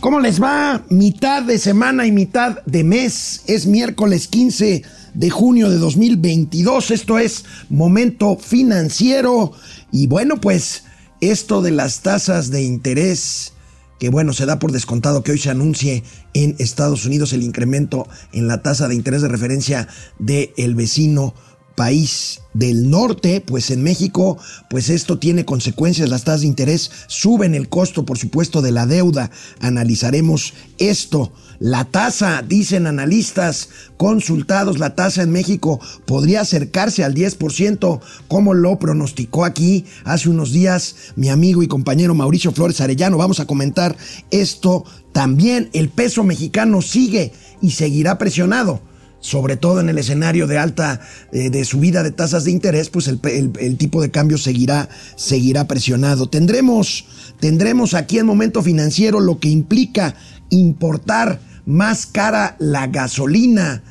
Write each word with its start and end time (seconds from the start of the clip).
¿Cómo 0.00 0.20
les 0.20 0.40
va? 0.40 0.84
Mitad 0.90 1.42
de 1.42 1.58
semana 1.58 2.06
y 2.06 2.12
mitad 2.12 2.62
de 2.66 2.84
mes. 2.84 3.42
Es 3.48 3.66
miércoles 3.66 4.28
15 4.28 4.82
de 5.12 5.30
junio 5.30 5.70
de 5.70 5.78
2022. 5.78 6.92
Esto 6.92 7.18
es 7.18 7.44
Momento 7.68 8.36
Financiero. 8.36 9.50
Y 9.90 10.06
bueno, 10.06 10.40
pues 10.40 10.84
esto 11.20 11.62
de 11.62 11.72
las 11.72 12.02
tasas 12.02 12.50
de 12.50 12.62
interés, 12.62 13.54
que 13.98 14.08
bueno, 14.08 14.32
se 14.32 14.46
da 14.46 14.60
por 14.60 14.70
descontado 14.70 15.24
que 15.24 15.32
hoy 15.32 15.38
se 15.38 15.50
anuncie 15.50 16.04
en 16.32 16.54
Estados 16.60 17.04
Unidos 17.04 17.32
el 17.32 17.42
incremento 17.42 18.06
en 18.32 18.46
la 18.46 18.62
tasa 18.62 18.86
de 18.86 18.94
interés 18.94 19.22
de 19.22 19.28
referencia 19.28 19.88
del 20.20 20.50
el 20.56 20.76
vecino 20.76 21.34
país 21.78 22.40
del 22.54 22.90
norte, 22.90 23.40
pues 23.40 23.70
en 23.70 23.84
México, 23.84 24.36
pues 24.68 24.90
esto 24.90 25.20
tiene 25.20 25.44
consecuencias, 25.44 26.08
las 26.08 26.24
tasas 26.24 26.40
de 26.40 26.48
interés 26.48 26.90
suben 27.06 27.54
el 27.54 27.68
costo, 27.68 28.04
por 28.04 28.18
supuesto, 28.18 28.62
de 28.62 28.72
la 28.72 28.84
deuda. 28.84 29.30
Analizaremos 29.60 30.54
esto. 30.78 31.32
La 31.60 31.84
tasa, 31.84 32.42
dicen 32.42 32.88
analistas 32.88 33.68
consultados, 33.96 34.80
la 34.80 34.96
tasa 34.96 35.22
en 35.22 35.30
México 35.30 35.78
podría 36.04 36.40
acercarse 36.40 37.04
al 37.04 37.14
10%, 37.14 38.00
como 38.26 38.54
lo 38.54 38.80
pronosticó 38.80 39.44
aquí 39.44 39.84
hace 40.02 40.28
unos 40.28 40.50
días 40.50 40.96
mi 41.14 41.28
amigo 41.28 41.62
y 41.62 41.68
compañero 41.68 42.12
Mauricio 42.12 42.50
Flores 42.50 42.80
Arellano. 42.80 43.18
Vamos 43.18 43.38
a 43.38 43.46
comentar 43.46 43.96
esto 44.32 44.84
también. 45.12 45.70
El 45.72 45.90
peso 45.90 46.24
mexicano 46.24 46.82
sigue 46.82 47.32
y 47.60 47.70
seguirá 47.70 48.18
presionado 48.18 48.87
sobre 49.20 49.56
todo 49.56 49.80
en 49.80 49.88
el 49.88 49.98
escenario 49.98 50.46
de 50.46 50.58
alta, 50.58 51.00
eh, 51.32 51.50
de 51.50 51.64
subida 51.64 52.02
de 52.02 52.12
tasas 52.12 52.44
de 52.44 52.50
interés, 52.50 52.88
pues 52.88 53.08
el, 53.08 53.76
tipo 53.76 54.00
de 54.00 54.10
cambio 54.10 54.38
seguirá, 54.38 54.88
seguirá 55.16 55.66
presionado. 55.66 56.28
Tendremos, 56.28 57.06
tendremos 57.40 57.94
aquí 57.94 58.18
en 58.18 58.26
momento 58.26 58.62
financiero 58.62 59.20
lo 59.20 59.38
que 59.38 59.48
implica 59.48 60.14
importar 60.50 61.40
más 61.66 62.06
cara 62.06 62.56
la 62.58 62.86
gasolina. 62.86 63.82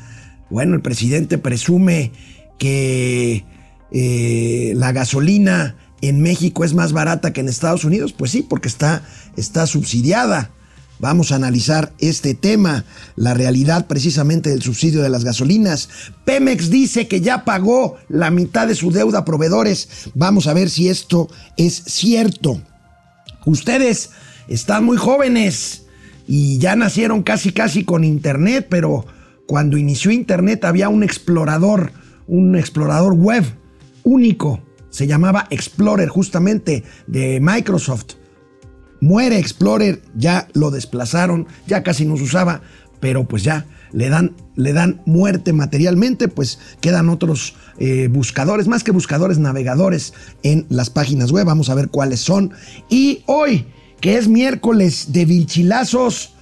Bueno, 0.50 0.75
el 0.75 0.81
presidente 0.81 1.38
presume 1.38 2.12
que 2.58 3.45
eh, 3.91 4.73
la 4.75 4.91
gasolina 4.91 5.75
en 6.02 6.22
México 6.22 6.64
es 6.64 6.73
más 6.73 6.94
barata 6.94 7.34
que 7.34 7.41
en 7.41 7.50
Estados 7.50 7.84
Unidos. 7.84 8.14
Pues 8.14 8.31
sí, 8.31 8.45
porque 8.47 8.67
está, 8.67 9.03
está 9.36 9.67
subsidiada. 9.67 10.52
Vamos 11.00 11.31
a 11.31 11.36
analizar 11.36 11.94
este 12.00 12.34
tema, 12.34 12.84
la 13.16 13.36
realidad 13.36 13.86
precisamente 13.86 14.50
del 14.50 14.64
subsidio 14.64 15.03
de 15.03 15.09
las 15.09 15.23
gasolinas. 15.23 15.90
Pemex 16.26 16.72
dice 16.72 17.08
que 17.08 17.22
ya 17.22 17.45
pagó 17.45 17.98
la 18.09 18.31
mitad 18.31 18.67
de 18.67 18.76
su 18.76 18.92
deuda 18.92 19.20
a 19.20 19.25
proveedores. 19.25 20.09
Vamos 20.16 20.48
a 20.48 20.53
ver 20.53 20.70
si 20.70 20.90
esto 20.90 21.30
es 21.56 21.84
cierto. 21.86 22.62
Ustedes 23.45 24.09
están 24.48 24.86
muy 24.86 24.98
jóvenes 24.98 25.84
y 26.28 26.58
ya 26.58 26.75
nacieron 26.75 27.22
casi 27.22 27.52
casi 27.52 27.84
con 27.86 28.03
Internet, 28.03 28.68
pero 28.70 29.06
cuando 29.45 29.78
inició 29.78 30.12
Internet 30.12 30.66
había 30.66 30.90
un 30.90 31.03
explorador, 31.03 31.92
un 32.28 32.56
explorador 32.58 33.14
web 33.14 33.45
único. 34.03 34.62
Se 34.90 35.06
llamaba 35.06 35.48
Explorer 35.52 36.09
justamente 36.09 36.84
de 37.06 37.40
Microsoft. 37.40 38.17
Muere 39.02 39.38
Explorer, 39.38 40.02
ya 40.16 40.48
lo 40.53 40.72
desplazaron, 40.72 41.48
ya 41.67 41.84
casi 41.84 42.06
no 42.06 42.17
se 42.17 42.23
usaba, 42.23 42.62
pero 43.00 43.28
pues 43.28 43.44
ya 43.44 43.66
le 43.92 44.09
dan, 44.09 44.36
le 44.56 44.73
dan 44.73 45.02
muerte 45.06 45.53
materialmente, 45.53 46.28
pues 46.28 46.59
quedan 46.81 47.09
otros 47.09 47.56
eh, 47.78 48.08
buscadores, 48.09 48.68
más 48.68 48.84
que 48.84 48.92
buscadores, 48.92 49.38
navegadores 49.38 50.14
en 50.44 50.66
las 50.70 50.90
páginas 50.90 51.31
web. 51.31 51.45
Vamos 51.45 51.70
a 51.70 51.75
ver 51.75 51.90
cuáles 51.90 52.20
son. 52.20 52.52
Y 52.90 53.23
hoy, 53.28 53.66
que 54.02 54.18
es 54.18 54.28
miércoles 54.28 55.14
de 55.14 55.25
Vilchilazos, 55.25 56.34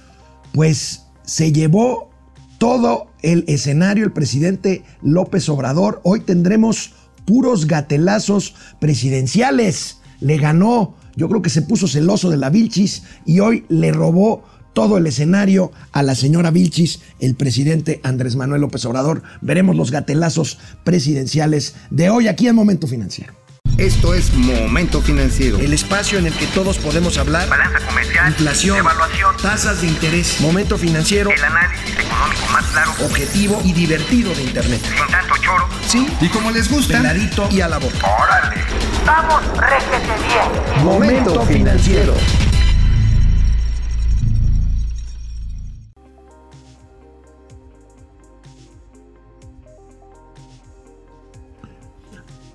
pues 0.52 1.02
se 1.24 1.52
llevó 1.52 2.10
todo 2.58 3.08
el 3.22 3.44
escenario 3.48 4.04
el 4.04 4.12
presidente 4.12 4.82
López 5.02 5.48
Obrador. 5.48 6.00
Hoy 6.04 6.20
tendremos 6.20 6.94
puros 7.24 7.66
gatelazos 7.66 8.54
presidenciales. 8.78 9.98
Le 10.20 10.38
ganó 10.38 10.94
yo 11.16 11.28
creo 11.28 11.42
que 11.42 11.50
se 11.50 11.62
puso 11.62 11.88
celoso 11.88 12.30
de 12.30 12.36
la 12.36 12.50
Vilchis 12.50 13.02
y 13.24 13.40
hoy 13.40 13.64
le 13.68 13.90
robó 13.92 14.44
todo 14.74 14.98
el 14.98 15.06
escenario 15.06 15.72
a 15.92 16.02
la 16.02 16.14
señora 16.14 16.50
Vilchis, 16.50 17.00
el 17.18 17.34
presidente 17.34 18.00
Andrés 18.04 18.36
Manuel 18.36 18.60
López 18.60 18.84
Obrador. 18.84 19.22
Veremos 19.40 19.74
los 19.74 19.90
gatelazos 19.90 20.58
presidenciales 20.84 21.74
de 21.90 22.10
hoy 22.10 22.28
aquí 22.28 22.46
en 22.46 22.54
Momento 22.54 22.86
Financiero. 22.86 23.32
Esto 23.78 24.14
es 24.14 24.32
Momento 24.34 25.02
Financiero. 25.02 25.58
El 25.58 25.74
espacio 25.74 26.18
en 26.18 26.26
el 26.26 26.32
que 26.34 26.46
todos 26.48 26.78
podemos 26.78 27.18
hablar. 27.18 27.46
Balanza 27.48 27.78
comercial. 27.86 28.28
Inflación. 28.28 28.78
Evaluación. 28.78 29.36
Tasas 29.42 29.82
de 29.82 29.88
interés. 29.88 30.40
Momento 30.40 30.78
Financiero. 30.78 31.30
El 31.30 31.44
análisis 31.44 31.90
económico 31.90 32.52
más 32.52 32.64
claro. 32.66 32.92
Objetivo 33.04 33.60
y 33.64 33.72
divertido 33.72 34.34
de 34.34 34.44
Internet. 34.44 34.80
Sin 34.82 35.12
tanto 35.12 35.34
choro. 35.42 35.68
Sí. 35.86 36.06
Y 36.22 36.28
como 36.28 36.50
les 36.50 36.70
gusta. 36.70 36.98
Peladito 36.98 37.48
y 37.50 37.60
a 37.60 37.68
la 37.68 37.76
boca. 37.78 37.98
Órale. 37.98 38.62
Vamos, 39.06 39.40
réjete 39.56 40.12
bien. 40.26 40.84
Momento 40.84 41.40
Financiero. 41.42 42.12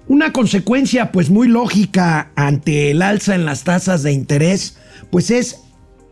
Una 0.09 0.33
consecuencia 0.33 1.13
pues 1.13 1.29
muy 1.29 1.47
lógica 1.47 2.31
ante 2.35 2.91
el 2.91 3.01
alza 3.01 3.33
en 3.33 3.45
las 3.45 3.63
tasas 3.63 4.03
de 4.03 4.11
interés 4.11 4.77
pues 5.09 5.31
es 5.31 5.61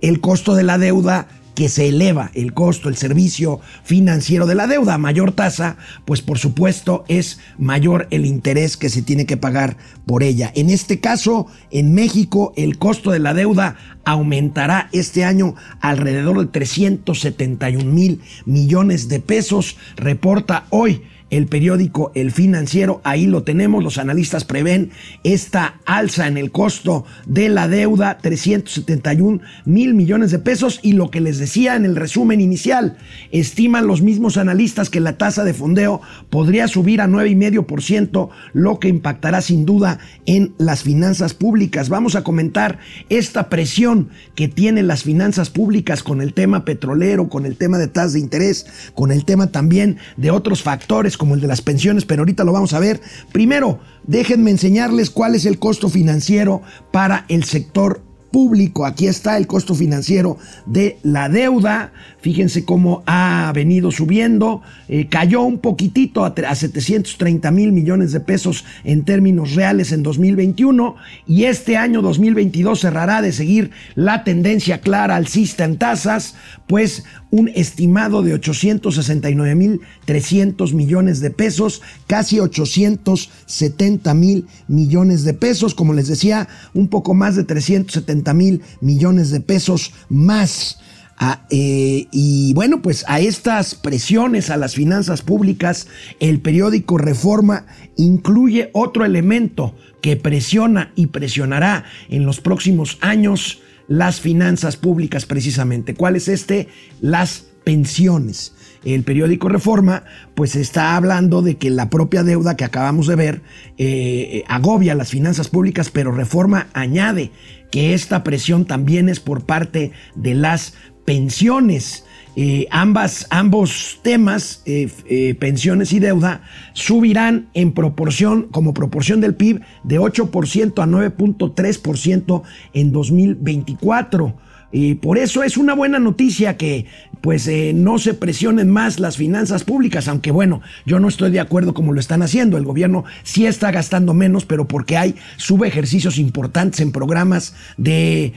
el 0.02 0.22
costo 0.22 0.56
de 0.56 0.64
la 0.64 0.78
deuda 0.78 1.28
que 1.60 1.68
se 1.68 1.90
eleva 1.90 2.32
el 2.36 2.54
costo, 2.54 2.88
el 2.88 2.96
servicio 2.96 3.60
financiero 3.84 4.46
de 4.46 4.56
la 4.56 4.66
deuda. 4.66 4.94
A 4.94 4.98
mayor 4.98 5.34
tasa, 5.34 5.76
pues 6.06 6.22
por 6.22 6.40
supuesto 6.40 7.04
es 7.10 7.42
mayor 7.58 8.08
el 8.12 8.26
interés 8.26 8.78
que 8.78 8.88
se 8.88 9.02
tiene 9.02 9.26
que 9.26 9.36
pagar 9.36 9.76
por 10.06 10.24
ella. 10.24 10.54
En 10.56 10.70
este 10.70 11.02
caso, 11.02 11.48
en 11.70 11.94
México, 11.94 12.54
el 12.56 12.78
costo 12.78 13.12
de 13.12 13.20
la 13.20 13.34
deuda 13.34 13.76
aumentará 14.06 14.88
este 14.94 15.26
año 15.26 15.56
alrededor 15.82 16.40
de 16.40 16.46
371 16.46 17.84
mil 17.84 18.22
millones 18.46 19.10
de 19.10 19.20
pesos, 19.20 19.76
reporta 19.98 20.66
hoy 20.70 21.02
el 21.30 21.48
periódico 21.48 22.12
El 22.16 22.32
Financiero, 22.32 23.02
ahí 23.04 23.28
lo 23.28 23.44
tenemos, 23.44 23.84
los 23.84 23.98
analistas 23.98 24.46
prevén 24.46 24.92
esta 25.24 25.80
alza 25.86 26.28
en 26.28 26.38
el 26.38 26.52
costo 26.52 27.06
de 27.26 27.50
la 27.50 27.68
deuda, 27.68 28.18
371 28.18 29.42
mil 29.66 29.94
millones 29.94 30.32
de 30.32 30.40
pesos 30.40 30.80
y 30.82 30.94
lo 30.94 31.12
que 31.12 31.22
les 31.22 31.38
decía 31.38 31.76
en 31.76 31.86
el 31.86 31.96
resumen 31.96 32.42
inicial, 32.42 32.98
estiman 33.32 33.88
los 33.88 34.02
mismos 34.02 34.38
analistas 34.38 34.90
que 34.90 35.00
la 35.00 35.18
tasa 35.18 35.44
de 35.44 35.54
fondeo 35.54 36.02
podría 36.30 36.68
subir 36.68 37.02
a 37.02 37.08
9,5%, 37.08 38.30
lo 38.54 38.80
que 38.80 38.88
impactará 38.88 39.42
sin 39.42 39.66
duda 39.66 40.00
en 40.26 40.54
las 40.58 40.84
finanzas 40.84 41.34
públicas. 41.34 41.90
Vamos 41.90 42.16
a 42.16 42.24
comentar 42.24 42.80
esta 43.10 43.50
presión 43.50 44.10
que 44.36 44.48
tienen 44.48 44.88
las 44.88 45.04
finanzas 45.04 45.50
públicas 45.50 46.04
con 46.04 46.22
el 46.22 46.34
tema 46.34 46.66
petrolero, 46.66 47.30
con 47.30 47.46
el 47.46 47.56
tema 47.56 47.78
de 47.78 47.88
tasas 47.88 48.14
de 48.14 48.20
interés, 48.20 48.68
con 48.96 49.12
el 49.12 49.26
tema 49.26 49.48
también 49.48 49.98
de 50.18 50.32
otros 50.32 50.64
factores 50.64 51.18
como 51.20 51.36
el 51.36 51.42
de 51.42 51.48
las 51.48 51.62
pensiones, 51.62 52.06
pero 52.06 52.22
ahorita 52.22 52.44
lo 52.44 52.54
vamos 52.54 52.74
a 52.74 52.80
ver. 52.80 53.00
Primero, 53.32 53.80
déjenme 54.08 54.50
enseñarles 54.50 55.12
cuál 55.12 55.36
es 55.36 55.46
el 55.46 55.60
costo 55.60 55.90
financiero 55.90 56.64
para 56.92 57.26
el 57.28 57.44
sector 57.44 58.02
público. 58.32 58.86
Aquí 58.86 59.08
está 59.08 59.38
el 59.38 59.48
costo 59.48 59.76
financiero 59.76 60.38
de 60.66 60.98
la 61.04 61.30
deuda. 61.30 61.92
Fíjense 62.22 62.66
cómo 62.66 63.04
ha 63.06 63.52
venido 63.54 63.92
subiendo. 63.92 64.62
Eh, 64.88 65.08
cayó 65.10 65.42
un 65.42 65.60
poquitito 65.60 66.26
a, 66.26 66.34
a 66.48 66.56
730 66.56 67.52
mil 67.52 67.72
millones 67.72 68.12
de 68.12 68.20
pesos 68.20 68.66
en 68.84 69.04
términos 69.04 69.56
reales 69.56 69.92
en 69.92 70.04
2021 70.04 70.96
y 71.28 71.46
este 71.46 71.78
año 71.78 72.02
2022 72.02 72.80
cerrará 72.80 73.22
de 73.22 73.32
seguir 73.32 73.72
la 73.96 74.24
tendencia 74.24 74.82
clara 74.82 75.16
alcista 75.16 75.66
en 75.66 75.78
tasas, 75.78 76.36
pues 76.68 77.04
un 77.32 77.50
estimado 77.50 78.24
de 78.24 78.34
869 78.34 79.56
mil 79.56 79.82
300 80.06 80.74
millones 80.74 81.20
de 81.20 81.30
pesos, 81.30 81.82
casi 82.08 82.40
870 82.40 84.14
mil 84.14 84.48
millones 84.68 85.24
de 85.24 85.34
pesos, 85.34 85.76
como 85.76 85.94
les 85.94 86.08
decía, 86.08 86.48
un 86.74 86.88
poco 86.88 87.14
más 87.14 87.36
de 87.36 87.44
370 87.44 88.34
mil 88.34 88.62
millones 88.82 89.30
de 89.32 89.42
pesos 89.42 89.94
más. 90.10 90.80
Ah, 91.22 91.46
eh, 91.50 92.08
y 92.12 92.54
bueno, 92.54 92.82
pues 92.82 93.04
a 93.10 93.20
estas 93.20 93.76
presiones 93.76 94.50
a 94.50 94.56
las 94.56 94.74
finanzas 94.74 95.22
públicas, 95.22 95.88
el 96.22 96.40
periódico 96.40 96.98
Reforma 96.98 97.66
incluye 97.98 98.70
otro 98.72 99.04
elemento 99.04 99.76
que 100.02 100.16
presiona 100.16 100.94
y 100.96 101.08
presionará 101.08 101.84
en 102.08 102.26
los 102.26 102.40
próximos 102.40 102.98
años 103.02 103.60
las 103.90 104.22
finanzas 104.22 104.78
públicas 104.78 105.26
precisamente. 105.26 105.96
¿Cuál 105.96 106.16
es 106.16 106.30
este? 106.30 106.70
Las 107.02 107.48
pensiones. 107.66 108.56
el 108.86 109.04
periódico 109.04 109.50
Reforma, 109.50 110.06
pues 110.36 110.56
está 110.56 110.96
hablando 110.96 111.42
de 111.42 111.58
que 111.58 111.70
la 111.70 111.90
propia 111.90 112.24
deuda 112.24 112.56
que 112.56 112.64
acabamos 112.64 113.08
de 113.08 113.16
ver 113.16 113.42
eh, 113.78 114.46
agobia 114.48 114.96
las 114.96 115.10
finanzas 115.10 115.50
públicas, 115.50 115.90
pero 115.92 116.14
Reforma 116.14 116.68
añade 116.74 117.32
que 117.72 117.94
esta 117.94 118.24
presión 118.24 118.66
también 118.66 119.10
es 119.10 119.20
por 119.20 119.46
parte 119.46 119.92
de 120.16 120.34
las 120.34 120.76
pensiones. 121.04 122.06
Eh, 122.36 122.68
ambas, 122.72 123.28
ambos 123.32 124.00
temas, 124.02 124.62
eh, 124.66 124.90
eh, 125.10 125.36
pensiones 125.36 125.92
y 125.94 126.00
deuda, 126.00 126.42
subirán 126.74 127.50
en 127.54 127.74
proporción, 127.74 128.44
como 128.44 128.74
proporción 128.74 129.20
del 129.20 129.36
PIB, 129.36 129.62
de 129.84 130.00
8% 130.00 130.82
a 130.82 130.86
9.3% 130.86 132.44
en 132.74 132.92
2024. 132.92 134.36
Y 134.72 134.96
por 134.96 135.18
eso 135.18 135.44
es 135.44 135.58
una 135.58 135.74
buena 135.74 135.98
noticia 135.98 136.56
que 136.56 136.86
pues 137.22 137.50
no 137.74 137.98
se 137.98 138.14
presionen 138.14 138.70
más 138.70 139.00
las 139.00 139.18
finanzas 139.18 139.64
públicas, 139.64 140.08
aunque 140.08 140.32
bueno, 140.32 140.62
yo 140.86 141.00
no 141.00 141.08
estoy 141.08 141.32
de 141.32 141.40
acuerdo 141.40 141.74
como 141.74 141.92
lo 141.92 142.00
están 142.00 142.22
haciendo. 142.22 142.56
El 142.56 142.66
gobierno 142.66 143.04
sí 143.24 143.48
está 143.48 143.72
gastando 143.72 144.14
menos, 144.14 144.46
pero 144.46 144.68
porque 144.68 144.96
hay 144.96 145.16
subejercicios 145.38 146.20
importantes 146.20 146.82
en 146.82 146.92
programas 146.92 147.56
de 147.78 148.34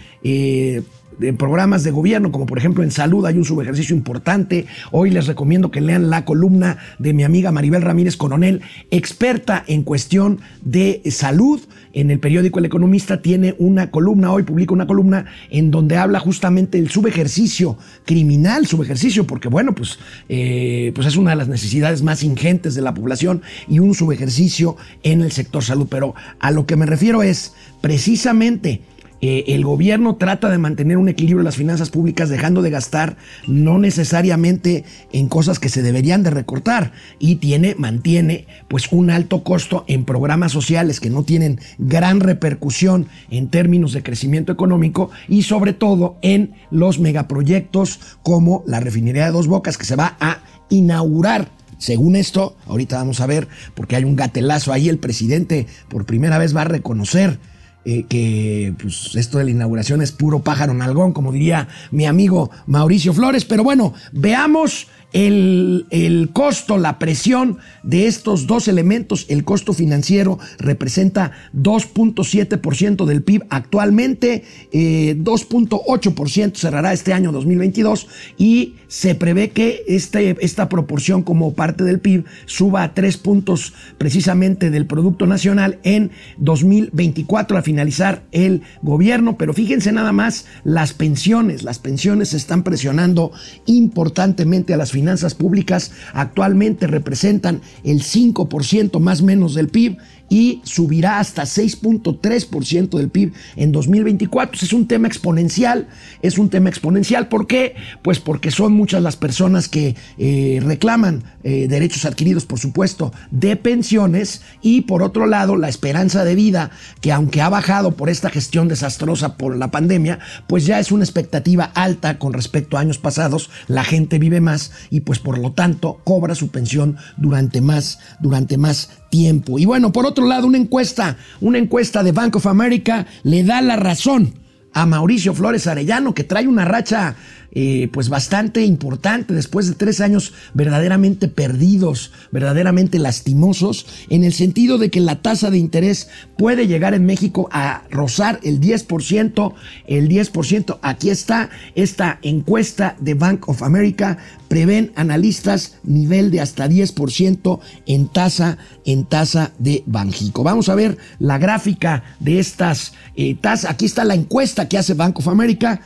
de 1.19 1.33
programas 1.33 1.85
de 1.85 1.91
gobierno, 1.91 2.33
como 2.33 2.47
por 2.47 2.59
ejemplo 2.59 2.83
en 2.83 2.91
salud 2.91 3.27
hay 3.27 3.37
un 3.37 3.45
subejercicio 3.45 3.95
importante. 3.97 4.67
Hoy 4.91 5.11
les 5.11 5.27
recomiendo 5.27 5.71
que 5.71 5.81
lean 5.81 6.11
la 6.11 6.25
columna 6.25 6.79
de 6.99 7.13
mi 7.13 7.25
amiga 7.25 7.53
Maribel 7.53 7.83
Ramírez 7.83 8.17
Coronel, 8.17 8.63
experta 8.91 9.65
en 9.67 9.83
cuestión 9.83 10.41
de 10.63 11.03
salud. 11.11 11.61
En 11.95 12.11
el 12.11 12.21
periódico 12.21 12.59
El 12.59 12.65
Economista 12.65 13.21
tiene 13.21 13.55
una 13.59 13.91
columna, 13.91 14.33
hoy 14.33 14.45
publica 14.45 14.73
una 14.73 14.87
columna 14.87 15.27
en 15.51 15.71
donde 15.71 15.97
habla 15.97 16.21
justamente 16.21 16.79
del 16.79 16.91
subejercicio 16.91 17.77
criminal, 18.07 18.67
subejercicio, 18.67 19.27
porque 19.27 19.49
bueno, 19.49 19.75
pues, 19.75 19.99
eh, 20.29 20.93
pues 20.95 21.07
es 21.07 21.17
una 21.17 21.31
de 21.31 21.37
las 21.37 21.49
necesidades 21.49 22.03
más 22.03 22.23
ingentes 22.23 22.75
de 22.75 22.81
la 22.81 22.95
población 22.95 23.43
y 23.69 23.79
un 23.79 23.95
subejercicio 23.95 24.77
en 25.03 25.21
el 25.21 25.33
sector 25.33 25.63
salud. 25.63 25.87
Pero 25.91 26.15
a 26.41 26.51
lo 26.51 26.65
que 26.65 26.77
me 26.77 26.87
refiero 26.87 27.23
es 27.23 27.55
precisamente 27.83 28.81
eh, 29.25 29.55
el 29.55 29.65
gobierno 29.65 30.17
trata 30.17 30.51
de 30.51 30.59
mantener 30.59 30.97
un 30.97 31.09
equilibrio 31.09 31.43
en 31.43 31.45
las 31.45 31.55
finanzas 31.55 31.91
públicas 31.91 32.29
dejando 32.29 32.61
de 32.61 32.71
gastar 32.71 33.17
no 33.47 33.79
necesariamente 33.79 34.85
en 35.13 35.29
cosas 35.29 35.61
que 35.61 35.69
se 35.69 35.81
deberían 35.81 36.25
de 36.25 36.31
recortar. 36.31 36.91
Y 37.21 37.37
tiene, 37.37 37.77
mantiene 37.79 38.49
pues 38.67 38.91
un 38.91 39.11
alto 39.11 39.45
costo 39.45 39.85
en 39.87 40.05
programas 40.05 40.51
sociales 40.51 40.99
que 40.99 41.09
no 41.09 41.23
tienen 41.23 41.61
gran 41.79 42.19
repercusión 42.19 43.07
en 43.31 43.49
términos 43.49 43.93
de 43.93 44.03
crecimiento 44.03 44.51
económico 44.51 45.11
y 45.29 45.43
sobre 45.43 45.73
todo 45.73 46.17
en 46.23 46.55
los 46.73 46.99
megaproyectos 46.99 48.01
como 48.25 48.65
la 48.67 48.81
refinería 48.81 49.27
de 49.27 49.31
Dos 49.31 49.47
Bocas 49.47 49.79
que 49.79 49.85
se 49.85 49.95
va 49.95 50.17
a 50.19 50.39
inaugurar. 50.69 51.49
Según 51.79 52.17
esto, 52.17 52.57
ahorita 52.67 52.97
vamos 52.97 53.21
a 53.21 53.27
ver, 53.27 53.47
porque 53.75 53.95
hay 53.95 54.03
un 54.03 54.17
gatelazo 54.17 54.73
ahí, 54.73 54.89
el 54.89 54.99
presidente 54.99 55.69
por 55.89 56.07
primera 56.07 56.39
vez 56.39 56.57
va 56.57 56.63
a 56.63 56.65
reconocer 56.65 57.39
eh, 57.85 58.05
que 58.09 58.75
pues, 58.81 59.17
esto 59.17 59.39
de 59.39 59.45
la 59.45 59.51
inauguración 59.51 60.03
es 60.03 60.13
puro 60.13 60.41
pájaro 60.41 60.75
nalgón, 60.75 61.13
como 61.13 61.33
diría 61.33 61.69
mi 61.91 62.07
amigo 62.07 62.51
Mauricio 62.67 63.13
Flores. 63.13 63.45
Pero 63.45 63.65
bueno, 63.65 63.95
veamos 64.13 64.89
el, 65.13 66.31
costo, 66.33 66.79
la 66.79 66.99
presión 66.99 67.59
de 67.83 68.07
estos 68.07 68.47
dos 68.47 68.69
elementos, 68.69 69.27
el 69.29 69.45
costo 69.45 69.73
financiero 69.73 70.39
representa 70.59 71.33
2.7% 71.55 73.05
del 73.05 73.23
PIB 73.23 73.45
actualmente, 73.51 74.45
2.8% 74.73 76.47
eh, 76.47 76.53
cerrará 76.55 76.93
este 76.93 77.13
año 77.13 77.33
2022 77.33 78.09
y 78.39 78.77
se 78.89 79.15
prevé 79.15 79.51
que 79.51 79.85
este, 79.89 80.37
esta 80.41 80.69
proporción 80.69 81.23
como 81.23 81.55
parte 81.55 81.85
del 81.85 82.01
PIB 82.01 82.25
suba 82.47 82.83
a 82.83 82.95
3 82.95 83.17
puntos 83.19 83.75
precisamente 83.99 84.71
del 84.71 84.87
Producto 84.87 85.27
Nacional 85.27 85.79
en 85.83 86.11
2024 86.39 87.57
al 87.57 87.63
finalizar 87.63 88.23
el 88.33 88.63
gobierno. 88.83 89.37
Pero 89.37 89.53
fíjense 89.53 89.93
nada 89.93 90.13
más 90.13 90.47
las 90.65 90.93
pensiones, 90.93 91.63
las 91.63 91.79
pensiones 91.79 92.33
están 92.33 92.63
presionando 92.63 93.33
importantemente 93.67 94.75
a 94.75 94.77
las 94.77 94.91
finanzas 94.91 95.02
finanzas 95.03 95.35
públicas 95.35 95.91
actualmente 96.15 96.87
representan 96.87 97.61
el 97.83 98.03
5% 98.05 99.01
más 99.01 99.21
menos 99.21 99.55
del 99.55 99.67
PIB 99.67 99.99
y 100.33 100.63
subirá 100.65 101.19
hasta 101.19 101.43
6.3% 101.43 102.97
del 102.97 103.11
PIB 103.11 103.35
en 103.57 103.71
2024. 103.71 104.61
Es 104.63 104.73
un 104.73 104.89
tema 104.89 105.07
exponencial, 105.07 105.89
es 106.23 106.39
un 106.39 106.49
tema 106.49 106.71
exponencial. 106.71 107.29
¿Por 107.29 107.47
qué? 107.47 107.75
Pues 108.01 108.19
porque 108.19 108.51
son 108.51 108.73
muchas 108.73 109.03
las 109.03 109.17
personas 109.17 109.69
que 109.69 109.95
eh, 110.17 110.59
reclaman 110.65 111.23
eh, 111.45 111.69
derechos 111.69 112.07
adquiridos, 112.07 112.47
por 112.47 112.59
supuesto, 112.59 113.13
de 113.31 113.57
pensiones 113.57 114.41
y 114.63 114.81
por 114.81 115.03
otro 115.03 115.27
lado 115.27 115.57
la 115.57 115.69
esperanza 115.69 116.25
de 116.25 116.35
vida, 116.35 116.71
que 117.03 117.13
aunque 117.13 117.43
ha 117.43 117.51
bajado 117.51 117.93
por 117.93 118.09
esta 118.09 118.31
gestión 118.31 118.69
desastrosa 118.69 119.37
por 119.37 119.55
la 119.55 119.71
pandemia, 119.71 120.19
pues 120.47 120.65
ya 120.65 120.81
es 120.81 120.93
una 120.93 121.05
expectativa 121.05 121.65
alta 121.75 122.19
con 122.19 122.33
respecto 122.33 122.79
a 122.79 122.81
años 122.81 122.97
pasados. 122.97 123.51
La 123.69 123.85
gente 123.85 124.19
vive 124.19 124.41
más 124.41 124.73
y 124.89 125.01
pues 125.01 125.19
por 125.19 125.37
lo 125.37 125.53
tanto 125.53 126.01
cobra 126.05 126.35
su 126.35 126.49
pensión 126.49 126.97
durante 127.19 127.61
más, 127.61 127.99
durante 128.19 128.57
más 128.57 129.02
tiempo. 129.13 129.59
Y 129.59 129.67
bueno, 129.67 129.93
por 129.93 130.07
otro 130.07 130.27
lado, 130.27 130.47
una 130.47 130.57
encuesta, 130.57 131.19
una 131.43 131.59
encuesta 131.59 132.03
de 132.03 132.13
Bank 132.13 132.37
of 132.37 132.47
America 132.47 133.07
le 133.25 133.45
da 133.45 133.61
la 133.61 133.77
razón 133.77 134.33
a 134.73 134.87
Mauricio 134.87 135.35
Flores 135.35 135.67
Arellano, 135.67 136.15
que 136.15 136.25
trae 136.25 136.49
una 136.49 136.65
racha 136.65 137.15
eh, 137.55 137.89
pues 137.93 138.09
bastante 138.09 138.65
importante 138.65 139.35
después 139.35 139.69
de 139.69 139.75
tres 139.75 140.01
años 140.01 140.33
verdaderamente 140.55 141.29
perdidos, 141.29 142.11
verdaderamente 142.31 142.99
lastimosos, 142.99 143.87
en 144.09 144.25
el 144.25 144.33
sentido 144.33 144.79
de 144.79 144.91
que 144.91 145.01
la 145.01 145.21
tasa 145.21 145.51
de 145.51 145.59
interés 145.59 146.09
puede 146.39 146.67
llegar 146.67 146.95
en 146.95 147.05
México 147.05 147.51
a 147.53 147.83
rozar 147.91 148.41
el 148.43 148.59
10%, 148.59 149.53
el 149.87 150.09
10%. 150.09 150.79
Aquí 150.81 151.11
está 151.11 151.51
esta 151.75 152.19
encuesta 152.23 152.97
de 153.01 153.15
Bank 153.15 153.49
of 153.49 153.63
America, 153.63 154.17
prevén 154.49 154.93
analistas 154.97 155.77
nivel 155.83 156.31
de 156.31 156.41
hasta 156.41 156.69
10% 156.69 157.61
en 157.87 158.09
tasa, 158.09 158.57
en 158.87 159.05
tasa 159.05 159.53
de 159.59 159.83
Banjico. 159.87 160.43
Vamos 160.43 160.71
a 160.71 160.75
ver 160.75 160.97
la 161.19 161.37
gráfica 161.37 162.03
de 162.19 162.39
estas 162.39 162.95
eh, 163.15 163.35
tasas. 163.35 163.71
Aquí 163.71 163.85
está 163.85 164.05
la 164.05 164.15
encuesta 164.15 164.69
que 164.69 164.79
hace 164.79 164.95
Bank 164.95 165.19
of 165.19 165.29
America. 165.29 165.83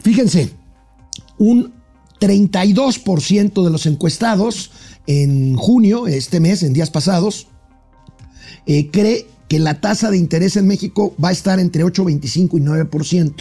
Fíjense, 0.00 0.50
un 1.38 1.72
32% 2.20 3.64
de 3.64 3.70
los 3.70 3.86
encuestados 3.86 4.70
en 5.06 5.56
junio, 5.56 6.06
este 6.06 6.40
mes, 6.40 6.62
en 6.62 6.72
días 6.72 6.90
pasados, 6.90 7.48
eh, 8.66 8.90
cree 8.90 9.26
que 9.48 9.58
la 9.58 9.80
tasa 9.80 10.10
de 10.10 10.16
interés 10.16 10.56
en 10.56 10.66
México 10.66 11.14
va 11.22 11.28
a 11.28 11.32
estar 11.32 11.58
entre 11.60 11.84
8,25 11.84 12.58
y 12.58 12.62
9%, 12.62 13.34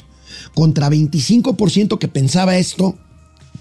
contra 0.54 0.90
25% 0.90 1.98
que 1.98 2.08
pensaba 2.08 2.58
esto 2.58 2.98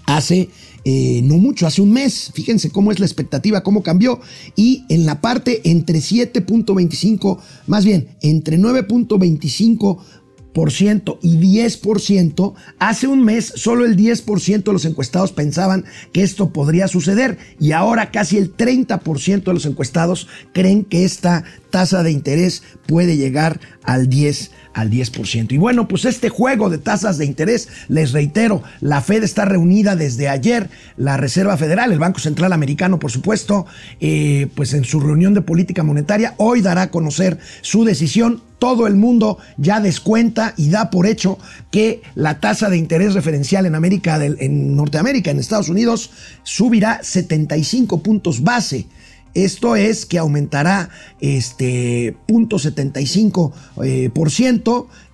hace 0.05 0.49
eh, 0.85 1.21
no 1.23 1.37
mucho, 1.37 1.65
hace 1.65 1.81
un 1.81 1.91
mes. 1.91 2.31
Fíjense 2.33 2.69
cómo 2.69 2.91
es 2.91 2.99
la 2.99 3.05
expectativa, 3.05 3.63
cómo 3.63 3.83
cambió. 3.83 4.19
Y 4.55 4.83
en 4.89 5.05
la 5.05 5.21
parte 5.21 5.61
entre 5.63 5.99
7.25, 5.99 7.39
más 7.67 7.85
bien, 7.85 8.09
entre 8.21 8.57
9.25 8.57 9.99
y 11.21 11.37
10%, 11.37 12.53
hace 12.79 13.07
un 13.07 13.23
mes 13.23 13.53
solo 13.55 13.85
el 13.85 13.97
10% 13.97 14.63
de 14.63 14.73
los 14.73 14.85
encuestados 14.85 15.31
pensaban 15.31 15.85
que 16.11 16.21
esto 16.21 16.49
podría 16.49 16.87
suceder 16.87 17.37
y 17.59 17.71
ahora 17.71 18.11
casi 18.11 18.37
el 18.37 18.55
30% 18.55 19.43
de 19.43 19.53
los 19.53 19.65
encuestados 19.65 20.27
creen 20.53 20.85
que 20.85 21.05
esta 21.05 21.43
tasa 21.73 22.03
de 22.03 22.11
interés 22.11 22.61
puede 22.85 23.17
llegar 23.17 23.59
al 23.83 24.07
10 24.07 24.51
al 24.75 24.91
10%. 24.91 25.51
Y 25.51 25.57
bueno, 25.57 25.87
pues 25.87 26.05
este 26.05 26.29
juego 26.29 26.69
de 26.69 26.77
tasas 26.77 27.17
de 27.17 27.25
interés, 27.25 27.67
les 27.87 28.11
reitero, 28.11 28.63
la 28.79 29.01
Fed 29.01 29.23
está 29.23 29.45
reunida 29.45 29.95
desde 29.95 30.29
ayer, 30.29 30.69
la 30.97 31.17
Reserva 31.17 31.57
Federal, 31.57 31.91
el 31.91 31.99
Banco 31.99 32.19
Central 32.19 32.53
Americano, 32.53 32.99
por 32.99 33.11
supuesto, 33.11 33.65
eh, 33.99 34.47
pues 34.55 34.73
en 34.73 34.83
su 34.83 34.99
reunión 34.99 35.33
de 35.33 35.41
política 35.41 35.83
monetaria, 35.83 36.35
hoy 36.37 36.61
dará 36.61 36.83
a 36.83 36.91
conocer 36.91 37.39
su 37.61 37.85
decisión. 37.85 38.41
Todo 38.59 38.87
el 38.87 38.95
mundo 38.95 39.39
ya 39.57 39.81
descuenta 39.81 40.53
y 40.57 40.69
da 40.69 40.89
por 40.89 41.05
hecho 41.05 41.37
que 41.71 42.01
la 42.15 42.39
tasa 42.39 42.69
de 42.69 42.77
interés 42.77 43.13
referencial 43.13 43.65
en 43.65 43.75
América, 43.75 44.23
en 44.23 44.75
Norteamérica, 44.75 45.31
en 45.31 45.39
Estados 45.39 45.69
Unidos, 45.69 46.11
subirá 46.43 46.99
75 47.03 48.01
puntos 48.01 48.41
base. 48.41 48.87
Esto 49.33 49.75
es 49.75 50.05
que 50.05 50.19
aumentará 50.19 50.89
este 51.19 52.15
0.75% 52.27 53.83
eh, 53.83 54.11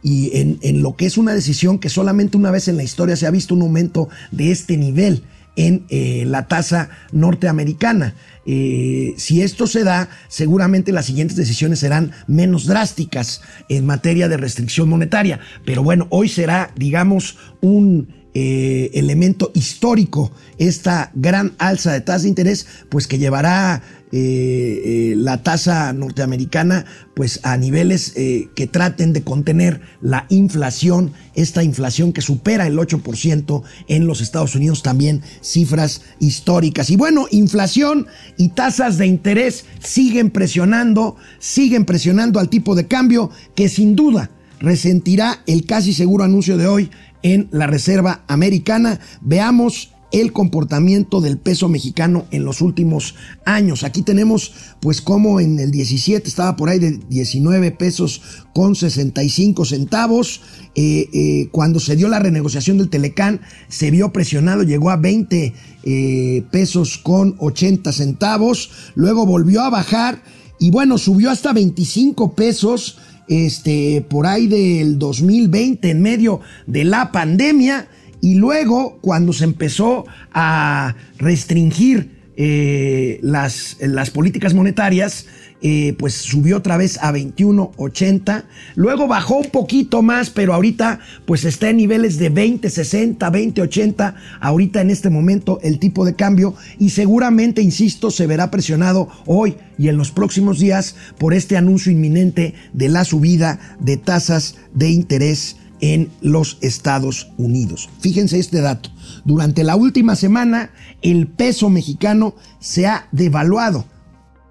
y 0.04 0.32
en, 0.38 0.82
lo 0.82 0.96
que 0.96 1.06
es 1.06 1.18
una 1.18 1.34
decisión 1.34 1.80
que 1.80 1.90
solamente 1.90 2.38
una 2.38 2.52
vez 2.52 2.68
en 2.68 2.76
la 2.78 2.84
historia 2.84 3.16
se 3.16 3.28
ha 3.28 3.32
visto 3.32 3.56
un 3.56 3.62
aumento 3.62 4.10
de 4.32 4.52
este 4.52 4.76
nivel 4.78 5.24
en 5.56 5.86
eh, 5.90 6.26
la 6.26 6.48
tasa 6.48 6.90
norteamericana. 7.12 8.14
Eh, 8.46 9.14
si 9.18 9.42
esto 9.42 9.68
se 9.68 9.84
da, 9.84 10.10
seguramente 10.28 10.92
las 10.92 11.06
siguientes 11.06 11.38
decisiones 11.38 11.80
serán 11.80 12.12
menos 12.28 12.66
drásticas 12.66 13.42
en 13.70 13.86
materia 13.86 14.28
de 14.28 14.38
restricción 14.38 14.90
monetaria. 14.90 15.40
Pero 15.66 15.82
bueno, 15.84 16.08
hoy 16.10 16.28
será, 16.30 16.72
digamos, 16.76 17.38
un 17.62 18.20
elemento 18.32 19.52
histórico, 19.54 20.32
esta 20.60 21.12
gran 21.14 21.56
alza 21.58 21.92
de 21.92 22.00
tasa 22.00 22.24
de 22.24 22.30
interés, 22.30 22.68
pues 22.88 23.06
que 23.06 23.18
llevará 23.18 23.82
eh, 24.12 24.82
eh, 25.12 25.14
la 25.16 25.44
tasa 25.44 25.94
norteamericana 25.94 26.86
pues 27.16 27.42
a 27.44 27.58
niveles 27.58 28.14
que 28.14 28.68
traten 28.72 29.12
de 29.12 29.24
contener 29.24 29.82
la 30.02 30.26
inflación, 30.30 31.12
esta 31.36 31.64
inflación 31.64 32.14
que 32.14 32.22
supera 32.22 32.66
el 32.66 32.78
8% 32.78 33.62
en 33.90 34.08
los 34.08 34.22
Estados 34.22 34.56
Unidos, 34.56 34.84
también 34.84 35.22
cifras 35.42 36.02
históricas. 36.20 36.90
Y 36.90 36.96
bueno, 36.96 37.28
inflación 37.32 38.08
y 38.38 38.50
tasas 38.50 38.98
de 38.98 39.08
interés 39.08 39.66
siguen 39.84 40.30
presionando, 40.30 41.18
siguen 41.40 41.84
presionando 41.84 42.40
al 42.40 42.48
tipo 42.48 42.74
de 42.74 42.88
cambio 42.88 43.32
que 43.54 43.68
sin 43.68 43.98
duda 43.98 44.32
resentirá 44.60 45.42
el 45.46 45.66
casi 45.66 45.94
seguro 45.94 46.24
anuncio 46.24 46.58
de 46.58 46.68
hoy 46.68 46.90
en 47.24 47.48
la 47.52 47.68
Reserva 47.68 48.24
Americana. 48.28 49.00
Veamos 49.22 49.92
el 50.12 50.34
comportamiento 50.34 51.22
del 51.22 51.38
peso 51.38 51.70
mexicano 51.70 52.26
en 52.32 52.44
los 52.44 52.62
últimos 52.62 53.16
años. 53.46 53.84
Aquí 53.84 54.02
tenemos 54.02 54.54
pues 54.80 55.02
como 55.02 55.40
en 55.40 55.60
el 55.60 55.72
17 55.72 56.28
estaba 56.28 56.56
por 56.56 56.70
ahí 56.70 56.80
de 56.80 57.00
19 57.10 57.72
pesos 57.72 58.22
con 58.54 58.76
65 58.76 59.66
centavos. 59.66 60.42
Eh, 60.76 61.10
eh, 61.14 61.50
cuando 61.52 61.80
se 61.80 61.96
dio 61.96 62.08
la 62.08 62.20
renegociación 62.20 62.78
del 62.78 62.90
Telecán 62.90 63.42
se 63.68 63.92
vio 63.92 64.12
presionado, 64.12 64.64
llegó 64.64 64.90
a 64.90 64.98
20 64.98 65.54
eh, 65.84 66.44
pesos 66.52 66.98
con 66.98 67.36
80 67.38 67.92
centavos. 67.92 68.72
Luego 68.96 69.26
volvió 69.26 69.62
a 69.62 69.70
bajar 69.70 70.22
y 70.60 70.72
bueno, 70.72 70.98
subió 70.98 71.32
hasta 71.32 71.54
25 71.54 72.34
pesos 72.34 72.98
este, 73.30 74.04
por 74.10 74.26
ahí 74.26 74.48
del 74.48 74.98
2020, 74.98 75.92
en 75.92 76.02
medio 76.02 76.42
de 76.66 76.84
la 76.84 77.12
pandemia, 77.12 77.88
y 78.22 78.36
luego 78.36 78.98
cuando 79.02 79.34
se 79.34 79.46
empezó 79.46 80.06
a 80.34 80.96
restringir 81.18 82.20
eh, 82.42 83.20
las, 83.22 83.76
las 83.82 84.12
políticas 84.12 84.54
monetarias, 84.54 85.26
eh, 85.62 85.94
pues 86.00 86.14
subió 86.14 86.56
otra 86.56 86.78
vez 86.78 86.98
a 87.02 87.12
21.80. 87.12 88.46
Luego 88.76 89.10
bajó 89.10 89.40
un 89.40 89.50
poquito 89.50 90.02
más, 90.02 90.30
pero 90.30 90.54
ahorita 90.54 91.02
pues 91.26 91.44
está 91.44 91.70
en 91.70 91.78
niveles 91.78 92.18
de 92.18 92.32
20.60, 92.32 93.18
20.80. 93.18 94.16
Ahorita 94.40 94.80
en 94.80 94.90
este 94.90 95.10
momento 95.10 95.60
el 95.64 95.80
tipo 95.80 96.06
de 96.06 96.16
cambio 96.16 96.56
y 96.78 96.92
seguramente, 96.92 97.62
insisto, 97.62 98.10
se 98.10 98.26
verá 98.26 98.50
presionado 98.52 99.10
hoy 99.26 99.58
y 99.78 99.90
en 99.90 99.98
los 99.98 100.12
próximos 100.12 100.60
días 100.60 100.96
por 101.18 101.34
este 101.34 101.58
anuncio 101.58 101.92
inminente 101.92 102.54
de 102.72 102.88
la 102.88 103.04
subida 103.04 103.78
de 103.82 103.98
tasas 103.98 104.56
de 104.74 104.90
interés 104.92 105.58
en 105.82 106.12
los 106.22 106.58
Estados 106.62 107.32
Unidos. 107.38 107.90
Fíjense 108.00 108.40
este 108.40 108.62
dato. 108.62 108.90
Durante 109.26 109.64
la 109.64 109.76
última 109.76 110.16
semana, 110.16 110.72
el 111.02 111.28
peso 111.28 111.70
mexicano 111.70 112.36
se 112.60 112.88
ha 112.88 113.08
devaluado 113.12 113.86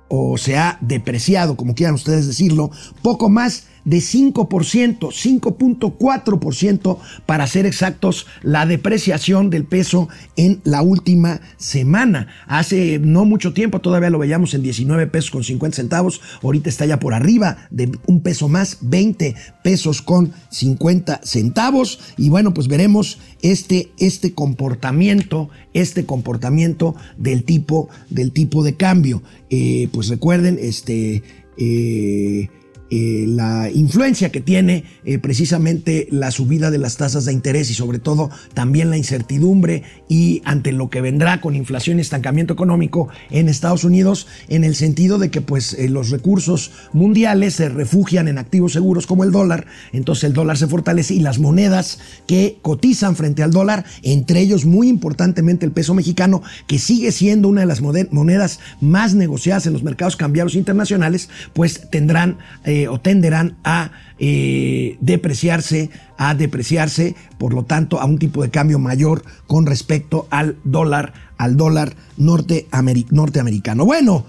o 0.09 0.39
se 0.39 0.57
ha 0.57 0.79
depreciado, 0.81 1.57
como 1.57 1.75
quieran 1.75 1.95
ustedes 1.95 2.27
decirlo, 2.27 2.71
poco 3.03 3.29
más 3.29 3.65
de 3.89 3.99
5%, 3.99 4.99
5.4% 4.99 6.99
para 7.25 7.47
ser 7.47 7.65
exactos, 7.65 8.27
la 8.43 8.67
depreciación 8.67 9.49
del 9.49 9.65
peso 9.65 10.11
en 10.37 10.61
la 10.65 10.83
última 10.83 11.41
semana. 11.57 12.29
Hace 12.47 12.99
no 12.99 13.25
mucho 13.25 13.55
tiempo 13.55 13.81
todavía 13.81 14.11
lo 14.11 14.19
veíamos 14.19 14.53
en 14.53 14.63
19 14.63 15.07
pesos 15.07 15.31
con 15.31 15.43
50 15.43 15.77
centavos, 15.77 16.21
ahorita 16.43 16.69
está 16.69 16.85
ya 16.85 17.01
por 17.01 17.15
arriba 17.15 17.67
de 17.71 17.91
un 18.07 18.21
peso 18.21 18.49
más, 18.49 18.77
20 18.83 19.35
pesos 19.65 20.03
con 20.03 20.35
50 20.51 21.23
centavos 21.25 21.99
y 22.19 22.29
bueno, 22.29 22.53
pues 22.53 22.69
veremos 22.69 23.19
este, 23.41 23.91
este 23.99 24.35
comportamiento, 24.35 25.49
este 25.73 26.05
comportamiento 26.05 26.95
del 27.17 27.43
tipo, 27.43 27.89
del 28.11 28.33
tipo 28.33 28.63
de 28.63 28.77
cambio. 28.77 29.23
Eh, 29.49 29.89
pues 29.93 30.09
recuerden, 30.09 30.59
este... 30.61 31.23
Eh, 31.57 32.51
eh, 32.91 33.27
la 33.29 33.71
influencia 33.71 34.33
que 34.33 34.41
tiene 34.41 34.85
eh, 35.05 35.19
precisamente 35.19 36.09
la 36.11 36.31
subida 36.31 36.71
de 36.71 36.79
las 36.79 36.97
tasas 36.97 37.27
de 37.27 37.35
interés 37.35 37.71
y 37.71 37.75
sobre 37.75 37.99
todo 37.99 38.31
también 38.55 38.89
la 38.89 38.97
incertidumbre 38.97 39.83
y 40.09 40.41
ante 40.47 40.73
lo 40.73 40.89
que 40.89 41.03
vendrá 41.03 41.43
con 41.43 41.55
inflación 41.55 41.99
y 41.99 42.01
estancamiento 42.01 42.55
económico 42.55 43.09
en 43.31 43.51
Estados 43.51 43.85
Unidos 43.85 44.27
en 44.49 44.65
el 44.65 44.75
sentido 44.75 45.19
de 45.19 45.31
que 45.31 45.43
pues 45.43 45.75
eh, 45.75 45.91
los 45.91 46.09
recursos 46.09 46.71
mundiales 46.95 47.55
se 47.55 47.69
refugian 47.69 48.27
en 48.27 48.39
activos 48.39 48.73
seguros 48.73 49.07
como 49.07 49.23
el 49.23 49.33
dólar, 49.33 49.67
entonces 49.93 50.25
el 50.25 50.33
dólar 50.33 50.57
se 50.57 50.67
fortalece 50.67 51.13
y 51.13 51.21
las 51.21 51.39
monedas 51.39 51.99
que 52.27 52.59
cotizan 52.63 53.17
frente 53.17 53.43
al 53.43 53.51
dólar, 53.51 53.85
entre 54.03 54.41
ellos 54.41 54.65
muy 54.65 54.89
importantemente 54.89 55.67
el 55.67 55.73
peso 55.73 55.93
mexicano 55.93 56.43
que 56.67 56.79
sigue 56.79 57.13
siendo 57.13 57.49
una 57.49 57.61
de 57.61 57.67
las 57.67 57.83
monedas 57.83 58.61
más 58.81 59.15
negociadas 59.15 59.67
en 59.67 59.75
los 59.75 59.83
mercados 59.83 60.17
cambiarios 60.17 60.55
internacionales, 60.55 61.29
pues 61.53 61.91
tendrán 61.91 62.39
o 62.87 63.01
tenderán 63.01 63.57
a 63.65 63.91
eh, 64.21 64.97
depreciarse, 65.01 65.91
a 66.17 66.35
depreciarse, 66.35 67.17
por 67.39 67.53
lo 67.55 67.65
tanto, 67.65 68.01
a 68.01 68.05
un 68.05 68.19
tipo 68.19 68.43
de 68.43 68.51
cambio 68.51 68.79
mayor 68.79 69.25
con 69.49 69.67
respecto 69.67 70.29
al 70.31 70.57
dólar, 70.63 71.13
al 71.39 71.57
dólar 71.57 71.97
norteamericano. 72.17 73.85
Bueno, 73.85 74.27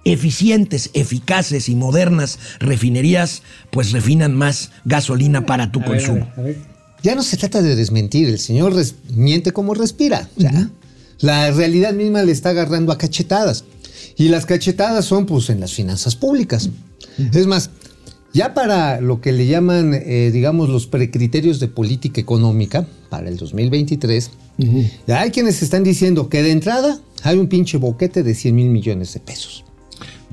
eficientes, 0.04 0.90
eficaces 0.94 1.70
y 1.70 1.76
modernas 1.76 2.40
refinerías 2.60 3.44
pues 3.70 3.92
refinan 3.92 4.36
más 4.36 4.72
gasolina 4.84 5.46
para 5.46 5.72
tu 5.72 5.80
A 5.80 5.84
ver, 5.84 5.92
consumo. 5.92 6.28
a 6.36 6.42
ver, 6.42 6.44
a 6.56 6.60
ver. 6.60 6.72
Ya 7.04 7.16
no 7.16 7.24
se 7.24 7.38
trata 7.38 7.62
de 7.64 7.76
desmentir, 7.76 8.28
el 8.30 8.38
señor 8.40 8.76
res- 8.76 8.96
miente 9.16 9.52
como 9.54 9.74
respira. 9.74 10.28
O 10.38 10.42
sea, 10.42 10.70
La 11.20 11.52
realidad 11.52 11.94
misma 11.94 12.24
le 12.24 12.32
está 12.32 12.50
agarrando 12.50 12.92
a 12.92 12.98
cachetadas. 12.98 13.64
Y 14.18 14.28
las 14.30 14.46
cachetadas 14.46 15.06
son 15.06 15.26
pues 15.28 15.50
en 15.50 15.60
las 15.60 15.74
finanzas 15.74 16.16
públicas. 16.16 16.70
Es 17.18 17.48
más, 17.48 17.70
ya 18.34 18.54
para 18.54 19.02
lo 19.02 19.20
que 19.20 19.32
le 19.32 19.48
llaman, 19.48 19.94
eh, 19.94 20.30
digamos, 20.32 20.70
los 20.70 20.88
precriterios 20.88 21.60
de 21.60 21.68
política 21.68 22.22
económica 22.22 22.88
para 23.10 23.28
el 23.30 23.38
2023, 23.38 24.32
ya 25.08 25.22
hay 25.22 25.32
quienes 25.32 25.62
están 25.64 25.84
diciendo 25.84 26.30
que 26.30 26.44
de 26.44 26.52
entrada 26.52 27.00
hay 27.24 27.38
un 27.38 27.48
pinche 27.48 27.78
boquete 27.78 28.24
de 28.24 28.36
100 28.36 28.56
mil 28.56 28.70
millones 28.70 29.14
de 29.14 29.20
pesos. 29.20 29.66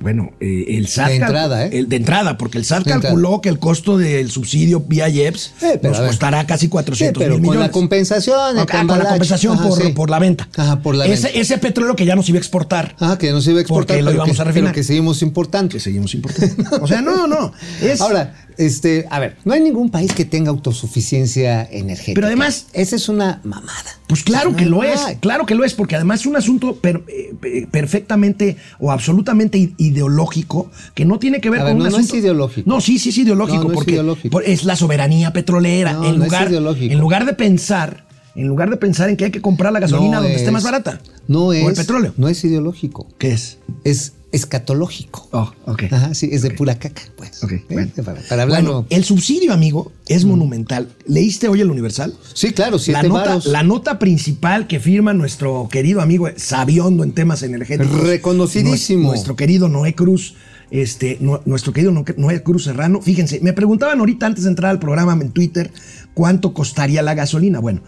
Bueno, 0.01 0.31
eh, 0.41 0.65
el 0.69 0.87
SAT. 0.87 1.09
De 1.09 1.17
entrada, 1.17 1.67
¿eh? 1.67 1.71
el- 1.73 1.89
de 1.89 1.97
entrada, 1.97 2.39
porque 2.39 2.59
el 2.59 2.65
SAT 2.65 2.85
De 2.85 2.93
entrada. 2.93 3.01
calculó 3.15 3.41
que 3.41 3.49
el 3.49 3.59
costo 3.59 3.99
del 3.99 4.31
subsidio 4.31 4.81
vía 4.81 5.09
IEPS 5.09 5.53
Eh, 5.63 5.81
nos 5.83 5.99
costará 5.99 6.47
casi 6.47 6.67
Sí, 6.67 6.69
400 6.69 7.21
pero 7.21 7.35
mil 7.35 7.43
con 7.43 7.51
millones. 7.51 7.69
la 7.69 7.73
compensación, 7.73 8.59
Ah, 8.59 8.67
con 8.67 8.87
la 8.99 9.05
compensación 9.09 9.55
Ajá, 9.59 9.69
por, 9.69 9.83
sí. 9.83 9.89
por 9.93 10.11
la 10.11 10.19
venta. 10.19 10.49
Ajá, 10.57 10.81
por 10.81 10.95
la 10.95 11.07
ese, 11.07 11.25
venta. 11.29 11.41
ese 11.41 11.59
petróleo 11.59 11.97
que 11.97 12.05
ya 12.07 12.15
nos 12.15 12.29
iba 12.29 12.37
a 12.37 12.41
exportar. 12.41 12.95
Ah, 13.01 13.17
que 13.19 13.33
no 13.33 13.41
se 13.41 13.51
iba 13.51 13.59
a 13.59 13.63
exportar, 13.63 13.97
Porque 13.97 14.03
lo 14.03 14.11
pero 14.11 14.17
íbamos 14.19 14.37
que, 14.37 14.43
a 14.43 14.45
refinar. 14.45 14.71
pero 14.73 14.75
que 14.75 14.85
seguimos 14.85 15.23
importando. 15.23 15.69
Que 15.71 15.81
seguimos 15.81 16.15
importando. 16.15 16.79
o 16.81 16.87
sea, 16.87 17.01
no, 17.03 17.27
no. 17.27 17.53
Es, 17.83 18.01
Ahora, 18.01 18.35
este, 18.59 19.07
a 19.11 19.19
ver, 19.21 19.37
no 19.45 19.55
hay 19.55 19.61
ningún 19.61 19.89
país 19.91 20.13
que 20.13 20.25
tenga 20.25 20.51
autosuficiencia 20.51 21.65
energética. 21.71 22.15
Pero 22.17 22.27
además- 22.27 22.67
esa 22.75 22.97
es 22.97 23.09
una 23.09 23.41
mamada. 23.45 23.73
Pues 24.09 24.23
claro 24.25 24.51
O 24.51 24.57
que 24.57 24.67
lo 24.67 24.83
es, 24.85 25.01
claro 25.21 25.47
que 25.47 25.55
lo 25.55 25.65
es, 25.65 25.75
porque 25.75 25.97
además 25.97 26.21
es 26.21 26.27
un 26.27 26.37
asunto 26.37 26.77
per- 26.77 27.05
eh, 27.09 27.35
eh, 27.45 27.67
perfectamente 27.71 28.57
o 28.81 28.91
absolutamente 28.91 29.73
ideológico 29.77 30.71
que 30.95 31.05
no 31.05 31.19
tiene 31.19 31.41
que 31.41 31.51
ver 31.51 31.61
A 31.61 31.65
con 31.65 31.73
un 31.73 31.79
no, 31.79 31.85
no 31.85 31.97
asunto. 31.97 32.15
es 32.15 32.21
ideológico. 32.21 32.69
No, 32.69 32.81
sí, 32.81 32.99
sí 32.99 33.11
es 33.11 33.19
ideológico, 33.19 33.59
No, 33.59 33.65
no 33.65 33.71
es 33.71 33.75
porque 33.77 33.93
ideológico. 33.93 34.41
es 34.41 34.65
la 34.65 34.77
soberanía 34.77 35.33
petrolera. 35.33 35.93
No, 35.93 36.05
en, 36.11 36.19
no 36.19 36.25
es 36.25 36.31
lugar, 36.31 36.49
ideológico. 36.51 36.93
en 36.93 36.99
lugar 37.01 37.27
de 37.27 37.33
pensar, 37.35 38.07
en 38.35 38.47
lugar 38.47 38.71
de 38.71 38.77
pensar 38.77 39.09
en 39.09 39.17
que 39.17 39.27
hay 39.27 39.31
que 39.31 39.41
comprar 39.43 39.73
la 39.73 39.81
gasolina 39.81 40.19
donde 40.19 40.35
esté 40.35 40.47
es- 40.47 40.53
más 40.53 40.65
barata. 40.65 41.01
No 41.27 41.47
O 41.47 41.53
es. 41.53 41.67
el 41.67 41.75
petróleo. 41.75 42.15
No 42.17 42.29
es 42.29 42.43
ideológico. 42.45 43.07
¿Qué 43.19 43.33
es? 43.33 43.59
Es 43.85 44.15
escatológico. 44.33 45.29
Oh, 45.33 45.51
ok. 45.67 45.85
Ajá, 45.91 46.15
sí, 46.15 46.29
es 46.33 46.43
de 46.43 46.51
pura 46.51 46.79
caca, 46.79 47.03
pues. 47.17 47.43
Ok, 47.43 47.53
¿Eh? 47.53 47.65
bueno. 47.71 47.91
Para, 48.05 48.21
para 48.29 48.43
hablarlo. 48.43 48.73
Bueno, 48.73 48.87
el 48.91 49.05
subsidio, 49.05 49.53
amigo, 49.53 49.93
es 50.07 50.25
monumental. 50.25 50.89
¿Leíste 51.07 51.49
hoy 51.49 51.61
el 51.61 51.71
Universal? 51.71 52.15
sí, 52.35 52.53
claro, 52.53 52.73
La 52.77 52.79
siete 52.79 53.09
nota, 53.09 53.25
varos. 53.25 53.47
la 53.47 53.63
nota 53.63 53.99
principal 53.99 54.67
que 54.67 54.81
firma 54.81 55.15
nuestro 55.15 55.69
querido 55.71 56.01
amigo 56.01 56.29
Sabiondo 56.37 57.05
en 57.05 57.13
temas 57.13 57.43
energéticos. 57.43 58.01
Reconocidísimo. 58.01 59.09
Nuestro, 59.09 59.37
querido 59.37 59.69
Noé 59.69 59.95
Cruz. 59.95 60.35
Este, 60.71 61.17
nu- 61.21 61.41
nuestro 61.47 61.73
querido 61.73 61.93
No- 61.93 62.05
Noé 62.19 62.43
Cruz 62.43 62.65
Serrano. 62.65 63.01
Fíjense, 63.01 63.41
me 63.41 63.55
preguntaban 63.55 63.99
ahorita 64.01 64.27
antes 64.27 64.45
de 64.45 64.51
entrar 64.51 64.71
al 64.71 64.79
programa 64.79 65.15
en 65.15 65.31
Twitter 65.31 65.71
cuánto 66.13 66.53
costaría 66.53 67.01
la 67.01 67.15
gasolina. 67.15 67.59
Bueno, 67.59 67.81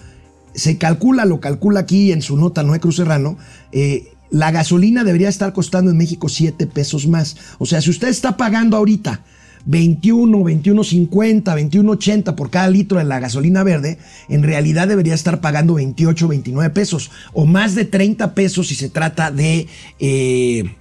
se 0.54 0.78
calcula, 0.78 1.26
lo 1.26 1.40
calcula 1.40 1.80
aquí 1.80 2.10
en 2.10 2.22
su 2.22 2.38
nota 2.38 2.62
Noé 2.62 2.80
Cruz 2.80 2.96
Serrano, 2.96 3.36
eh, 3.72 4.08
la 4.30 4.50
gasolina 4.50 5.04
debería 5.04 5.28
estar 5.28 5.52
costando 5.52 5.90
en 5.90 5.96
México 5.96 6.28
7 6.28 6.66
pesos 6.66 7.06
más. 7.06 7.36
O 7.58 7.66
sea, 7.66 7.80
si 7.80 7.90
usted 7.90 8.08
está 8.08 8.36
pagando 8.36 8.76
ahorita 8.76 9.24
21, 9.66 10.38
21.50, 10.38 11.42
21.80 11.44 12.34
por 12.34 12.50
cada 12.50 12.68
litro 12.68 12.98
de 12.98 13.04
la 13.04 13.20
gasolina 13.20 13.62
verde, 13.62 13.98
en 14.28 14.42
realidad 14.42 14.88
debería 14.88 15.14
estar 15.14 15.40
pagando 15.40 15.74
28, 15.74 16.28
29 16.28 16.70
pesos 16.70 17.10
o 17.32 17.46
más 17.46 17.74
de 17.74 17.84
30 17.84 18.34
pesos 18.34 18.68
si 18.68 18.74
se 18.74 18.88
trata 18.88 19.30
de 19.30 19.66
eh, 19.98 20.74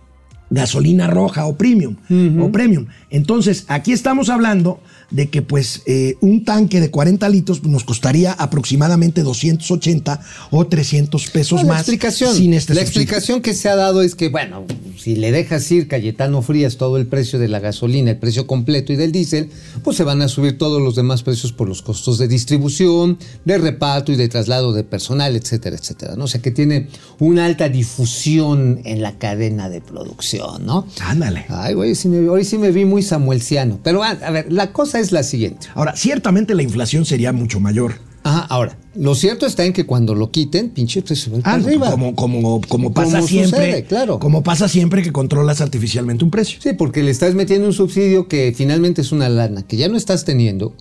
gasolina 0.49 1.07
roja 1.07 1.45
o 1.45 1.57
premium 1.57 1.95
o 2.39 2.51
premium. 2.51 2.87
Entonces, 3.09 3.65
aquí 3.67 3.91
estamos 3.91 4.29
hablando 4.29 4.81
de 5.11 5.29
que 5.29 5.41
pues 5.41 5.81
eh, 5.85 6.15
un 6.21 6.43
tanque 6.45 6.79
de 6.81 6.91
40 6.91 7.27
litros 7.29 7.63
nos 7.63 7.83
costaría 7.83 8.31
aproximadamente 8.33 9.23
280 9.23 10.21
o 10.51 10.67
300 10.67 11.27
pesos 11.31 11.61
No, 11.61 11.67
la 11.67 11.73
más 11.73 11.81
explicación, 11.81 12.35
sin 12.35 12.53
este 12.53 12.73
la 12.73 12.81
subsidio. 12.81 13.01
explicación 13.03 13.41
que 13.41 13.53
se 13.53 13.69
ha 13.69 13.75
dado 13.75 14.01
es 14.01 14.15
que, 14.15 14.29
bueno, 14.29 14.65
si 14.97 15.15
le 15.15 15.31
dejas 15.31 15.69
ir 15.71 15.87
Cayetano 15.87 16.41
Frías 16.41 16.77
todo 16.77 16.97
el 16.97 17.07
precio 17.07 17.39
de 17.39 17.47
la 17.47 17.59
gasolina, 17.59 18.11
el 18.11 18.17
precio 18.17 18.45
completo 18.47 18.93
y 18.93 18.95
del 18.97 19.11
diésel, 19.11 19.49
pues 19.83 19.97
se 19.97 20.03
van 20.03 20.21
a 20.21 20.27
subir 20.27 20.57
todos 20.57 20.81
los 20.81 20.95
demás 20.95 21.23
precios 21.23 21.53
por 21.53 21.67
los 21.67 21.81
costos 21.81 22.17
de 22.17 22.27
distribución, 22.27 23.17
de 23.45 23.57
reparto 23.57 24.11
y 24.11 24.15
de 24.15 24.27
traslado 24.29 24.73
de 24.73 24.83
personal, 24.83 25.35
etcétera, 25.35 25.75
etcétera. 25.75 26.15
¿no? 26.15 26.25
O 26.25 26.27
sea 26.27 26.41
que 26.41 26.51
tiene 26.51 26.87
una 27.19 27.45
alta 27.45 27.69
difusión 27.69 28.81
en 28.85 29.01
la 29.01 29.17
cadena 29.17 29.69
de 29.69 29.81
producción, 29.81 30.65
¿no? 30.65 30.87
Ándale. 31.01 31.45
Ay, 31.49 31.73
güey, 31.73 31.95
sí 31.95 32.07
me- 32.07 32.27
hoy 32.29 32.43
sí 32.45 32.57
me 32.57 32.71
vi 32.71 32.85
muy 32.85 33.03
samuelciano. 33.03 33.79
Pero 33.83 34.03
a, 34.03 34.09
a 34.09 34.31
ver, 34.31 34.51
la 34.51 34.71
cosa 34.73 34.98
es 34.99 35.11
la 35.11 35.23
siguiente. 35.23 35.67
Ahora, 35.75 35.95
ciertamente 35.95 36.53
la 36.55 36.63
inflación 36.63 37.05
sería 37.05 37.31
mucho 37.33 37.59
mayor. 37.59 37.93
Ajá, 38.23 38.41
ahora, 38.49 38.77
lo 38.95 39.15
cierto 39.15 39.45
está 39.45 39.63
en 39.65 39.71
que 39.71 39.85
cuando 39.85 40.13
lo 40.13 40.29
quiten, 40.29 40.69
pinche 40.71 40.99
a 40.99 41.13
ir 41.13 41.41
Ah, 41.45 41.53
arriba. 41.53 41.89
como, 41.89 42.15
como, 42.15 42.59
como 42.67 42.93
pasa 42.93 43.17
Como 43.17 43.27
siempre. 43.27 43.49
sucede, 43.67 43.83
claro. 43.85 44.19
Como 44.19 44.43
pasa 44.43 44.67
siempre 44.67 45.01
que 45.01 45.11
controlas 45.13 45.61
artificialmente 45.61 46.25
un 46.25 46.29
precio. 46.31 46.59
Sí, 46.61 46.73
porque 46.73 47.01
le 47.01 47.11
estás 47.11 47.33
metiendo 47.33 47.67
un 47.67 47.73
subsidio 47.73 48.27
que 48.27 48.53
finalmente 48.55 49.01
es 49.01 49.11
una 49.13 49.29
lana 49.29 49.63
que 49.63 49.77
ya 49.77 49.87
no 49.87 49.95
estás 49.95 50.25
teniendo. 50.25 50.73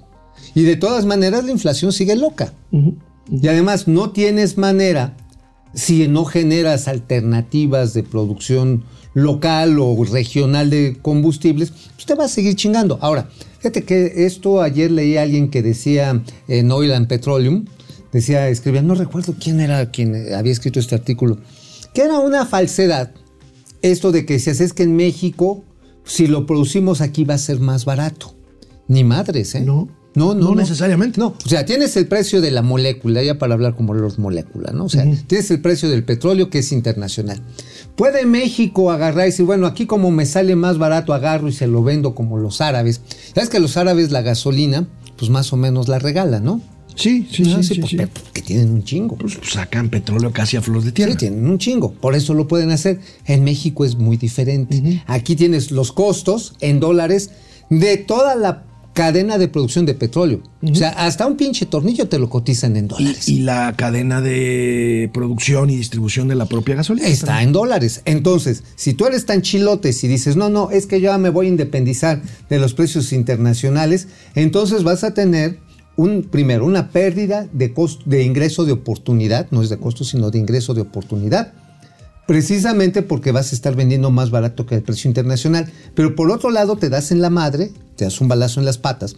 Y 0.54 0.62
de 0.64 0.76
todas 0.76 1.04
maneras 1.06 1.44
la 1.44 1.52
inflación 1.52 1.92
sigue 1.92 2.16
loca. 2.16 2.52
Y 2.72 3.46
además 3.46 3.86
no 3.86 4.10
tienes 4.10 4.58
manera, 4.58 5.16
si 5.74 6.08
no 6.08 6.24
generas 6.24 6.88
alternativas 6.88 7.94
de 7.94 8.02
producción 8.02 8.84
local 9.14 9.78
o 9.78 9.96
regional 10.04 10.70
de 10.70 10.96
combustibles, 11.00 11.72
pues 11.94 12.06
te 12.06 12.14
va 12.14 12.24
a 12.24 12.28
seguir 12.28 12.56
chingando. 12.56 12.98
Ahora, 13.00 13.28
fíjate 13.58 13.84
que 13.84 14.26
esto 14.26 14.62
ayer 14.62 14.90
leí 14.90 15.16
a 15.16 15.22
alguien 15.22 15.50
que 15.50 15.62
decía 15.62 16.22
en 16.48 16.70
Oil 16.70 16.92
and 16.92 17.06
Petroleum, 17.06 17.66
decía, 18.12 18.48
escribía, 18.48 18.82
no 18.82 18.94
recuerdo 18.94 19.34
quién 19.38 19.60
era 19.60 19.90
quien 19.90 20.32
había 20.34 20.52
escrito 20.52 20.80
este 20.80 20.94
artículo, 20.94 21.38
que 21.94 22.02
era 22.02 22.18
una 22.18 22.46
falsedad 22.46 23.12
esto 23.82 24.12
de 24.12 24.26
que 24.26 24.38
si 24.38 24.50
haces 24.50 24.72
que 24.72 24.82
en 24.82 24.96
México, 24.96 25.64
si 26.04 26.26
lo 26.26 26.46
producimos 26.46 27.00
aquí 27.00 27.24
va 27.24 27.34
a 27.34 27.38
ser 27.38 27.60
más 27.60 27.84
barato. 27.84 28.34
Ni 28.88 29.04
madres, 29.04 29.54
¿eh? 29.54 29.60
No. 29.60 29.88
No, 30.18 30.34
no, 30.34 30.48
No 30.50 30.54
necesariamente. 30.54 31.18
No, 31.20 31.28
o 31.44 31.48
sea, 31.48 31.64
tienes 31.64 31.96
el 31.96 32.06
precio 32.06 32.40
de 32.40 32.50
la 32.50 32.62
molécula, 32.62 33.22
ya 33.22 33.38
para 33.38 33.54
hablar 33.54 33.74
como 33.76 33.94
los 33.94 34.18
moléculas, 34.18 34.74
¿no? 34.74 34.84
O 34.84 34.88
sea, 34.88 35.04
tienes 35.26 35.50
el 35.50 35.60
precio 35.60 35.88
del 35.88 36.04
petróleo 36.04 36.50
que 36.50 36.58
es 36.58 36.72
internacional. 36.72 37.40
¿Puede 37.96 38.26
México 38.26 38.90
agarrar 38.90 39.26
y 39.26 39.30
decir, 39.30 39.46
bueno, 39.46 39.66
aquí 39.66 39.86
como 39.86 40.10
me 40.10 40.26
sale 40.26 40.54
más 40.56 40.78
barato, 40.78 41.14
agarro 41.14 41.48
y 41.48 41.52
se 41.52 41.66
lo 41.66 41.82
vendo 41.82 42.14
como 42.14 42.38
los 42.38 42.60
árabes? 42.60 43.00
¿Sabes 43.34 43.48
que 43.48 43.58
los 43.60 43.76
árabes 43.76 44.10
la 44.10 44.22
gasolina, 44.22 44.86
pues 45.16 45.30
más 45.30 45.52
o 45.52 45.56
menos 45.56 45.88
la 45.88 45.98
regalan, 45.98 46.44
¿no? 46.44 46.60
Sí, 46.94 47.28
sí, 47.30 47.44
Ah, 47.54 47.62
sí, 47.62 47.74
sí, 47.74 47.80
pues, 47.80 47.90
sí. 47.92 47.98
que 48.32 48.42
tienen 48.42 48.70
un 48.70 48.82
chingo. 48.82 49.16
Pues 49.16 49.38
sacan 49.48 49.88
petróleo 49.88 50.32
casi 50.32 50.56
a 50.56 50.62
flor 50.62 50.82
de 50.82 50.90
tierra. 50.90 51.12
Sí, 51.12 51.18
tienen 51.18 51.46
un 51.48 51.58
chingo. 51.58 51.92
Por 51.92 52.16
eso 52.16 52.34
lo 52.34 52.48
pueden 52.48 52.72
hacer. 52.72 52.98
En 53.24 53.44
México 53.44 53.84
es 53.84 53.94
muy 53.94 54.16
diferente. 54.16 55.02
Aquí 55.06 55.36
tienes 55.36 55.70
los 55.70 55.92
costos 55.92 56.54
en 56.60 56.80
dólares 56.80 57.30
de 57.70 57.98
toda 57.98 58.34
la 58.34 58.64
cadena 58.98 59.38
de 59.38 59.46
producción 59.46 59.86
de 59.86 59.94
petróleo. 59.94 60.40
O 60.60 60.74
sea, 60.74 60.88
hasta 60.88 61.24
un 61.24 61.36
pinche 61.36 61.66
tornillo 61.66 62.08
te 62.08 62.18
lo 62.18 62.28
cotizan 62.28 62.76
en 62.76 62.88
dólares. 62.88 63.28
y 63.28 63.38
la 63.38 63.72
cadena 63.76 64.20
de 64.20 65.08
producción 65.14 65.70
y 65.70 65.76
distribución 65.76 66.26
de 66.26 66.34
la 66.34 66.46
propia 66.46 66.74
gasolina. 66.74 67.06
Está 67.06 67.44
en 67.44 67.52
dólares. 67.52 68.02
Entonces, 68.06 68.64
si 68.74 68.94
tú 68.94 69.06
eres 69.06 69.24
tan 69.24 69.42
chilote 69.42 69.90
y 70.02 70.08
dices, 70.08 70.34
no, 70.34 70.48
no, 70.48 70.72
es 70.72 70.86
que 70.86 71.00
yo 71.00 71.12
ya 71.12 71.18
me 71.18 71.30
voy 71.30 71.46
a 71.46 71.48
independizar 71.50 72.20
de 72.50 72.58
los 72.58 72.74
precios 72.74 73.12
internacionales, 73.12 74.08
entonces 74.34 74.82
vas 74.82 75.04
a 75.04 75.14
tener 75.14 75.60
un, 75.94 76.24
primero, 76.24 76.64
una 76.66 76.90
pérdida 76.90 77.46
de, 77.52 77.72
costo, 77.72 78.02
de 78.04 78.24
ingreso 78.24 78.64
de 78.64 78.72
oportunidad, 78.72 79.46
no 79.52 79.62
es 79.62 79.68
de 79.68 79.78
costo, 79.78 80.02
sino 80.02 80.32
de 80.32 80.40
ingreso 80.40 80.74
de 80.74 80.80
oportunidad. 80.80 81.52
Precisamente 82.28 83.00
porque 83.00 83.32
vas 83.32 83.52
a 83.52 83.54
estar 83.54 83.74
vendiendo 83.74 84.10
más 84.10 84.30
barato 84.30 84.66
que 84.66 84.74
el 84.74 84.82
precio 84.82 85.08
internacional. 85.08 85.72
Pero 85.94 86.14
por 86.14 86.30
otro 86.30 86.50
lado, 86.50 86.76
te 86.76 86.90
das 86.90 87.10
en 87.10 87.22
la 87.22 87.30
madre, 87.30 87.72
te 87.96 88.04
das 88.04 88.20
un 88.20 88.28
balazo 88.28 88.60
en 88.60 88.66
las 88.66 88.76
patas, 88.76 89.16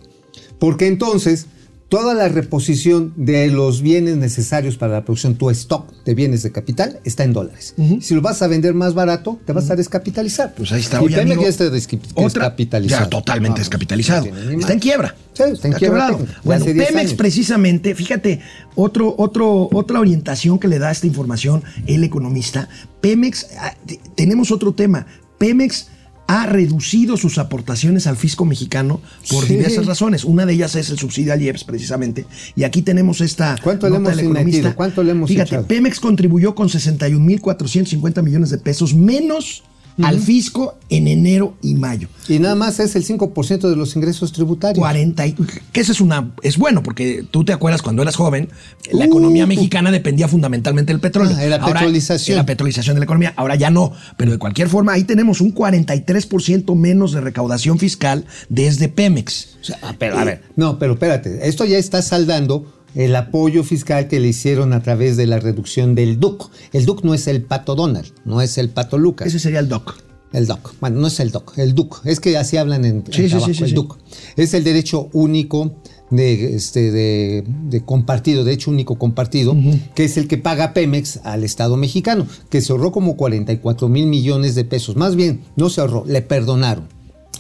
porque 0.61 0.87
entonces 0.87 1.47
toda 1.91 2.15
la 2.15 2.29
reposición 2.29 3.13
de 3.17 3.49
los 3.49 3.83
bienes 3.83 4.17
necesarios 4.17 4.79
para 4.79 4.93
la 4.95 5.05
producción, 5.05 5.35
tu 5.35 5.51
stock 5.51 5.93
de 6.05 6.15
bienes 6.15 6.43
de 6.43 6.51
capital, 6.53 7.01
está 7.05 7.25
en 7.25 7.33
dólares. 7.35 7.75
Si 8.01 8.15
lo 8.15 8.23
vas 8.23 8.41
a 8.41 8.47
vender 8.47 8.73
más 8.73 8.95
barato, 8.95 9.39
te 9.45 9.53
vas 9.53 9.71
a 9.71 9.77
descapitalizar. 9.77 10.55
Pues 10.55 10.73
ahí 10.73 10.81
está. 10.81 10.99
Y 11.03 11.07
Oye, 11.07 11.17
Pemex 11.17 11.27
amigo, 11.33 11.43
ya 11.43 11.49
está 11.49 11.69
descapitalizado. 11.69 13.05
Ya, 13.05 13.11
totalmente 13.11 13.57
Ah, 13.57 13.61
descapitalizado. 13.61 14.27
no 14.27 14.61
está 14.61 14.73
en 14.73 14.79
quiebra. 14.79 15.15
Sí, 15.35 15.43
está 15.53 15.69
en 15.69 15.75
quiebra 15.75 16.11
Bueno, 16.45 16.63
hace 16.65 16.75
10 16.75 16.87
Pemex 16.89 17.01
años. 17.07 17.15
precisamente, 17.15 17.95
fíjate, 17.95 18.41
otro, 18.75 19.15
otro, 19.19 19.69
otra 19.73 20.01
orientación 20.01 20.59
que 20.59 20.69
le 20.69 20.79
da 20.79 20.91
esta 20.91 21.07
información 21.07 21.63
el 21.87 22.05
economista. 22.05 22.69
Pemex, 23.01 23.47
ah, 23.59 23.75
te- 23.87 24.01
tenemos 24.17 24.51
otro 24.51 24.73
tema. 24.75 25.07
Pemex 25.39 25.89
ha 26.33 26.47
reducido 26.47 27.17
sus 27.17 27.39
aportaciones 27.39 28.07
al 28.07 28.17
fisco 28.17 28.45
mexicano 28.45 29.01
por 29.29 29.45
Sí. 29.47 29.55
diversas 29.55 29.87
razones. 29.87 30.25
Una 30.25 30.47
de 30.47 30.53
ellas 30.53 30.77
es 30.77 30.89
el 30.91 30.97
subsidio 30.99 31.33
al 31.33 31.43
IEPS, 31.43 31.65
precisamente. 31.65 32.25
Y 32.55 32.63
aquí 32.63 32.83
tenemos 32.83 33.21
esta. 33.21 33.57
¿Cuánto 33.61 33.89
le 33.89 33.99
nota 33.99 34.13
hemos 34.13 34.17
del 34.17 34.25
economista. 34.27 34.75
¿Cuánto 34.77 35.03
le 35.03 35.11
hemos 35.11 35.29
Fíjate, 35.29 35.49
echado? 35.57 35.67
Pemex 35.67 35.99
contribuyó 35.99 36.55
con 36.55 36.69
61.450 36.69 38.23
millones 38.23 38.51
de 38.51 38.59
pesos 38.59 38.95
menos 38.95 39.65
al 40.05 40.19
fisco 40.21 40.75
en 40.89 41.07
enero 41.09 41.55
y 41.63 41.75
mayo. 41.75 42.09
Y 42.29 42.39
nada 42.39 42.55
más 42.55 42.81
es 42.81 42.97
el 42.97 43.05
5% 43.05 43.69
de 43.69 43.77
los 43.77 43.95
ingresos 43.97 44.33
tributarios. 44.33 44.79
40 44.81 45.27
y, 45.27 45.33
que 45.73 45.81
eso 45.81 45.93
es 45.93 46.01
una 46.01 46.33
es 46.43 46.59
bueno 46.59 46.83
porque 46.83 47.25
tú 47.31 47.45
te 47.45 47.53
acuerdas 47.53 47.83
cuando 47.83 48.03
eras 48.03 48.17
joven 48.17 48.49
la 48.93 49.05
Uh. 49.05 49.09
economía 49.09 49.47
mexicana 49.47 49.91
dependía 49.91 50.29
fundamentalmente 50.29 50.93
del 50.93 51.01
petróleo 51.01 51.35
Ah, 51.37 51.45
era 51.45 51.57
Ahora, 51.57 51.81
petrolización. 51.81 52.37
era 52.39 52.47
petrolización 52.47 52.95
de 52.97 53.01
la 53.01 53.05
economía 53.05 53.33
ahora 53.37 53.55
ya 53.57 53.71
no 53.71 53.93
pero 54.17 54.33
de 54.33 54.39
cualquier 54.39 54.69
forma 54.69 54.93
ahí 54.93 55.05
tenemos 55.05 55.41
un 55.41 55.55
43% 55.55 56.75
menos 56.77 57.13
de 57.13 57.21
recaudación 57.21 57.79
fiscal 57.79 58.25
desde 58.49 58.89
Pemex 58.89 59.57
O 59.61 59.65
sea, 59.65 59.79
ah, 59.83 59.95
pero, 59.99 60.19
a 60.19 60.25
ver, 60.25 60.43
no, 60.57 60.79
pero 60.79 60.95
espérate, 60.95 61.47
esto 61.49 61.65
ya 61.65 61.79
está 61.79 62.03
saldando 62.03 62.80
el 62.95 63.15
apoyo 63.17 63.65
fiscal 63.65 64.09
que 64.09 64.21
le 64.21 64.29
hicieron 64.29 64.73
a 64.73 64.83
través 64.83 65.17
de 65.17 65.27
la 65.27 65.39
reducción 65.39 65.95
del 65.95 66.19
DUC. 66.19 66.51
El 66.73 66.87
DUC 66.87 67.05
no 67.05 67.15
es 67.15 67.27
el 67.27 67.43
pato 67.43 67.75
Donald, 67.75 68.13
no 68.25 68.41
es 68.41 68.59
el 68.59 68.71
pato 68.71 68.99
Lucas. 68.99 69.29
ese 69.29 69.39
sería 69.39 69.61
el 69.61 69.69
doc 69.69 69.95
El 70.33 70.47
DOC. 70.47 70.75
Bueno, 70.81 71.01
no 71.01 71.07
es 71.07 71.21
el 71.21 71.31
DOC, 71.31 71.59
el 71.59 71.75
DUC. 71.75 72.03
Es 72.07 72.21
que 72.21 72.37
así 72.37 72.57
hablan 72.57 72.85
en, 72.85 72.97
en 72.97 73.13
Sí, 73.13 73.23
sí, 73.23 73.29
trabajo, 73.29 73.53
sí, 73.53 73.65
el. 73.65 73.75
DUC. 73.75 73.99
Es 74.37 74.55
el 74.55 74.65
derecho 74.65 75.09
único 75.13 75.75
de, 76.11 76.55
este, 76.57 76.91
de, 76.91 77.45
de 77.47 77.85
compartido, 77.85 78.45
derecho 78.45 78.71
único 78.71 78.97
compartido, 78.97 79.57
que 79.95 80.05
es 80.05 80.17
el 80.17 80.29
que 80.29 80.39
paga 80.39 80.73
Pemex 80.73 81.21
al 81.25 81.45
Estado 81.45 81.77
mexicano, 81.77 82.27
que 82.49 82.61
se 82.61 82.73
ahorró 82.73 82.93
como 82.93 83.17
44 83.17 83.89
mil 83.89 84.07
millones 84.07 84.55
de 84.55 84.65
pesos. 84.65 84.97
Más 84.97 85.17
bien, 85.17 85.43
no 85.57 85.71
se 85.71 85.81
ahorró, 85.81 86.05
le 86.07 86.23
perdonaron. 86.23 86.89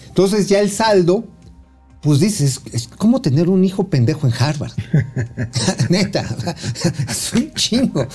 Entonces 0.08 0.48
ya 0.48 0.60
el 0.60 0.70
saldo, 0.70 1.24
pues 2.02 2.18
dices, 2.18 2.62
es 2.72 2.88
como 2.88 3.20
tener 3.20 3.48
un 3.48 3.62
hijo 3.64 3.88
pendejo 3.88 4.26
en 4.26 4.32
Harvard. 4.38 4.72
Neta, 5.90 6.24
es 7.08 7.32
un 7.34 7.52
chingo. 7.54 8.08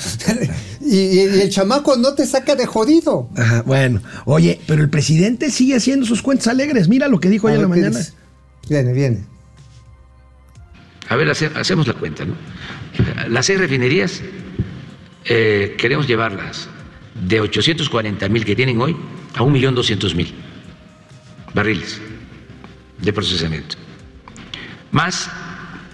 Y, 0.82 1.20
el 1.20 1.50
chamaco 1.50 1.96
no 1.96 2.14
te 2.14 2.26
saca 2.26 2.56
de 2.56 2.66
jodido. 2.66 3.30
Ajá, 3.36 3.62
bueno 3.62 4.02
oye 4.26 4.60
pero 4.68 4.82
el 4.82 4.90
presidente 4.90 5.52
sigue 5.52 5.76
haciendo 5.76 6.06
sus 6.06 6.22
cuentas 6.22 6.48
alegres 6.48 6.88
mira 6.88 7.08
lo 7.08 7.20
que 7.20 7.30
dijo 7.30 7.48
hoy 7.48 7.54
A 7.54 7.56
en 7.58 7.62
la 7.62 7.68
ver, 7.68 7.76
¿qué 7.76 7.82
mañana 7.82 8.00
dice? 8.00 8.14
Viene, 8.70 8.94
viene. 8.94 9.24
A 11.08 11.16
ver, 11.16 11.30
hace- 11.30 11.52
hacemos 11.56 11.88
la 11.88 11.94
cuenta, 11.94 12.26
¿no? 12.26 12.34
Las 13.30 13.46
seis 13.46 13.60
refinerías 13.60 14.22
eh, 15.26 15.76
queremos 15.78 16.08
llevarlas 16.08 16.68
de 17.28 17.42
840 17.42 18.28
mil 18.30 18.44
que 18.44 18.56
tienen 18.56 18.82
hoy 18.82 18.96
a 19.36 19.42
1.200.000 19.44 20.32
barriles 21.54 22.00
de 23.00 23.14
procesamiento. 23.14 23.76
Más 24.92 25.30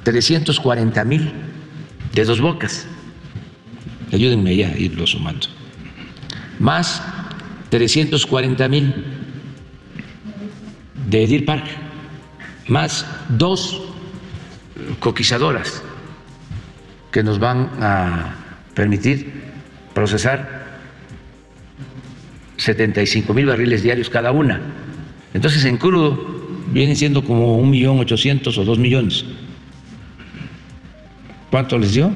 340 0.04 1.04
mil 1.06 1.32
de 2.14 2.26
dos 2.26 2.42
bocas. 2.42 2.88
Ayúdenme 4.12 4.56
ya 4.56 4.70
a 4.70 4.78
irlo 4.78 5.08
sumando. 5.08 5.48
Más 6.60 7.02
340 7.70 8.68
mil 8.68 8.94
de 11.08 11.28
Deer 11.28 11.46
Park. 11.46 11.66
Más 12.68 13.06
dos 13.30 13.82
coquizadoras 15.00 15.82
que 17.12 17.24
nos 17.24 17.40
van 17.40 17.70
a 17.82 18.36
permitir 18.74 19.42
procesar 19.94 20.62
75 22.58 23.34
mil 23.34 23.46
barriles 23.46 23.84
diarios 23.84 24.10
cada 24.10 24.32
una. 24.32 24.62
Entonces 25.34 25.66
en 25.66 25.78
crudo 25.78 26.41
vienen 26.72 26.96
siendo 26.96 27.24
como 27.24 27.58
un 27.58 27.70
millón 27.70 28.00
ochocientos 28.00 28.58
o 28.58 28.64
dos 28.66 28.80
millones. 28.80 29.26
¿Cuánto 31.50 31.78
les 31.78 31.94
dio? 31.94 32.12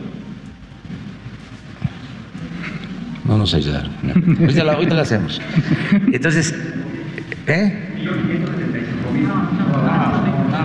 No 3.26 3.38
nos 3.38 3.54
ayudaron. 3.54 3.92
Ahorita 4.40 4.64
la, 4.64 4.74
ahorita 4.74 4.96
la 4.96 5.02
hacemos. 5.02 5.42
Entonces, 6.12 6.54
¿eh? 7.48 7.74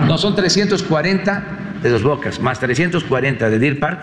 No, 0.07 0.17
son 0.17 0.35
340 0.35 1.43
de 1.81 1.89
dos 1.89 2.03
bocas, 2.03 2.39
más 2.39 2.59
340 2.59 3.49
de 3.49 3.59
Deer 3.59 3.79
Park, 3.79 3.99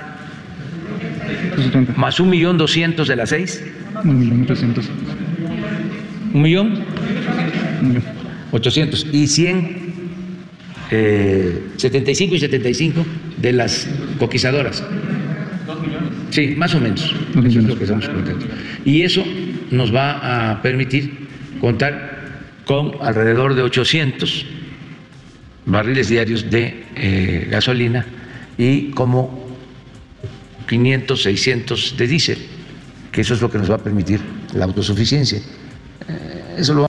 más 1.96 2.18
un 2.18 2.30
millón 2.30 2.58
doscientos 2.58 3.08
de 3.08 3.16
las 3.16 3.30
seis, 3.30 3.62
Un 4.04 4.18
millón 4.18 4.46
trescientos. 4.46 4.88
un 6.32 6.42
millón 6.42 6.84
Un 7.82 7.88
millón. 7.88 8.17
Ochocientos 8.52 9.06
y 9.12 9.26
100, 9.26 9.92
eh, 10.90 11.62
75 11.76 12.34
y 12.34 12.40
75 12.40 13.06
de 13.36 13.52
las 13.52 13.88
coquizadoras. 14.18 14.82
Sí, 16.30 16.54
más 16.56 16.74
o 16.74 16.80
menos. 16.80 17.00
Dos 17.02 17.10
Eso 17.10 17.38
es 17.38 17.44
millones. 17.44 17.68
lo 17.70 17.76
que 17.78 17.84
estamos. 17.84 18.08
Y 18.84 19.02
eso 19.02 19.24
nos 19.70 19.94
va 19.94 20.50
a 20.50 20.62
permitir 20.62 21.28
contar 21.60 22.18
con 22.64 22.92
alrededor 23.00 23.54
de 23.54 23.62
800 23.62 24.46
barriles 25.66 26.08
diarios 26.08 26.50
de 26.50 26.84
eh, 26.96 27.48
gasolina 27.50 28.04
y 28.56 28.90
como 28.90 29.46
500, 30.68 31.22
600 31.22 31.96
de 31.96 32.06
diésel, 32.06 32.38
que 33.12 33.22
eso 33.22 33.34
es 33.34 33.40
lo 33.40 33.50
que 33.50 33.58
nos 33.58 33.70
va 33.70 33.76
a 33.76 33.78
permitir 33.78 34.20
la 34.54 34.64
autosuficiencia. 34.64 35.38
Eh, 35.38 36.56
eso 36.58 36.74
lo 36.74 36.82
va 36.82 36.88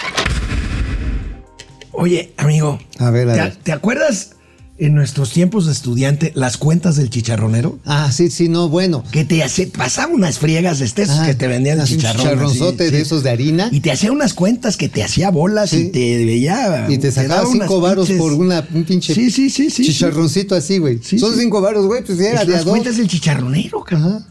Oye, 2.00 2.34
amigo. 2.38 2.80
A 2.98 3.10
ver, 3.12 3.30
a 3.30 3.34
¿te, 3.34 3.40
ver. 3.42 3.56
te 3.58 3.72
acuerdas 3.74 4.32
en 4.78 4.96
nuestros 4.96 5.32
tiempos 5.34 5.66
de 5.66 5.74
estudiante 5.74 6.32
las 6.36 6.56
cuentas 6.56 6.96
del 6.96 7.10
chicharronero? 7.10 7.78
Ah, 7.86 8.10
sí, 8.14 8.30
sí, 8.30 8.48
no, 8.48 8.70
bueno. 8.70 9.04
Que 9.12 9.26
te 9.26 9.44
hace, 9.44 9.68
pasaba 9.68 10.14
unas 10.14 10.40
friegas 10.40 10.80
de 10.80 10.86
estos 10.86 11.10
Ah, 11.10 11.26
que 11.26 11.34
te 11.36 11.48
vendían 11.48 11.84
chicharrón. 11.84 12.22
chicharronzote 12.22 12.84
así, 12.86 12.92
de 12.94 13.02
esos 13.02 13.24
de 13.24 13.32
harina. 13.32 13.68
Y 13.74 13.82
te 13.82 13.92
hacía 13.92 14.14
unas 14.14 14.34
cuentas 14.34 14.78
que 14.78 14.88
te 14.88 15.04
hacía 15.04 15.30
bolas 15.30 15.72
Sí. 15.72 15.88
y 15.88 15.90
te 15.90 16.26
veía. 16.26 16.86
Y 16.90 16.98
te 17.00 17.12
sacaba 17.12 17.44
cinco 17.52 17.82
varos 17.82 18.10
pinches- 18.10 18.18
por 18.18 18.32
una, 18.32 18.66
un 18.74 18.86
pinche 18.86 19.14
Sí, 19.14 19.30
sí, 19.30 19.50
sí, 19.50 19.70
sí. 19.70 19.84
chicharroncito 19.86 20.56
así, 20.56 20.78
güey. 20.78 21.00
Sí, 21.04 21.20
Son 21.20 21.34
sí. 21.34 21.42
cinco 21.42 21.60
varos, 21.60 21.86
güey, 21.86 22.02
pues 22.06 22.18
ya 22.18 22.30
era 22.30 22.42
Es 22.42 22.48
de 22.48 22.54
las 22.54 22.64
dos. 22.64 22.72
cuentas 22.72 22.96
del 22.96 23.10
chicharronero, 23.10 23.84
cabrón. 23.84 24.26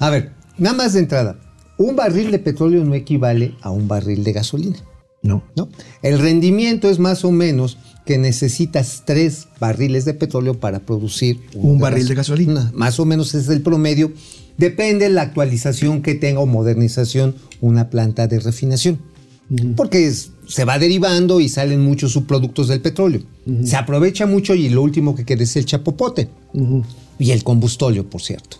A 0.00 0.10
ver, 0.10 0.32
nada 0.58 0.74
más 0.76 0.94
de 0.94 0.98
entrada. 0.98 1.36
Un 1.78 1.94
barril 1.94 2.32
de 2.32 2.40
petróleo 2.40 2.84
no 2.84 2.94
equivale 2.94 3.54
a 3.62 3.70
un 3.70 3.86
barril 3.86 4.24
de 4.24 4.32
gasolina. 4.32 4.78
No. 5.22 5.42
¿no? 5.56 5.68
El 6.02 6.18
rendimiento 6.18 6.90
es 6.90 6.98
más 6.98 7.24
o 7.24 7.30
menos 7.30 7.78
que 8.04 8.18
necesitas 8.18 9.04
tres 9.06 9.46
barriles 9.60 10.04
de 10.04 10.14
petróleo 10.14 10.58
para 10.58 10.80
producir 10.80 11.40
Un 11.54 11.78
barril 11.78 12.08
de 12.08 12.14
gasolina. 12.16 12.72
Más 12.74 12.98
o 12.98 13.04
menos 13.04 13.32
es 13.34 13.48
el 13.48 13.62
promedio. 13.62 14.12
Depende 14.58 15.04
de 15.06 15.10
la 15.14 15.22
actualización 15.22 16.02
que 16.02 16.14
tenga 16.16 16.40
o 16.40 16.46
modernización 16.46 17.36
una 17.60 17.88
planta 17.90 18.26
de 18.26 18.40
refinación. 18.40 18.98
Porque 19.76 20.06
es- 20.06 20.30
se 20.48 20.64
va 20.64 20.78
derivando 20.78 21.40
y 21.40 21.48
salen 21.48 21.80
muchos 21.80 22.12
subproductos 22.12 22.68
del 22.68 22.80
petróleo. 22.80 23.22
Se 23.64 23.76
aprovecha 23.76 24.26
mucho 24.26 24.54
y 24.54 24.68
lo 24.68 24.82
último 24.82 25.14
que 25.14 25.24
queda 25.24 25.44
es 25.44 25.54
el 25.56 25.64
chapopote. 25.66 26.28
Y 27.18 27.30
el 27.30 27.44
combustóleo, 27.44 28.08
por 28.10 28.22
cierto. 28.22 28.56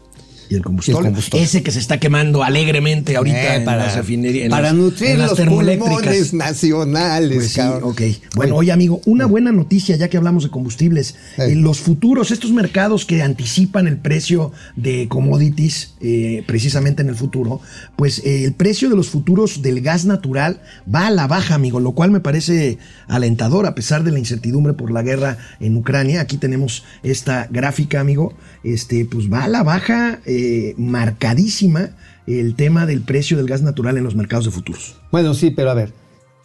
Y 0.52 0.56
el 0.56 0.62
combustible. 0.62 1.12
Ese 1.32 1.62
que 1.62 1.70
se 1.70 1.78
está 1.78 1.98
quemando 1.98 2.42
alegremente 2.42 3.16
ahorita 3.16 3.54
Eh, 3.54 3.56
en 3.56 3.64
las 3.64 3.96
refinerías. 3.96 4.50
para 4.50 4.72
nutrir 4.74 5.12
en 5.12 5.18
las 5.20 5.30
los 5.30 5.40
pulmones 5.48 6.34
nacionales, 6.34 7.34
Pues 7.36 7.52
sí, 7.52 7.60
ok. 7.60 8.02
Bueno, 8.36 8.56
oye, 8.56 8.70
amigo, 8.70 9.00
una 9.06 9.24
buena 9.24 9.50
noticia, 9.50 9.96
ya 9.96 10.08
que 10.08 10.18
hablamos 10.18 10.44
de 10.44 10.50
combustibles. 10.50 11.14
En 11.38 11.62
los 11.62 11.80
futuros, 11.80 12.30
estos 12.30 12.52
mercados 12.52 13.06
que 13.06 13.22
anticipan 13.22 13.86
el 13.86 13.96
precio 13.96 14.52
de 14.76 15.08
commodities, 15.08 15.94
eh, 16.02 16.44
precisamente 16.46 17.00
en 17.00 17.08
el 17.08 17.14
futuro, 17.14 17.60
pues 17.96 18.18
eh, 18.18 18.44
el 18.44 18.52
precio 18.52 18.90
de 18.90 18.96
los 18.96 19.08
futuros 19.08 19.62
del 19.62 19.80
gas 19.80 20.04
natural 20.04 20.60
va 20.92 21.06
a 21.06 21.10
la 21.10 21.26
baja, 21.26 21.54
amigo, 21.54 21.80
lo 21.80 21.92
cual 21.92 22.10
me 22.10 22.20
parece 22.20 22.76
alentador, 23.08 23.64
a 23.66 23.74
pesar 23.74 24.04
de 24.04 24.10
la 24.12 24.18
incertidumbre 24.18 24.74
por 24.74 24.90
la 24.90 25.02
guerra 25.02 25.38
en 25.60 25.76
Ucrania. 25.76 26.20
Aquí 26.20 26.36
tenemos 26.36 26.84
esta 27.02 27.48
gráfica, 27.50 28.00
amigo. 28.00 28.34
Este, 28.64 29.06
pues 29.06 29.32
va 29.32 29.44
a 29.44 29.48
la 29.48 29.62
baja 29.62 30.20
eh, 30.26 30.41
marcadísima 30.78 31.90
el 32.26 32.54
tema 32.54 32.86
del 32.86 33.02
precio 33.02 33.36
del 33.36 33.46
gas 33.46 33.62
natural 33.62 33.96
en 33.98 34.04
los 34.04 34.14
mercados 34.14 34.44
de 34.44 34.50
futuros. 34.52 34.96
Bueno, 35.10 35.34
sí, 35.34 35.50
pero 35.50 35.70
a 35.70 35.74
ver. 35.74 35.92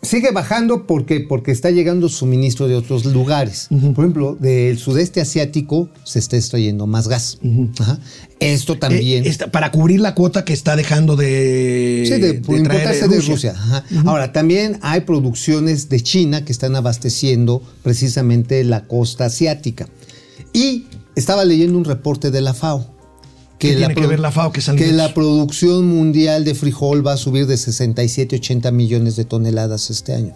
Sigue 0.04 0.30
bajando 0.32 0.86
porque, 0.86 1.22
porque 1.22 1.52
está 1.52 1.72
llegando 1.72 2.08
suministro 2.08 2.68
de 2.68 2.76
otros 2.76 3.04
lugares. 3.06 3.68
Por 3.96 4.06
ejemplo, 4.06 4.38
del 4.40 4.78
sudeste 4.78 5.22
asiático 5.22 5.90
se 6.04 6.20
está 6.20 6.38
extrayendo 6.38 6.86
más 6.86 7.08
gas. 7.08 7.40
Ajá. 7.80 8.00
Esto 8.40 8.78
también. 8.78 9.26
Eh, 9.26 9.28
esta- 9.30 9.52
para 9.52 9.72
cubrir 9.72 10.00
la 10.00 10.14
cuota 10.14 10.46
que 10.46 10.54
está 10.54 10.76
dejando 10.76 11.16
de, 11.16 12.04
Sí, 12.08 12.22
de, 12.22 12.30
importarse 12.30 13.08
de 13.08 13.20
Rusia. 13.22 13.54
Ajá. 13.58 13.86
Ahora, 14.06 14.32
también 14.34 14.78
hay 14.84 15.02
producciones 15.02 15.90
de 15.90 16.00
China 16.02 16.46
que 16.46 16.52
están 16.52 16.76
abasteciendo 16.76 17.64
precisamente 17.82 18.64
la 18.64 18.86
costa 18.86 19.26
asiática. 19.26 19.88
Y 20.54 20.86
estaba 21.16 21.44
leyendo 21.44 21.76
un 21.76 21.86
reporte 21.86 22.30
de 22.30 22.42
la 22.42 22.54
FAO. 22.54 22.97
¿Qué 23.58 23.76
tiene 23.76 23.96
que 23.96 24.06
ver 24.06 24.20
la 24.20 24.32
FAO 24.32 24.52
que 24.52 24.62
que 24.62 24.92
la 24.92 25.14
producción 25.14 25.88
mundial 25.88 26.46
de 26.46 26.54
frijol 26.54 27.06
va 27.06 27.14
a 27.14 27.18
subir 27.18 27.48
de 27.48 27.58
67 27.58 28.36
a 28.36 28.40
80 28.40 28.72
millones 28.72 29.16
de 29.16 29.26
toneladas 29.26 29.90
este 29.90 30.14
año. 30.14 30.34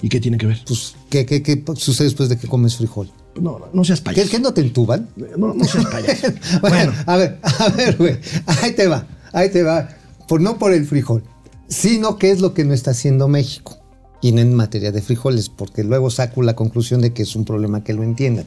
¿Y 0.00 0.08
qué 0.08 0.20
tiene 0.20 0.38
que 0.38 0.46
ver? 0.46 0.60
Pues, 0.66 0.94
¿qué, 1.10 1.26
qué, 1.26 1.42
qué 1.42 1.62
sucede 1.76 2.06
después 2.06 2.28
de 2.28 2.38
que 2.38 2.48
comes 2.48 2.76
frijol? 2.76 3.10
No, 3.40 3.60
no, 3.72 3.84
seas 3.84 4.00
¿Qué, 4.00 4.06
payaso. 4.06 4.30
qué 4.30 4.40
no 4.40 4.54
te 4.54 4.62
entuban? 4.62 5.08
No, 5.36 5.54
no 5.54 5.64
seas 5.64 5.86
payaso. 5.92 6.28
bueno, 6.60 6.76
bueno, 6.76 6.92
a 7.06 7.16
ver, 7.16 7.38
a 7.42 7.68
ver, 7.68 7.96
güey. 7.96 8.18
Ahí 8.46 8.72
te 8.72 8.88
va, 8.88 9.06
ahí 9.32 9.50
te 9.50 9.62
va. 9.62 9.88
Por, 10.26 10.40
no 10.40 10.58
por 10.58 10.72
el 10.72 10.86
frijol, 10.86 11.22
sino 11.68 12.18
qué 12.18 12.30
es 12.30 12.40
lo 12.40 12.54
que 12.54 12.64
no 12.64 12.74
está 12.74 12.92
haciendo 12.92 13.28
México. 13.28 13.76
Y 14.20 14.32
no 14.32 14.40
en 14.40 14.54
materia 14.54 14.90
de 14.90 15.00
frijoles, 15.00 15.48
porque 15.48 15.84
luego 15.84 16.10
saco 16.10 16.42
la 16.42 16.56
conclusión 16.56 17.00
de 17.00 17.12
que 17.12 17.22
es 17.22 17.36
un 17.36 17.44
problema 17.44 17.84
que 17.84 17.92
lo 17.92 18.02
entiendan. 18.02 18.46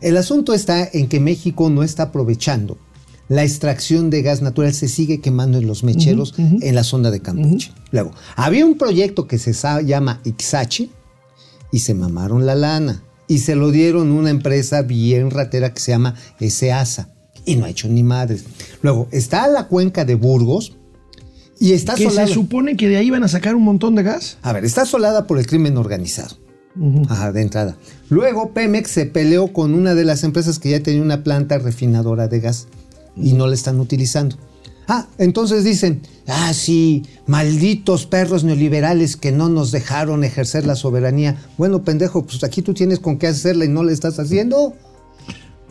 El 0.00 0.16
asunto 0.16 0.54
está 0.54 0.88
en 0.92 1.08
que 1.08 1.20
México 1.20 1.70
no 1.70 1.82
está 1.82 2.04
aprovechando 2.04 2.78
la 3.28 3.42
extracción 3.42 4.08
de 4.08 4.22
gas 4.22 4.40
natural, 4.40 4.72
se 4.72 4.88
sigue 4.88 5.20
quemando 5.20 5.58
en 5.58 5.66
los 5.66 5.82
mecheros 5.82 6.34
en 6.38 6.74
la 6.74 6.84
zona 6.84 7.10
de 7.10 7.20
Campeche. 7.20 7.72
Luego, 7.90 8.12
había 8.36 8.64
un 8.64 8.78
proyecto 8.78 9.26
que 9.26 9.38
se 9.38 9.52
llama 9.84 10.20
Ixachi 10.24 10.90
y 11.72 11.78
se 11.80 11.94
mamaron 11.94 12.46
la 12.46 12.54
lana 12.54 13.02
y 13.26 13.38
se 13.38 13.56
lo 13.56 13.72
dieron 13.72 14.10
a 14.10 14.14
una 14.14 14.30
empresa 14.30 14.82
bien 14.82 15.30
ratera 15.30 15.74
que 15.74 15.80
se 15.80 15.90
llama 15.90 16.14
SEASA 16.38 17.10
y 17.44 17.56
no 17.56 17.64
ha 17.64 17.70
hecho 17.70 17.88
ni 17.88 18.02
madres. 18.02 18.44
Luego, 18.82 19.08
está 19.10 19.48
la 19.48 19.66
cuenca 19.66 20.04
de 20.04 20.14
Burgos 20.14 20.76
y 21.58 21.72
está 21.72 21.94
que 21.94 22.06
asolada. 22.06 22.28
se 22.28 22.34
supone 22.34 22.76
que 22.76 22.88
de 22.88 22.96
ahí 22.96 23.10
van 23.10 23.24
a 23.24 23.28
sacar 23.28 23.56
un 23.56 23.64
montón 23.64 23.96
de 23.96 24.04
gas. 24.04 24.38
A 24.42 24.52
ver, 24.52 24.64
está 24.64 24.82
asolada 24.82 25.26
por 25.26 25.38
el 25.38 25.46
crimen 25.46 25.76
organizado. 25.76 26.36
Ajá, 27.08 27.32
de 27.32 27.42
entrada. 27.42 27.76
Luego 28.10 28.52
Pemex 28.52 28.90
se 28.90 29.06
peleó 29.06 29.52
con 29.52 29.74
una 29.74 29.94
de 29.94 30.04
las 30.04 30.24
empresas 30.24 30.58
que 30.58 30.70
ya 30.70 30.82
tenía 30.82 31.02
una 31.02 31.24
planta 31.24 31.58
refinadora 31.58 32.28
de 32.28 32.40
gas 32.40 32.68
y 33.16 33.32
no 33.32 33.46
la 33.46 33.54
están 33.54 33.80
utilizando. 33.80 34.36
Ah, 34.88 35.08
entonces 35.18 35.64
dicen, 35.64 36.02
ah, 36.28 36.52
sí, 36.54 37.04
malditos 37.26 38.06
perros 38.06 38.44
neoliberales 38.44 39.16
que 39.16 39.32
no 39.32 39.48
nos 39.48 39.72
dejaron 39.72 40.22
ejercer 40.22 40.64
la 40.64 40.76
soberanía. 40.76 41.36
Bueno, 41.58 41.82
pendejo, 41.82 42.24
pues 42.24 42.44
aquí 42.44 42.62
tú 42.62 42.72
tienes 42.72 43.00
con 43.00 43.18
qué 43.18 43.26
hacerla 43.26 43.64
y 43.64 43.68
no 43.68 43.82
la 43.82 43.92
estás 43.92 44.18
haciendo. 44.20 44.74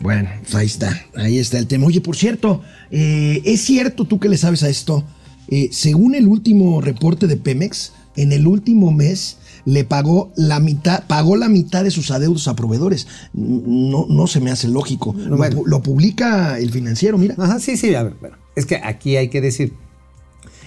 Bueno, 0.00 0.28
pues 0.42 0.54
ahí 0.54 0.66
está, 0.66 1.06
ahí 1.14 1.38
está 1.38 1.58
el 1.58 1.66
tema. 1.66 1.86
Oye, 1.86 2.02
por 2.02 2.16
cierto, 2.16 2.60
eh, 2.90 3.40
es 3.46 3.62
cierto 3.62 4.04
tú 4.04 4.20
que 4.20 4.28
le 4.28 4.36
sabes 4.36 4.62
a 4.62 4.68
esto. 4.68 5.04
Eh, 5.48 5.70
según 5.72 6.14
el 6.14 6.26
último 6.28 6.82
reporte 6.82 7.26
de 7.26 7.36
Pemex, 7.36 7.92
en 8.16 8.32
el 8.32 8.46
último 8.46 8.92
mes 8.92 9.38
le 9.66 9.84
pagó 9.84 10.32
la 10.36 10.58
mitad, 10.60 11.04
pagó 11.06 11.36
la 11.36 11.48
mitad 11.50 11.84
de 11.84 11.90
sus 11.90 12.10
adeudos 12.10 12.48
a 12.48 12.56
proveedores. 12.56 13.06
No, 13.34 14.06
no 14.08 14.26
se 14.26 14.40
me 14.40 14.50
hace 14.50 14.68
lógico. 14.68 15.14
Lo 15.18 15.36
Bueno. 15.36 15.58
pu- 15.60 15.66
lo, 15.66 15.82
publica 15.82 16.58
el 16.58 16.70
financiero, 16.70 17.18
mira. 17.18 17.34
Ajá, 17.36 17.58
sí, 17.60 17.76
sí, 17.76 17.94
a 17.94 18.04
ver, 18.04 18.14
bueno, 18.20 18.36
es 18.54 18.64
que 18.64 18.76
aquí 18.76 19.16
hay 19.16 19.28
que 19.28 19.40
decir, 19.42 19.74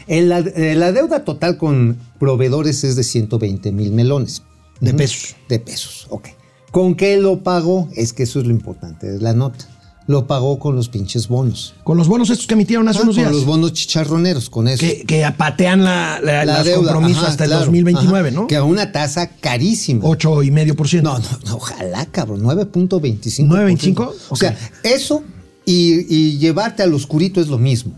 el- 0.08 0.30
la, 0.30 0.40
eh, 0.40 0.76
la 0.76 0.92
deuda 0.92 1.24
total 1.24 1.58
con 1.58 1.98
proveedores 2.20 2.84
es 2.84 2.96
de 2.96 3.04
120 3.04 3.72
mil 3.72 3.92
melones. 3.92 4.44
De 4.82 4.94
pesos. 4.94 5.36
De 5.50 5.60
pesos, 5.60 6.08
ok. 6.10 6.28
¿Con 6.72 6.96
qué 6.96 7.18
lo 7.18 7.42
pagó? 7.44 7.90
Es 7.96 8.14
que 8.14 8.24
eso 8.24 8.40
es 8.40 8.46
lo 8.46 8.52
importante 8.52 9.08
de 9.10 9.20
la 9.20 9.34
nota. 9.34 9.66
Lo 10.10 10.26
pagó 10.26 10.58
con 10.58 10.76
los 10.76 10.90
pinches 10.90 11.28
bonos. 11.28 11.76
Con 11.84 11.96
los 11.96 12.08
bonos 12.08 12.32
estos 12.32 12.48
que 12.48 12.56
emitieron 12.56 12.88
hace 12.88 12.98
Ah, 12.98 13.04
unos 13.04 13.16
con 13.16 13.24
días. 13.26 13.32
los 13.36 13.46
bonos 13.46 13.74
chicharroneros, 13.74 14.50
con 14.50 14.68
eso. 14.68 14.80
que, 14.80 15.04
que 15.06 15.24
patean 15.38 15.84
la, 15.84 16.20
la- 16.24 16.46
La 16.46 16.58
los 16.58 16.66
deuda, 16.66 16.94
compromisos 16.94 17.22
ajá, 17.22 17.32
hasta 17.32 17.44
el 17.44 17.50
claro, 17.52 17.66
2029, 17.66 18.30
ajá, 18.30 18.36
¿no? 18.42 18.48
Que 18.48 18.56
a 18.56 18.64
una 18.64 18.92
tasa 18.92 19.28
carísima. 19.40 20.02
Ocho 20.04 20.42
y 20.42 20.50
medio 20.50 20.76
por 20.76 20.88
ciento. 20.88 21.12
No, 21.12 21.20
no, 21.20 21.26
no, 21.46 21.56
ojalá, 21.58 22.08
cabrón, 22.08 22.42
9.25. 22.42 23.48
¿9.25? 23.48 24.14
O 24.30 24.36
sea, 24.36 24.58
eso 24.82 25.24
y, 25.64 26.12
y 26.12 26.40
llevarte 26.40 26.82
al 26.82 26.92
oscurito 26.96 27.40
es 27.40 27.48
lo 27.48 27.60
mismo. 27.60 27.94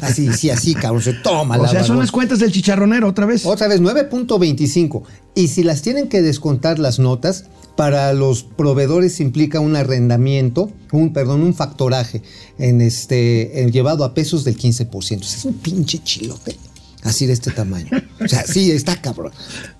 Así, 0.00 0.32
sí, 0.32 0.50
así, 0.50 0.74
cabrón, 0.74 1.02
se 1.02 1.12
toma 1.14 1.56
O 1.56 1.62
la 1.62 1.68
sea, 1.68 1.84
son 1.84 1.98
las 1.98 2.10
cuentas 2.10 2.38
del 2.38 2.52
chicharronero 2.52 3.08
otra 3.08 3.26
vez. 3.26 3.44
Otra 3.44 3.68
vez, 3.68 3.80
9.25. 3.80 5.02
Y 5.34 5.48
si 5.48 5.62
las 5.62 5.82
tienen 5.82 6.08
que 6.08 6.22
descontar 6.22 6.78
las 6.78 6.98
notas, 6.98 7.44
para 7.76 8.12
los 8.14 8.42
proveedores 8.42 9.20
implica 9.20 9.60
un 9.60 9.76
arrendamiento, 9.76 10.70
un, 10.92 11.12
perdón, 11.12 11.42
un 11.42 11.54
factoraje 11.54 12.22
en 12.58 12.80
este, 12.80 13.62
en 13.62 13.70
llevado 13.70 14.04
a 14.04 14.14
pesos 14.14 14.44
del 14.44 14.56
15%. 14.56 14.94
O 14.96 15.02
sea, 15.02 15.20
es 15.20 15.44
un 15.44 15.54
pinche 15.54 16.02
chilote. 16.02 16.56
Así 17.02 17.26
de 17.26 17.34
este 17.34 17.52
tamaño. 17.52 17.90
O 18.24 18.26
sea, 18.26 18.44
sí, 18.44 18.72
está 18.72 19.00
cabrón. 19.00 19.30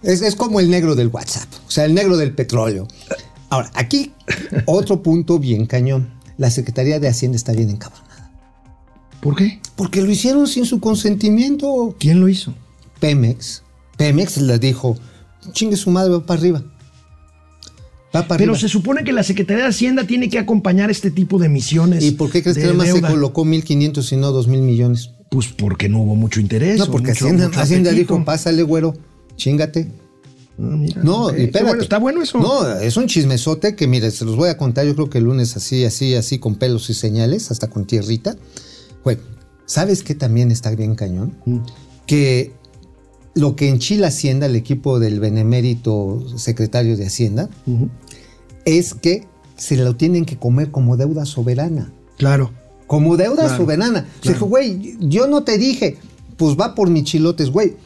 Es, 0.02 0.22
es 0.22 0.36
como 0.36 0.60
el 0.60 0.70
negro 0.70 0.94
del 0.94 1.08
WhatsApp. 1.08 1.48
O 1.66 1.70
sea, 1.70 1.84
el 1.84 1.94
negro 1.94 2.16
del 2.16 2.32
petróleo. 2.32 2.86
Ahora, 3.48 3.70
aquí, 3.74 4.12
otro 4.66 5.02
punto 5.02 5.38
bien 5.38 5.66
cañón. 5.66 6.10
La 6.38 6.50
Secretaría 6.50 7.00
de 7.00 7.08
Hacienda 7.08 7.36
está 7.36 7.52
bien 7.52 7.70
encabronada. 7.70 8.05
¿Por 9.20 9.36
qué? 9.36 9.60
Porque 9.76 10.02
lo 10.02 10.10
hicieron 10.10 10.46
sin 10.46 10.64
su 10.64 10.80
consentimiento. 10.80 11.94
¿Quién 11.98 12.20
lo 12.20 12.28
hizo? 12.28 12.54
Pemex. 13.00 13.62
Pemex 13.96 14.36
les 14.38 14.60
dijo, 14.60 14.96
chingue 15.52 15.76
su 15.76 15.90
madre, 15.90 16.12
va 16.12 16.24
para 16.26 16.40
arriba. 16.40 16.62
Va 18.14 18.26
para 18.26 18.38
Pero 18.38 18.52
arriba. 18.52 18.58
se 18.58 18.68
supone 18.68 19.04
que 19.04 19.12
la 19.12 19.22
Secretaría 19.22 19.64
de 19.64 19.70
Hacienda 19.70 20.06
tiene 20.06 20.28
que 20.30 20.38
acompañar 20.38 20.90
este 20.90 21.10
tipo 21.10 21.38
de 21.38 21.46
emisiones. 21.46 22.04
¿Y 22.04 22.12
por 22.12 22.30
qué 22.30 22.42
crees 22.42 22.56
que 22.56 22.64
además 22.64 22.88
se 22.90 23.00
colocó 23.02 23.44
1.500 23.44 24.12
y 24.12 24.16
no 24.16 24.32
2.000 24.32 24.60
millones? 24.62 25.10
Pues 25.30 25.48
porque 25.48 25.88
no 25.88 26.00
hubo 26.02 26.14
mucho 26.14 26.40
interés. 26.40 26.78
No, 26.78 26.86
porque 26.86 27.08
mucho- 27.08 27.24
Hacienda, 27.26 27.48
mucho 27.48 27.60
Hacienda 27.60 27.90
dijo, 27.90 28.24
pásale, 28.24 28.62
güero, 28.62 28.94
chingate. 29.36 29.90
Ah, 30.58 30.62
mira, 30.62 31.02
No, 31.02 31.28
espérate. 31.30 31.64
bueno, 31.64 31.82
está 31.82 31.98
bueno 31.98 32.22
eso. 32.22 32.38
No, 32.38 32.70
es 32.78 32.96
un 32.96 33.06
chismesote 33.08 33.74
que, 33.76 33.86
mire, 33.86 34.10
se 34.10 34.24
los 34.24 34.36
voy 34.36 34.48
a 34.48 34.56
contar 34.56 34.86
yo 34.86 34.94
creo 34.94 35.10
que 35.10 35.18
el 35.18 35.24
lunes 35.24 35.54
así, 35.56 35.84
así, 35.84 36.14
así, 36.14 36.38
con 36.38 36.54
pelos 36.54 36.88
y 36.88 36.94
señales, 36.94 37.50
hasta 37.50 37.68
con 37.68 37.86
tierrita. 37.86 38.36
Güey, 39.06 39.18
¿sabes 39.66 40.02
qué 40.02 40.16
también 40.16 40.50
está 40.50 40.74
bien 40.74 40.96
cañón? 40.96 41.36
Mm. 41.44 41.58
Que 42.06 42.50
lo 43.34 43.54
que 43.54 43.68
enchila 43.68 44.08
Hacienda, 44.08 44.46
el 44.46 44.56
equipo 44.56 44.98
del 44.98 45.20
benemérito 45.20 46.24
secretario 46.36 46.96
de 46.96 47.06
Hacienda, 47.06 47.48
es 48.64 48.94
que 48.94 49.28
se 49.56 49.76
lo 49.76 49.94
tienen 49.94 50.24
que 50.24 50.38
comer 50.38 50.72
como 50.72 50.96
deuda 50.96 51.24
soberana. 51.24 51.92
Claro. 52.18 52.50
Como 52.88 53.16
deuda 53.16 53.44
Claro, 53.44 53.56
soberana. 53.56 54.08
Se 54.24 54.30
dijo, 54.30 54.46
güey, 54.46 54.96
yo 54.98 55.28
no 55.28 55.44
te 55.44 55.56
dije, 55.56 55.98
pues 56.36 56.56
va 56.56 56.74
por 56.74 56.90
mis 56.90 57.04
chilotes, 57.04 57.50
güey. 57.50 57.76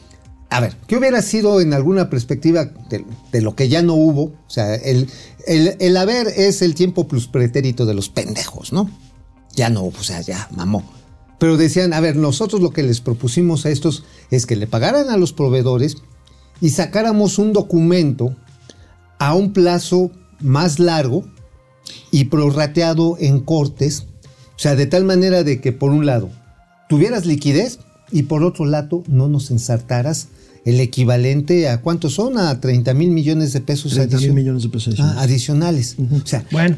A 0.49 0.59
ver, 0.59 0.75
¿qué 0.87 0.97
hubiera 0.97 1.21
sido 1.21 1.61
en 1.61 1.75
alguna 1.75 2.09
perspectiva 2.09 2.65
de, 2.89 3.05
de 3.31 3.41
lo 3.41 3.55
que 3.55 3.69
ya 3.69 3.83
no 3.83 3.93
hubo? 3.93 4.23
O 4.23 4.49
sea, 4.49 4.73
el, 4.73 5.07
el, 5.45 5.75
el 5.79 5.97
haber 5.97 6.29
es 6.29 6.63
el 6.63 6.73
tiempo 6.73 7.07
plus 7.07 7.27
pretérito 7.27 7.85
de 7.85 7.93
los 7.93 8.09
pendejos, 8.09 8.73
¿no? 8.73 8.89
Ya 9.53 9.69
no 9.69 9.83
o 9.85 10.03
sea, 10.03 10.21
ya 10.21 10.49
mamó. 10.55 10.83
Pero 11.41 11.57
decían, 11.57 11.91
a 11.93 11.99
ver, 11.99 12.17
nosotros 12.17 12.61
lo 12.61 12.69
que 12.69 12.83
les 12.83 13.01
propusimos 13.01 13.65
a 13.65 13.71
estos 13.71 14.03
es 14.29 14.45
que 14.45 14.55
le 14.55 14.67
pagaran 14.67 15.09
a 15.09 15.17
los 15.17 15.33
proveedores 15.33 15.95
y 16.61 16.69
sacáramos 16.69 17.39
un 17.39 17.51
documento 17.51 18.35
a 19.17 19.33
un 19.33 19.51
plazo 19.51 20.11
más 20.39 20.77
largo 20.77 21.25
y 22.11 22.25
prorrateado 22.25 23.17
en 23.19 23.39
cortes, 23.39 24.05
o 24.55 24.59
sea, 24.59 24.75
de 24.75 24.85
tal 24.85 25.03
manera 25.03 25.43
de 25.43 25.59
que 25.61 25.71
por 25.71 25.89
un 25.89 26.05
lado 26.05 26.29
tuvieras 26.87 27.25
liquidez 27.25 27.79
y 28.11 28.23
por 28.23 28.43
otro 28.43 28.65
lado 28.65 29.01
no 29.07 29.27
nos 29.27 29.49
ensartaras 29.49 30.27
el 30.63 30.79
equivalente 30.79 31.67
a 31.69 31.81
cuántos 31.81 32.13
son, 32.13 32.37
a 32.37 32.61
30 32.61 32.93
mil 32.93 33.09
millones 33.09 33.51
de 33.51 33.61
pesos 33.61 33.93
30 33.95 34.17
mil 34.17 34.29
adicion- 34.29 34.33
millones 34.35 34.61
de 34.63 34.69
pesos. 34.69 34.95
ah, 34.99 35.15
adicionales. 35.17 35.95
O 36.23 36.27
sea, 36.27 36.45
Bueno, 36.51 36.77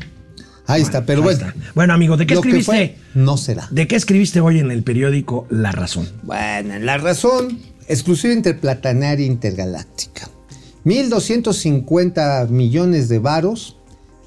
Ahí 0.66 0.82
está, 0.82 1.06
pero 1.06 1.20
Ahí 1.20 1.24
bueno. 1.36 1.48
está. 1.48 1.72
Bueno, 1.76 1.94
amigo, 1.94 2.18
¿de 2.18 2.26
qué 2.26 2.36
escribiste? 2.36 2.66
fue, 2.66 2.98
no 3.16 3.38
será. 3.38 3.68
¿De 3.72 3.88
qué 3.88 3.96
escribiste 3.96 4.40
hoy 4.40 4.60
en 4.60 4.72
el 4.72 4.84
periódico 4.84 5.46
La 5.50 5.72
Razón? 5.72 6.08
Bueno, 6.24 6.80
la 6.80 6.98
razón, 6.98 7.60
exclusiva 7.88 8.34
interplatanaria 8.34 9.26
intergaláctica. 9.26 10.30
1.250 10.86 12.48
millones 12.50 13.10
de 13.10 13.20
varos 13.20 13.78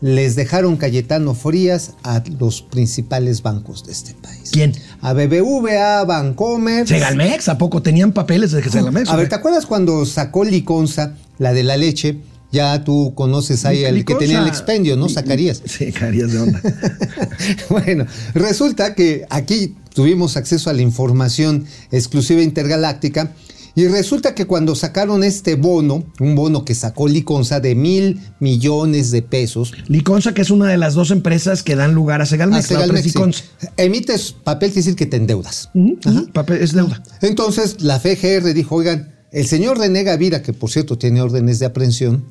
les 0.03 0.37
dejaron 0.37 0.77
Cayetano 0.77 1.35
Frías 1.35 1.95
a 2.03 2.23
los 2.39 2.61
principales 2.63 3.43
bancos 3.43 3.87
de 3.87 3.93
este 3.93 4.15
país. 4.15 4.51
¿Quién? 4.53 4.75
A 5.01 5.15
BBVA, 5.15 6.05
Bancomer. 6.05 6.87
¿Segalmex? 6.87 7.49
¿A 7.49 7.57
poco 7.57 7.81
tenían 7.83 8.13
papeles 8.13 8.53
de 8.53 8.63
Segalmex? 8.63 9.09
A 9.09 9.17
ver, 9.17 9.29
¿te 9.29 9.35
acuerdas 9.35 9.65
cuando 9.65 10.05
sacó 10.05 10.45
Liconza, 10.45 11.15
la 11.39 11.53
de 11.55 11.63
la 11.63 11.77
leche? 11.79 12.19
Ya 12.57 12.83
tú 12.85 13.13
conoces 13.15 13.65
ahí 13.67 13.85
el 13.85 14.05
que 14.05 14.15
tenía 14.15 14.41
el 14.41 14.49
expendio, 14.49 14.97
¿no? 14.97 15.09
Sacarías. 15.11 15.63
Sí, 15.67 15.93
carías 15.93 16.33
de 16.33 16.39
onda. 16.39 16.61
bueno, 17.69 18.07
resulta 18.35 18.95
que 18.95 19.27
aquí 19.29 19.77
tuvimos 19.95 20.37
acceso 20.37 20.71
a 20.71 20.73
la 20.73 20.81
información 20.81 21.67
exclusiva 21.91 22.41
intergaláctica 22.43 23.33
y 23.75 23.89
resulta 23.89 24.35
que 24.35 24.47
cuando 24.47 24.75
sacaron 24.75 25.23
este 25.23 25.55
bono, 25.55 26.05
un 26.19 26.35
bono 26.35 26.65
que 26.65 26.75
sacó 26.75 27.09
Liconza 27.09 27.61
de 27.61 27.75
mil 27.75 28.21
millones 28.41 29.11
de 29.11 29.21
pesos, 29.21 29.75
Liconza, 29.89 30.33
que 30.33 30.41
es 30.41 30.51
una 30.51 30.67
de 30.71 30.79
las 30.79 30.95
dos 30.95 31.11
empresas 31.11 31.63
que 31.63 31.77
dan 31.77 31.95
lugar 31.95 32.23
a 32.23 32.27
Segalmex. 32.27 32.65
a 32.65 32.69
Segalmex, 32.69 33.13
sí, 33.13 33.45
emites 33.77 34.33
papel, 34.33 34.71
quiere 34.71 34.81
decir 34.83 34.97
que 34.97 35.05
te 35.05 35.19
endeudas. 35.19 35.69
Ujú, 35.75 36.33
papel- 36.33 36.63
es 36.63 36.73
deuda. 36.73 37.03
Entonces 37.21 37.83
la 37.83 38.01
FGR 38.01 38.55
dijo, 38.55 38.77
oigan, 38.77 39.15
el 39.31 39.47
señor 39.47 39.79
René 39.79 40.05
Gavira, 40.05 40.41
que 40.41 40.55
por 40.55 40.71
cierto 40.71 40.97
tiene 40.97 41.21
órdenes 41.21 41.59
de 41.59 41.67
aprehensión, 41.67 42.25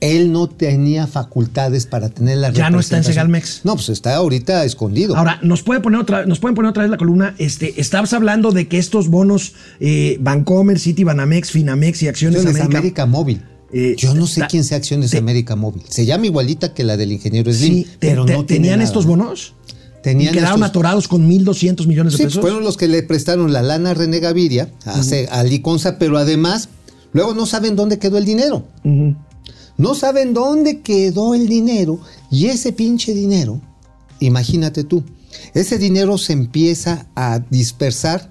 él 0.00 0.30
no 0.30 0.48
tenía 0.48 1.06
facultades 1.08 1.86
para 1.86 2.08
tener 2.08 2.38
la 2.38 2.50
Ya 2.50 2.70
no 2.70 2.78
está 2.78 2.98
en. 2.98 3.04
Segalmex. 3.04 3.62
No, 3.64 3.74
pues 3.74 3.88
está 3.88 4.14
ahorita 4.14 4.64
escondido. 4.64 5.16
Ahora, 5.16 5.40
¿nos, 5.42 5.62
puede 5.62 5.80
poner 5.80 6.00
otra, 6.00 6.24
¿nos 6.26 6.38
pueden 6.38 6.54
poner 6.54 6.70
otra 6.70 6.82
vez 6.84 6.90
la 6.90 6.98
columna? 6.98 7.34
Este, 7.38 7.80
estabas 7.80 8.12
hablando 8.12 8.52
de 8.52 8.68
que 8.68 8.78
estos 8.78 9.08
bonos 9.08 9.54
eh, 9.80 10.16
Bancomer, 10.20 10.78
City, 10.78 11.02
Banamex, 11.04 11.50
Finamex 11.50 12.02
y 12.04 12.08
Acciones 12.08 12.42
América. 12.46 12.64
América, 12.64 13.06
Móvil. 13.06 13.42
Eh, 13.72 13.96
Yo 13.98 14.14
no 14.14 14.26
sé 14.26 14.42
quién 14.48 14.64
sea 14.64 14.78
Acciones 14.78 15.10
te- 15.10 15.18
América 15.18 15.56
Móvil. 15.56 15.82
Se 15.88 16.06
llama 16.06 16.26
igualita 16.26 16.72
que 16.72 16.84
la 16.84 16.96
del 16.96 17.12
ingeniero 17.12 17.52
Slim, 17.52 17.74
Sí, 17.74 17.84
te- 17.98 18.08
pero 18.08 18.24
te- 18.24 18.32
no 18.34 18.44
¿tenían 18.46 18.80
estos 18.80 19.04
bonos? 19.04 19.54
Tenían 20.02 20.32
y 20.32 20.36
quedaron 20.38 20.54
estos- 20.60 20.68
atorados 20.70 21.08
con 21.08 21.28
1.200 21.28 21.86
millones 21.88 22.12
de 22.12 22.18
Sí, 22.18 22.24
pesos. 22.24 22.40
fueron 22.40 22.62
los 22.62 22.76
que 22.76 22.86
le 22.86 23.02
prestaron 23.02 23.52
la 23.52 23.62
lana 23.62 23.90
a 23.90 23.94
René 23.94 24.20
Gaviria, 24.20 24.70
a, 24.86 25.02
Ce- 25.02 25.26
a 25.30 25.42
Liconza, 25.42 25.98
pero 25.98 26.16
además, 26.16 26.68
luego 27.12 27.34
no 27.34 27.44
saben 27.46 27.74
dónde 27.76 27.98
quedó 27.98 28.16
el 28.16 28.24
dinero. 28.24 28.64
No 29.78 29.94
saben 29.94 30.34
dónde 30.34 30.80
quedó 30.80 31.34
el 31.34 31.48
dinero 31.48 32.00
y 32.30 32.46
ese 32.46 32.72
pinche 32.72 33.14
dinero, 33.14 33.60
imagínate 34.18 34.82
tú, 34.82 35.04
ese 35.54 35.78
dinero 35.78 36.18
se 36.18 36.32
empieza 36.32 37.06
a 37.14 37.38
dispersar 37.38 38.28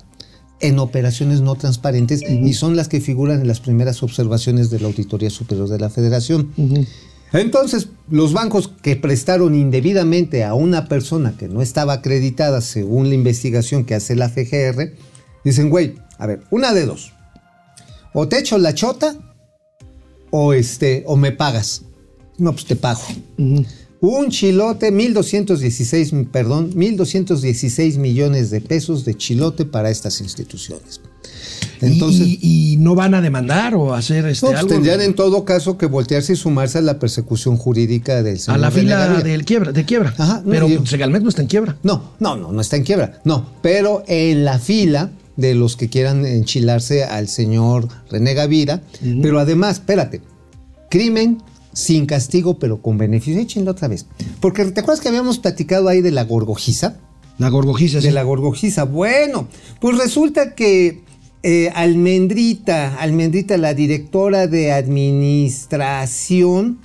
en 0.59 0.79
operaciones 0.79 1.41
no 1.41 1.55
transparentes 1.55 2.21
y 2.21 2.53
son 2.53 2.75
las 2.75 2.89
que 2.89 2.99
figuran 2.99 3.41
en 3.41 3.47
las 3.47 3.59
primeras 3.59 4.03
observaciones 4.03 4.69
de 4.69 4.79
la 4.79 4.87
Auditoría 4.87 5.29
Superior 5.29 5.69
de 5.69 5.79
la 5.79 5.89
Federación. 5.89 6.51
Entonces, 7.31 7.89
los 8.09 8.33
bancos 8.33 8.71
que 8.81 8.95
prestaron 8.95 9.55
indebidamente 9.55 10.43
a 10.43 10.53
una 10.53 10.87
persona 10.87 11.35
que 11.37 11.47
no 11.47 11.61
estaba 11.61 11.93
acreditada 11.93 12.61
según 12.61 13.09
la 13.09 13.15
investigación 13.15 13.85
que 13.85 13.95
hace 13.95 14.15
la 14.15 14.29
FGR, 14.29 14.93
dicen, 15.43 15.69
güey, 15.69 15.95
a 16.17 16.25
ver, 16.25 16.43
una 16.49 16.73
de 16.73 16.85
dos. 16.85 17.13
O 18.13 18.27
te 18.27 18.39
echo 18.39 18.57
la 18.57 18.73
chota 18.73 19.15
o 20.31 20.53
este 20.53 21.03
o 21.07 21.15
me 21.15 21.31
pagas. 21.31 21.83
No, 22.37 22.51
pues 22.53 22.65
te 22.65 22.75
pago. 22.75 23.01
Un 23.99 24.29
chilote, 24.29 24.91
1216, 24.91 26.13
perdón, 26.31 26.71
1216 26.75 27.97
millones 27.97 28.51
de 28.51 28.61
pesos 28.61 29.05
de 29.05 29.15
chilote 29.15 29.65
para 29.65 29.89
estas 29.89 30.21
instituciones. 30.21 31.01
Entonces, 31.81 32.27
y, 32.27 32.39
y- 32.41 32.73
y 32.73 32.77
no 32.77 32.93
van 32.95 33.13
a 33.15 33.21
demandar 33.21 33.73
o 33.75 33.93
hacer 33.95 34.25
este, 34.27 34.45
no, 34.45 34.51
pues 34.51 34.59
algo 34.59 34.69
tendrían 34.73 35.01
en 35.01 35.15
todo 35.15 35.45
caso 35.45 35.77
que 35.77 35.85
voltearse 35.87 36.33
y 36.33 36.35
sumarse 36.35 36.77
a 36.77 36.81
la 36.81 36.99
persecución 36.99 37.57
jurídica 37.57 38.21
del 38.23 38.35
a 38.35 38.39
señor 38.39 38.59
la 38.59 38.69
René 38.69 38.81
fila 38.81 39.23
del 39.23 39.45
quiebra, 39.45 39.71
de 39.71 39.83
quiebra. 39.85 40.13
Ajá, 40.17 40.41
no, 40.45 40.51
Pero 40.51 40.67
yo- 40.69 40.85
Segalmex 40.85 41.23
no 41.23 41.29
está 41.29 41.41
en 41.41 41.47
quiebra. 41.47 41.77
No, 41.83 42.11
no, 42.19 42.35
no, 42.35 42.51
no 42.51 42.61
está 42.61 42.75
en 42.77 42.83
quiebra. 42.83 43.19
No, 43.25 43.49
pero 43.61 44.03
en 44.07 44.45
la 44.45 44.59
fila 44.59 45.09
de 45.37 45.55
los 45.55 45.77
que 45.77 45.87
quieran 45.87 46.25
enchilarse 46.25 47.05
al 47.05 47.29
señor 47.29 47.87
René 48.11 48.33
Gavira. 48.33 48.81
Pero 49.21 49.39
además, 49.39 49.77
espérate, 49.77 50.21
crimen 50.89 51.41
sin 51.73 52.07
castigo, 52.07 52.59
pero 52.59 52.81
con 52.81 52.97
beneficio. 52.97 53.39
Échenlo 53.39 53.71
otra 53.71 53.87
vez. 53.87 54.07
Porque 54.41 54.65
¿te 54.65 54.81
acuerdas 54.81 54.99
que 54.99 55.09
habíamos 55.09 55.39
platicado 55.39 55.87
ahí 55.87 56.01
de 56.01 56.11
la 56.11 56.23
gorgojiza? 56.23 56.97
La 57.37 57.49
gorgojiza, 57.49 58.01
sí. 58.01 58.07
De 58.07 58.13
la 58.13 58.23
gorgojiza. 58.23 58.83
Bueno, 58.83 59.47
pues 59.79 59.97
resulta 59.97 60.55
que 60.55 61.03
eh, 61.43 61.71
Almendrita, 61.75 62.95
Almendrita, 62.95 63.57
la 63.57 63.75
directora 63.75 64.47
de 64.47 64.71
administración, 64.71 66.79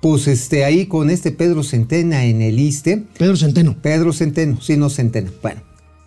pues 0.00 0.28
este, 0.28 0.64
ahí 0.64 0.86
con 0.86 1.10
este 1.10 1.32
Pedro 1.32 1.64
Centena 1.64 2.24
en 2.24 2.40
el 2.40 2.60
ISTE, 2.60 3.02
Pedro 3.18 3.36
Centeno. 3.36 3.82
Pedro 3.82 4.12
Centeno, 4.12 4.60
sí, 4.60 4.76
no 4.76 4.90
Centeno. 4.90 5.32
Bueno, 5.42 5.62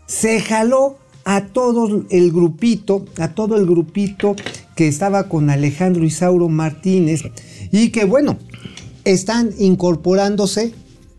se 0.07 0.39
jaló 0.39 0.97
a 1.29 1.45
todo 1.45 2.05
el 2.09 2.31
grupito, 2.31 3.05
a 3.19 3.35
todo 3.35 3.55
el 3.55 3.67
grupito 3.67 4.35
que 4.75 4.87
estaba 4.87 5.29
con 5.29 5.51
Alejandro 5.51 6.03
Isauro 6.03 6.49
Martínez 6.49 7.21
y 7.71 7.89
que, 7.89 8.05
bueno, 8.05 8.39
están 9.05 9.51
incorporándose 9.59 10.73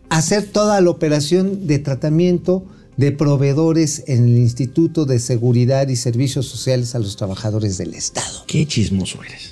a 0.09 0.17
hacer 0.17 0.47
toda 0.47 0.81
la 0.81 0.89
operación 0.89 1.65
de 1.65 1.79
tratamiento 1.79 2.65
de 2.97 3.13
proveedores 3.13 4.03
en 4.07 4.25
el 4.25 4.37
Instituto 4.37 5.05
de 5.05 5.17
Seguridad 5.17 5.87
y 5.87 5.95
Servicios 5.95 6.45
Sociales 6.45 6.93
a 6.93 6.99
los 6.99 7.15
trabajadores 7.15 7.77
del 7.77 7.93
Estado. 7.93 8.43
Qué 8.47 8.65
chismoso 8.65 9.23
eres. 9.23 9.50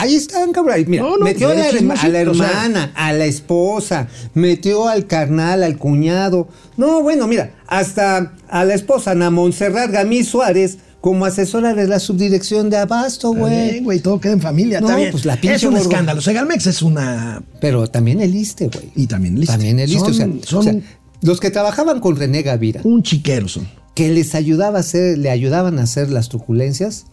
Ahí 0.00 0.14
están, 0.14 0.52
cabrón. 0.52 0.84
Mira, 0.86 1.02
No, 1.02 1.16
no, 1.16 1.24
metió 1.24 1.48
a 1.50 1.54
la, 1.54 1.64
a 1.64 2.08
hermana, 2.08 2.92
a 2.94 3.12
la 3.12 3.24
esposa, 3.26 4.08
metió 4.34 4.88
al 4.88 5.06
carnal, 5.06 5.62
al 5.62 5.76
cuñado. 5.78 6.48
No, 6.76 7.02
bueno, 7.02 7.26
mira, 7.26 7.54
hasta 7.66 8.32
a 8.48 8.64
la 8.64 8.74
esposa, 8.74 9.12
Ana 9.12 9.30
Montserrat 9.30 9.90
Gamí 9.90 10.24
Suárez, 10.24 10.78
como 11.00 11.24
asesora 11.24 11.72
de 11.74 11.86
la 11.88 11.98
subdirección 11.98 12.68
de 12.68 12.76
Abasto, 12.76 13.32
güey. 13.32 13.80
güey, 13.80 14.00
todo 14.00 14.20
queda 14.20 14.32
en 14.32 14.40
familia. 14.40 14.80
No, 14.80 14.86
está 14.88 14.98
bien. 14.98 15.10
pues 15.12 15.24
la 15.24 15.36
pinche 15.36 15.56
es 15.56 15.62
un 15.64 15.76
escándalo. 15.76 16.20
Segalmex 16.20 16.66
es 16.66 16.82
una. 16.82 17.42
Pero 17.60 17.86
también 17.86 18.20
el 18.20 18.34
ISTE, 18.34 18.68
güey. 18.68 18.90
Y 18.96 19.06
también 19.06 19.34
el 19.36 19.42
ISSSTE. 19.44 19.52
También 19.52 19.80
el 19.80 19.90
ISTE, 19.90 20.10
o 20.10 20.14
sea, 20.14 20.28
Son- 20.44 20.58
o 20.58 20.62
sea, 20.62 20.74
los 21.22 21.40
que 21.40 21.50
trabajaban 21.50 22.00
con 22.00 22.16
René 22.16 22.42
Gavira, 22.42 22.80
Un 22.84 23.02
chiquero 23.02 23.48
son. 23.48 23.66
que 23.94 24.10
les 24.10 24.34
ayudaba 24.34 24.78
a 24.78 24.80
hacer, 24.80 25.16
le 25.18 25.30
ayudaban 25.30 25.78
a 25.78 25.82
hacer 25.82 26.10
las 26.10 26.28
truculencias, 26.28 27.06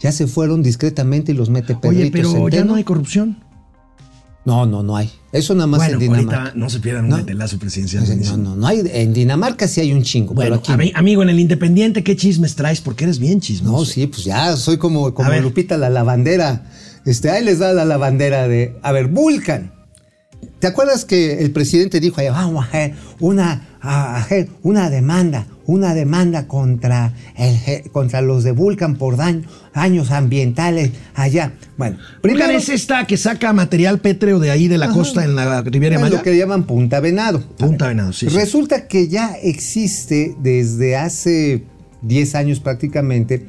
ya 0.00 0.12
se 0.12 0.26
fueron 0.26 0.62
discretamente 0.62 1.32
y 1.32 1.34
los 1.34 1.50
mete 1.50 1.74
Pedrito 1.74 1.88
Oye, 2.02 2.10
pero 2.10 2.28
ya 2.32 2.38
Centeno. 2.38 2.64
no 2.64 2.74
hay 2.76 2.84
corrupción. 2.84 3.44
No, 4.46 4.64
no, 4.64 4.82
no 4.82 4.96
hay. 4.96 5.10
Eso 5.32 5.54
nada 5.54 5.66
más 5.66 5.78
Bueno, 5.80 5.94
en 5.94 6.00
Dinamarca. 6.00 6.38
ahorita 6.40 6.58
no 6.58 6.70
se 6.70 6.80
pierdan 6.80 7.04
un 7.04 7.10
No. 7.10 7.16
metelazo 7.18 7.58
presidencial. 7.58 8.04
No, 8.22 8.36
no, 8.38 8.56
no 8.56 8.66
hay. 8.66 8.82
En 8.90 9.12
Dinamarca 9.12 9.68
sí 9.68 9.82
hay 9.82 9.92
un 9.92 10.02
chingo. 10.02 10.32
Bueno, 10.32 10.58
pero 10.62 10.74
aquí 10.78 10.88
ami- 10.88 10.92
amigo, 10.94 11.22
en 11.22 11.28
el 11.28 11.38
Independiente, 11.38 12.02
¿qué 12.02 12.16
chismes 12.16 12.56
traes? 12.56 12.80
Porque 12.80 13.04
eres 13.04 13.18
bien 13.18 13.40
chismoso. 13.40 13.78
no, 13.78 13.84
sí, 13.84 14.06
pues 14.06 14.24
ya 14.24 14.56
soy 14.56 14.78
como, 14.78 15.12
como. 15.12 15.30
Lupita 15.34 15.76
la 15.76 15.90
lavandera. 15.90 16.64
Este, 17.04 17.30
ahí 17.30 17.44
les 17.44 17.58
da 17.58 17.74
la 17.74 17.84
lavandera 17.84 18.48
de. 18.48 18.78
A 18.82 18.92
ver, 18.92 19.08
Vulcan. 19.08 19.72
¿Te 20.58 20.66
acuerdas 20.66 21.04
que 21.04 21.40
el 21.44 21.52
presidente 21.52 22.00
dijo 22.00 22.16
vamos 22.32 22.64
a 22.64 22.68
hacer 22.68 22.94
una, 23.18 23.76
a 23.82 24.16
hacer 24.16 24.48
una 24.62 24.88
demanda, 24.88 25.46
una 25.70 25.94
demanda 25.94 26.46
contra, 26.48 27.14
el, 27.36 27.90
contra 27.90 28.20
los 28.20 28.44
de 28.44 28.52
Vulcan 28.52 28.96
por 28.96 29.16
daño- 29.16 29.44
daños 29.74 30.10
ambientales 30.10 30.90
allá? 31.14 31.52
Bueno, 31.76 31.96
Vulcan 31.96 32.20
primero 32.22 32.58
es 32.58 32.68
esta 32.68 33.06
que 33.06 33.16
saca 33.16 33.52
material 33.52 34.00
pétreo 34.00 34.38
de 34.38 34.50
ahí 34.50 34.68
de 34.68 34.78
la 34.78 34.90
costa 34.90 35.24
en 35.24 35.34
la 35.36 35.62
Riviera 35.62 35.98
Maya. 35.98 36.16
lo 36.16 36.22
que 36.22 36.36
llaman 36.36 36.64
Punta 36.64 37.00
Venado. 37.00 37.40
Punta 37.56 37.86
ver, 37.86 37.96
Venado, 37.96 38.12
sí, 38.12 38.28
sí. 38.28 38.36
Resulta 38.36 38.86
que 38.88 39.08
ya 39.08 39.34
existe 39.42 40.34
desde 40.40 40.96
hace 40.96 41.64
10 42.02 42.34
años 42.34 42.60
prácticamente 42.60 43.46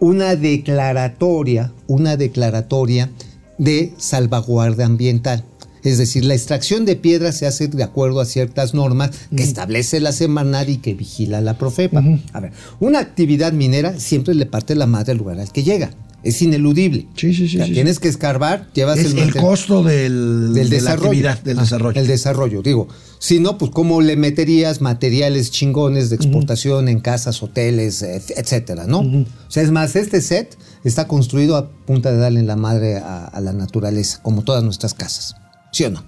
una 0.00 0.34
declaratoria, 0.36 1.72
una 1.86 2.16
declaratoria 2.16 3.10
de 3.58 3.92
salvaguardia 3.96 4.86
ambiental. 4.86 5.44
Es 5.84 5.98
decir, 5.98 6.24
la 6.24 6.34
extracción 6.34 6.84
de 6.84 6.96
piedra 6.96 7.32
se 7.32 7.46
hace 7.46 7.66
de 7.68 7.82
acuerdo 7.82 8.20
a 8.20 8.24
ciertas 8.24 8.72
normas 8.74 9.10
que 9.34 9.42
establece 9.42 9.98
la 10.00 10.12
Semarnat 10.12 10.68
y 10.68 10.76
que 10.76 10.94
vigila 10.94 11.40
la 11.40 11.58
Profepa. 11.58 12.02
A 12.32 12.40
ver, 12.40 12.52
una 12.80 13.00
actividad 13.00 13.52
minera 13.52 13.98
siempre 13.98 14.34
le 14.34 14.46
parte 14.46 14.74
la 14.74 14.86
madre 14.86 15.12
al 15.12 15.18
lugar 15.18 15.40
al 15.40 15.50
que 15.52 15.62
llega. 15.64 15.90
Es 16.22 16.40
ineludible. 16.40 17.08
Sí, 17.16 17.34
sí, 17.34 17.48
sí, 17.48 17.56
O 17.56 17.58
sea, 17.58 17.66
sí, 17.66 17.72
tienes 17.72 17.98
que 17.98 18.06
escarbar, 18.06 18.68
llevas 18.74 18.96
es 19.00 19.06
el, 19.12 19.18
el 19.18 19.34
costo 19.34 19.82
del, 19.82 20.52
del 20.54 20.70
de 20.70 20.76
desarrollo. 20.76 21.20
la 21.22 21.32
actividad, 21.32 21.42
del 21.42 21.58
Ah, 21.58 21.62
desarrollo. 21.62 22.00
El 22.00 22.06
desarrollo, 22.06 22.62
digo. 22.62 22.86
Si 23.18 23.40
no, 23.40 23.58
pues 23.58 23.72
cómo 23.72 24.00
le 24.02 24.14
meterías 24.16 24.80
materiales 24.80 25.50
chingones 25.50 26.10
de 26.10 26.16
exportación 26.16 26.88
en 26.88 27.00
casas, 27.00 27.42
hoteles, 27.42 28.02
eh, 28.02 28.22
etcétera, 28.36 28.86
¿no? 28.86 29.00
O 29.00 29.24
sea, 29.50 29.64
es 29.64 29.72
más, 29.72 29.96
este 29.96 30.20
set 30.20 30.56
está 30.84 31.08
construido 31.08 31.56
a 31.56 31.68
punta 31.70 32.12
de 32.12 32.18
darle 32.18 32.38
en 32.38 32.46
la 32.46 32.54
madre 32.56 32.98
a, 32.98 33.24
a 33.24 33.40
la 33.40 33.52
naturaleza, 33.52 34.20
como 34.22 34.42
todas 34.44 34.62
nuestras 34.62 34.94
casas. 34.94 35.34
¿Sí 35.72 35.84
o 35.84 35.90
no? 35.90 36.04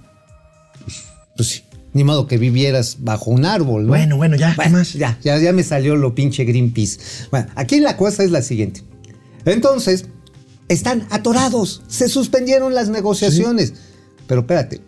Pues 1.35 1.49
sí. 1.49 1.63
ni 1.95 2.03
modo 2.03 2.27
que 2.27 2.37
vivieras 2.37 2.97
bajo 2.99 3.31
un 3.31 3.45
árbol, 3.45 3.83
¿no? 3.83 3.89
Bueno, 3.89 4.17
bueno, 4.17 4.35
ya, 4.35 4.51
¿qué 4.51 4.55
Bueno, 4.57 4.79
más? 4.79 4.93
Ya, 4.93 5.17
ya, 5.23 5.37
ya 5.37 5.53
me 5.53 5.63
salió 5.63 5.95
lo 5.95 6.13
pinche 6.13 6.43
Greenpeace. 6.43 6.99
Bueno, 7.31 7.47
aquí 7.55 7.79
la 7.79 7.95
cosa 7.95 8.23
es 8.23 8.31
la 8.31 8.41
siguiente. 8.41 8.83
Entonces, 9.45 10.05
están 10.67 11.07
atorados, 11.09 11.83
se 11.87 12.09
suspendieron 12.09 12.73
las 12.73 12.89
negociaciones. 12.89 13.73
Pero 14.27 14.41
espérate, 14.41 14.81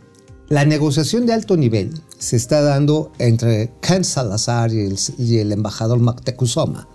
la 0.49 0.65
negociación 0.65 1.25
de 1.25 1.33
alto 1.33 1.55
nivel 1.55 2.01
se 2.17 2.35
está 2.35 2.61
dando 2.61 3.13
entre 3.19 3.71
Ken 3.81 4.03
Salazar 4.03 4.73
y 4.73 4.79
el, 4.81 4.99
y 5.17 5.37
el 5.37 5.53
embajador 5.53 5.99
Moctezuma. 5.99 6.89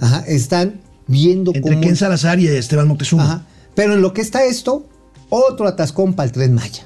Ajá, 0.00 0.24
están 0.26 0.82
viendo 1.06 1.52
Entre 1.54 1.72
cómo... 1.72 1.80
Ken 1.80 1.96
Salazar 1.96 2.38
y 2.38 2.48
Esteban 2.48 2.88
Moctezuma. 2.88 3.24
Ajá. 3.24 3.46
Pero 3.74 3.94
en 3.94 4.02
lo 4.02 4.12
que 4.12 4.20
está 4.20 4.44
esto, 4.44 4.86
otro 5.30 5.68
atascón 5.68 6.14
para 6.14 6.26
el 6.26 6.32
tren 6.32 6.52
Maya. 6.52 6.84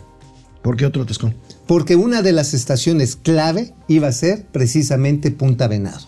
¿Por 0.62 0.76
qué 0.76 0.86
otro 0.86 1.04
tascón? 1.06 1.34
Porque 1.66 1.96
una 1.96 2.22
de 2.22 2.32
las 2.32 2.54
estaciones 2.54 3.16
clave 3.16 3.72
iba 3.88 4.08
a 4.08 4.12
ser 4.12 4.46
precisamente 4.52 5.30
Punta 5.30 5.66
Venado. 5.68 6.06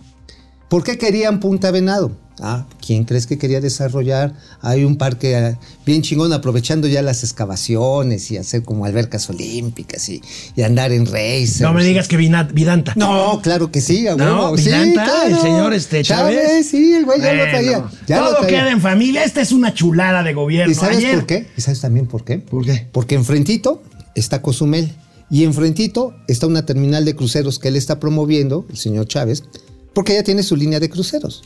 ¿Por 0.68 0.82
qué 0.84 0.98
querían 0.98 1.40
Punta 1.40 1.70
Venado? 1.70 2.16
Ah, 2.40 2.66
¿quién 2.84 3.04
crees 3.04 3.26
que 3.28 3.38
quería 3.38 3.60
desarrollar? 3.60 4.34
Hay 4.60 4.82
un 4.82 4.96
parque 4.96 5.38
eh, 5.38 5.56
bien 5.86 6.02
chingón 6.02 6.32
aprovechando 6.32 6.88
ya 6.88 7.00
las 7.00 7.22
excavaciones 7.22 8.28
y 8.32 8.36
hacer 8.38 8.64
como 8.64 8.84
albercas 8.84 9.30
olímpicas 9.30 10.08
y, 10.08 10.20
y 10.56 10.62
andar 10.62 10.90
en 10.90 11.06
racers. 11.06 11.60
No 11.60 11.72
me 11.72 11.84
digas 11.84 12.08
que 12.08 12.16
Vina- 12.16 12.42
Vidanta. 12.42 12.92
No, 12.96 13.40
claro 13.40 13.70
que 13.70 13.80
sí, 13.80 14.08
a 14.08 14.16
No. 14.16 14.56
Sí, 14.56 14.64
Vidanta, 14.64 15.04
claro. 15.04 15.26
el 15.28 15.38
señor 15.40 15.74
este, 15.74 16.02
Chávez. 16.02 16.66
sí, 16.68 16.94
el 16.94 17.04
güey 17.04 17.20
ya 17.20 17.34
lo 17.34 17.44
traía. 17.44 17.84
Ya 18.08 18.20
lo 18.20 18.26
todo 18.30 18.40
traía. 18.40 18.60
queda 18.62 18.70
en 18.72 18.80
familia. 18.80 19.22
Esta 19.22 19.40
es 19.40 19.52
una 19.52 19.72
chulada 19.72 20.24
de 20.24 20.34
gobierno. 20.34 20.72
¿Y 20.72 20.74
sabes 20.74 20.98
Ayer- 20.98 21.14
por 21.14 21.26
qué? 21.26 21.46
¿Y 21.56 21.60
sabes 21.60 21.80
también 21.82 22.06
por 22.08 22.24
qué? 22.24 22.38
¿Por 22.38 22.64
qué? 22.64 22.88
Porque 22.90 23.14
enfrentito 23.14 23.80
está 24.14 24.42
Cozumel 24.42 24.92
y 25.30 25.44
enfrentito 25.44 26.14
está 26.28 26.46
una 26.46 26.66
terminal 26.66 27.04
de 27.04 27.16
cruceros 27.16 27.58
que 27.58 27.68
él 27.68 27.76
está 27.76 27.98
promoviendo, 27.98 28.66
el 28.70 28.76
señor 28.76 29.06
Chávez, 29.06 29.44
porque 29.92 30.14
ya 30.14 30.22
tiene 30.22 30.42
su 30.42 30.56
línea 30.56 30.80
de 30.80 30.90
cruceros. 30.90 31.42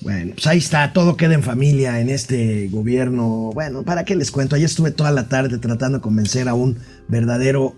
Bueno, 0.00 0.32
pues 0.34 0.46
ahí 0.48 0.58
está, 0.58 0.92
todo 0.92 1.16
queda 1.16 1.34
en 1.34 1.42
familia 1.42 2.00
en 2.00 2.10
este 2.10 2.68
gobierno. 2.68 3.50
Bueno, 3.54 3.84
¿para 3.84 4.04
qué 4.04 4.16
les 4.16 4.32
cuento? 4.32 4.56
Ayer 4.56 4.66
estuve 4.66 4.90
toda 4.90 5.12
la 5.12 5.28
tarde 5.28 5.58
tratando 5.58 5.98
de 5.98 6.02
convencer 6.02 6.48
a 6.48 6.54
un 6.54 6.78
verdadero 7.06 7.74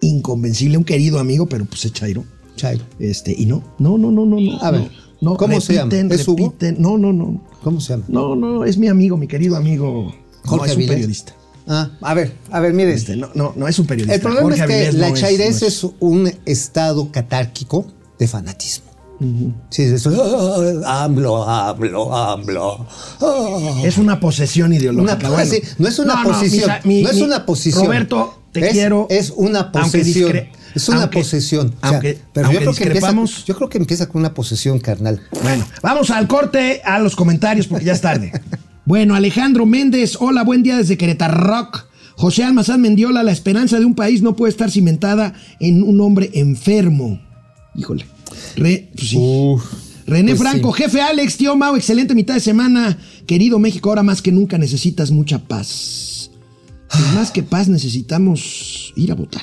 inconvencible, 0.00 0.78
un 0.78 0.84
querido 0.84 1.18
amigo, 1.18 1.46
pero 1.46 1.64
pues 1.64 1.84
es 1.84 1.92
Chairo. 1.92 2.24
Chairo. 2.54 2.84
Este, 3.00 3.34
y 3.36 3.46
no, 3.46 3.64
no, 3.78 3.98
no, 3.98 4.12
no, 4.12 4.24
no, 4.24 4.40
no. 4.40 4.62
A 4.62 4.70
ver, 4.70 4.82
no, 5.20 5.32
no, 5.32 5.36
¿cómo 5.36 5.60
se 5.60 5.74
llama? 5.74 5.90
repiten, 5.90 6.10
repiten. 6.10 6.76
No, 6.78 6.96
no, 6.96 7.12
no. 7.12 7.44
¿Cómo 7.62 7.80
se 7.80 7.94
llama? 7.94 8.04
No, 8.08 8.36
no, 8.36 8.64
es 8.64 8.78
mi 8.78 8.86
amigo, 8.86 9.16
mi 9.16 9.26
querido 9.26 9.56
amigo. 9.56 10.14
Jorge 10.44 10.66
no, 10.66 10.72
es 10.72 10.78
un 10.78 10.86
periodista. 10.86 11.34
Ah, 11.66 11.90
a 12.02 12.14
ver, 12.14 12.34
a 12.50 12.60
ver, 12.60 12.72
mire. 12.74 12.92
Este, 12.92 13.16
no, 13.16 13.30
no, 13.34 13.54
no 13.56 13.66
es 13.68 13.78
un 13.78 13.86
periodista. 13.86 14.14
el 14.14 14.20
problema 14.20 14.42
Jorge 14.42 14.60
es 14.62 14.66
que 14.66 14.74
Avilés 14.74 14.94
la 14.96 15.08
no 15.08 15.14
chairez 15.16 15.62
es, 15.62 15.86
un 16.00 16.30
estado 16.44 17.10
catárquico 17.10 17.86
de 18.18 18.28
fanatismo. 18.28 18.84
Sí, 19.70 19.82
es 19.84 20.06
ah, 20.06 21.04
AMLO, 21.04 21.48
AMLO, 21.48 22.14
AMLO. 22.14 22.86
Es 23.84 23.96
una 23.96 24.20
posesión 24.20 24.72
ideológica. 24.74 25.16
Una- 25.16 25.28
bueno. 25.30 25.50
sí, 25.50 25.62
no 25.78 25.88
es 25.88 25.98
una 25.98 26.22
posición, 26.22 26.70
no 26.84 27.08
es 27.10 27.20
una 27.22 27.46
posición. 27.46 27.86
Roberto, 27.86 28.42
te 28.52 28.66
Es- 28.66 28.72
quiero. 28.72 29.06
es 29.08 29.32
una 29.34 29.72
posesión. 29.72 30.48
Es 30.74 30.88
una 30.88 31.02
aunque- 31.02 31.20
posesión. 31.20 31.68
O 31.68 31.80
sea, 31.80 31.88
Aunque, 31.90 32.18
pero 32.32 32.46
aunque 32.48 32.64
yo 32.64 32.72
creo, 32.72 32.74
que 32.74 32.82
empieza, 32.84 33.06
discrepamos. 33.06 33.44
yo 33.46 33.56
creo 33.56 33.68
que 33.68 33.78
empieza 33.78 34.08
con 34.08 34.20
una 34.20 34.34
posesión 34.34 34.80
carnal. 34.80 35.22
Bueno, 35.42 35.64
vamos 35.82 36.10
al 36.10 36.26
corte, 36.26 36.82
a 36.84 36.98
los 36.98 37.14
comentarios, 37.14 37.68
porque 37.68 37.84
ya 37.84 37.92
es 37.92 38.00
tarde. 38.00 38.32
Bueno, 38.86 39.14
Alejandro 39.14 39.66
Méndez, 39.66 40.16
hola, 40.20 40.42
buen 40.42 40.62
día 40.62 40.76
desde 40.76 40.96
Querétaro 40.98 41.34
Rock. 41.36 41.86
José 42.16 42.44
Almazán 42.44 42.80
Mendiola, 42.80 43.22
la 43.22 43.32
esperanza 43.32 43.78
de 43.78 43.84
un 43.84 43.94
país 43.94 44.22
no 44.22 44.36
puede 44.36 44.50
estar 44.50 44.70
cimentada 44.70 45.34
en 45.58 45.82
un 45.82 46.00
hombre 46.00 46.30
enfermo. 46.34 47.20
Híjole. 47.74 48.06
Re- 48.56 48.88
pues 48.94 49.08
sí. 49.08 49.18
René 50.06 50.36
pues 50.36 50.40
Franco, 50.40 50.74
sí. 50.74 50.82
jefe 50.82 51.00
Alex, 51.00 51.36
tío 51.38 51.56
Mau, 51.56 51.76
excelente 51.76 52.14
mitad 52.14 52.34
de 52.34 52.40
semana. 52.40 52.98
Querido 53.26 53.58
México, 53.58 53.88
ahora 53.88 54.02
más 54.02 54.22
que 54.22 54.30
nunca 54.30 54.58
necesitas 54.58 55.10
mucha 55.10 55.38
paz. 55.38 56.30
Pues 56.90 57.12
más 57.14 57.30
que 57.30 57.42
paz 57.42 57.68
necesitamos 57.68 58.92
ir 58.96 59.10
a 59.10 59.14
votar. 59.14 59.42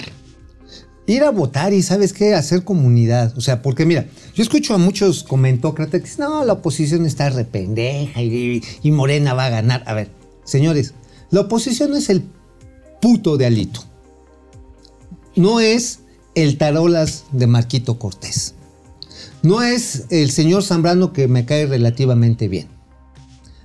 Ir 1.12 1.24
a 1.24 1.30
votar 1.32 1.74
y, 1.74 1.82
¿sabes 1.82 2.14
qué? 2.14 2.34
Hacer 2.36 2.64
comunidad. 2.64 3.34
O 3.38 3.41
sea, 3.41 3.62
porque 3.62 3.86
mira, 3.86 4.05
yo 4.34 4.43
escucho 4.43 4.74
a 4.74 4.78
muchos 4.78 5.24
comentócratas 5.24 5.99
que 6.01 6.07
dicen, 6.07 6.26
no, 6.26 6.45
la 6.45 6.53
oposición 6.53 7.05
está 7.05 7.30
rependeja 7.30 8.22
y, 8.22 8.64
y 8.82 8.91
Morena 8.91 9.34
va 9.34 9.45
a 9.47 9.49
ganar. 9.49 9.84
A 9.88 9.93
ver, 9.93 10.09
señores, 10.45 10.93
la 11.32 11.41
oposición 11.41 11.95
es 11.95 12.09
el 12.09 12.24
puto 13.01 13.36
de 13.38 13.45
Alito. 13.45 13.84
No 15.36 15.59
es 15.59 15.99
el 16.36 16.57
tarolas 16.57 17.26
de 17.32 17.47
Marquito 17.47 17.97
Cortés. 17.99 18.53
No 19.43 19.62
es 19.64 20.05
el 20.09 20.30
señor 20.32 20.64
Zambrano 20.64 21.14
que 21.14 21.28
me 21.28 21.45
cae 21.45 21.66
relativamente 21.66 22.47
bien. 22.47 22.68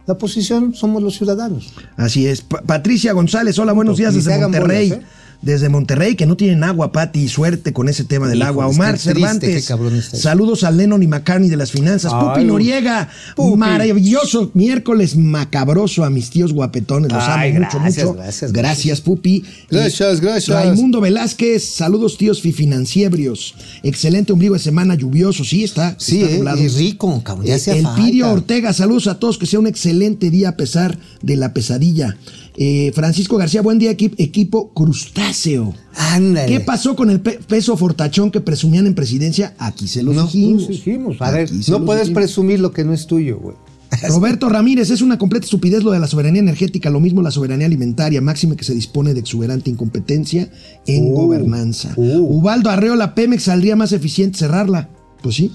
La 0.07 0.15
oposición 0.15 0.75
somos 0.75 1.03
los 1.03 1.17
ciudadanos. 1.17 1.75
Así 1.97 2.27
es. 2.27 2.41
Pa- 2.41 2.63
Patricia 2.63 3.13
González, 3.13 3.59
hola, 3.59 3.73
buenos 3.73 3.97
días 3.99 4.15
desde 4.15 4.39
Monterrey. 4.39 4.91
bolas, 4.91 5.05
¿eh? 5.05 5.07
Desde 5.43 5.69
Monterrey, 5.69 6.17
que 6.17 6.27
no 6.27 6.37
tienen 6.37 6.65
agua, 6.65 6.93
Pati, 6.93 7.29
suerte 7.29 7.73
con 7.73 7.89
ese 7.89 8.05
tema 8.05 8.29
del 8.29 8.43
agua. 8.43 8.67
Omar 8.67 8.99
Cervantes, 8.99 9.71
saludos 10.13 10.65
al 10.65 10.77
Lennon 10.77 11.03
y 11.03 11.07
McCartney 11.07 11.49
de 11.49 11.57
las 11.57 11.71
finanzas. 11.71 12.13
Ay, 12.15 12.21
Pupi 12.29 12.45
Noriega, 12.45 13.09
Pupi. 13.37 13.57
maravilloso 13.57 14.51
miércoles 14.55 15.17
macabroso 15.17 16.05
a 16.05 16.11
mis 16.11 16.31
tíos 16.31 16.53
guapetones. 16.53 17.13
Los 17.13 17.23
Ay, 17.27 17.51
amo 17.51 17.61
mucho, 17.65 17.79
gracias, 17.79 18.07
mucho. 18.07 18.19
gracias, 18.19 18.53
Gracias, 18.53 19.01
Pupi. 19.01 19.45
Gracias, 19.71 20.19
Y 20.19 20.21
gracias. 20.21 20.49
Raimundo 20.57 21.01
Velázquez, 21.01 21.65
saludos 21.65 22.17
tíos 22.19 22.41
financieros. 22.43 23.55
Excelente 23.83 24.33
ombligo 24.33 24.55
de 24.55 24.61
semana 24.61 24.95
lluvioso. 24.95 25.45
Sí, 25.45 25.65
está. 25.65 25.95
Sí, 25.99 26.23
está 26.23 26.55
eh, 26.55 26.63
y 26.63 26.69
rico, 26.69 27.23
cabrón, 27.23 27.47
ya 27.47 27.57
Eh, 27.57 27.61
El. 27.67 27.87
Pirio 27.97 28.31
Ortega, 28.33 28.73
saludos 28.73 29.07
a 29.07 29.19
todos, 29.19 29.39
que 29.39 29.47
sea 29.47 29.59
un 29.59 29.67
excelente 29.67 30.31
día 30.31 30.51
a 30.51 30.57
pesar 30.57 30.99
de 31.23 31.37
la 31.37 31.53
pesadilla. 31.53 32.17
Eh, 32.59 32.91
Francisco 32.95 33.37
García, 33.37 33.61
buen 33.61 33.79
día, 33.79 33.93
equi- 33.93 34.15
equipo 34.17 34.73
crustáceo. 34.73 35.75
Ándale. 35.95 36.49
¿Qué 36.49 36.61
pasó 36.61 36.97
con 36.97 37.11
el 37.11 37.21
pe- 37.21 37.39
peso 37.47 37.77
fortachón 37.77 38.31
que 38.31 38.41
presumían 38.41 38.87
en 38.87 38.95
presidencia? 38.95 39.55
Aquí 39.59 39.87
se 39.89 40.03
los 40.03 40.15
No, 40.15 40.25
dijimos. 40.25 40.63
no 40.63 40.69
dijimos. 40.69 41.17
A 41.21 41.31
ver, 41.31 41.51
no 41.69 41.85
puedes 41.85 42.05
dijimos. 42.05 42.11
presumir 42.23 42.61
lo 42.61 42.73
que 42.73 42.85
no 42.85 42.95
es 42.95 43.07
tuyo, 43.07 43.39
güey. 43.39 43.57
Roberto 44.09 44.49
Ramírez, 44.49 44.91
es 44.91 45.01
una 45.03 45.17
completa 45.19 45.45
estupidez 45.45 45.83
lo 45.85 45.91
de 45.93 46.01
la 46.01 46.07
soberanía 46.07 46.41
energética, 46.41 46.89
lo 46.91 46.99
mismo 46.99 47.21
la 47.23 47.31
soberanía 47.31 47.67
alimentaria, 47.67 48.21
máxime 48.21 48.57
que 48.57 48.65
se 48.65 48.75
dispone 48.75 49.13
de 49.15 49.21
exuberante 49.21 49.71
incompetencia 49.71 50.51
en 50.87 51.13
Uh, 51.13 51.15
gobernanza. 51.15 51.93
uh. 51.97 52.39
Ubaldo 52.39 52.71
Arreola, 52.71 53.15
Pemex 53.15 53.45
saldría 53.45 53.77
más 53.77 53.93
eficiente 53.93 54.39
cerrarla. 54.39 54.89
Pues 55.23 55.37
sí. 55.37 55.53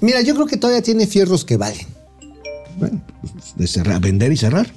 Mira, 0.00 0.20
yo 0.22 0.34
creo 0.34 0.46
que 0.46 0.56
todavía 0.56 0.82
tiene 0.82 1.06
fierros 1.06 1.44
que 1.44 1.56
valen. 1.56 1.86
Bueno, 2.78 3.00
pues, 3.22 3.54
de 3.56 3.66
cerrar, 3.66 4.00
vender 4.00 4.30
y 4.32 4.36
cerrar. 4.36 4.68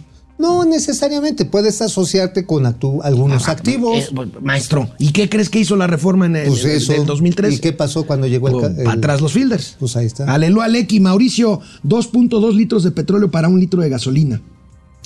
No 0.42 0.66
necesariamente, 0.66 1.46
puedes 1.46 1.82
asociarte 1.82 2.46
con 2.46 2.64
actu- 2.66 3.00
algunos 3.04 3.48
activos. 3.48 3.98
Eh, 3.98 4.10
maestro, 4.42 4.90
¿y 4.98 5.12
qué 5.12 5.30
crees 5.30 5.50
que 5.50 5.60
hizo 5.60 5.76
la 5.76 5.86
reforma 5.88 6.26
en 6.26 6.36
el, 6.36 6.48
pues 6.48 6.66
en- 6.66 6.72
eso. 6.72 6.94
del 6.94 7.06
2003? 7.06 7.54
¿Y 7.54 7.60
qué 7.60 7.74
pasó 7.74 8.06
cuando 8.08 8.26
llegó 8.28 8.48
el, 8.50 8.60
ca- 8.76 8.82
el- 8.82 8.88
atrás 8.88 9.22
los 9.22 9.34
fielders. 9.34 9.76
Pues 9.80 9.96
ahí 9.96 10.08
está. 10.08 10.26
Aleluya, 10.34 10.68
Lecky, 10.68 11.00
Mauricio, 11.00 11.62
2.2 11.84 12.56
litros 12.56 12.84
de 12.84 12.92
petróleo 12.92 13.30
para 13.30 13.48
un 13.48 13.60
litro 13.60 13.82
de 13.82 13.90
gasolina. 13.90 14.42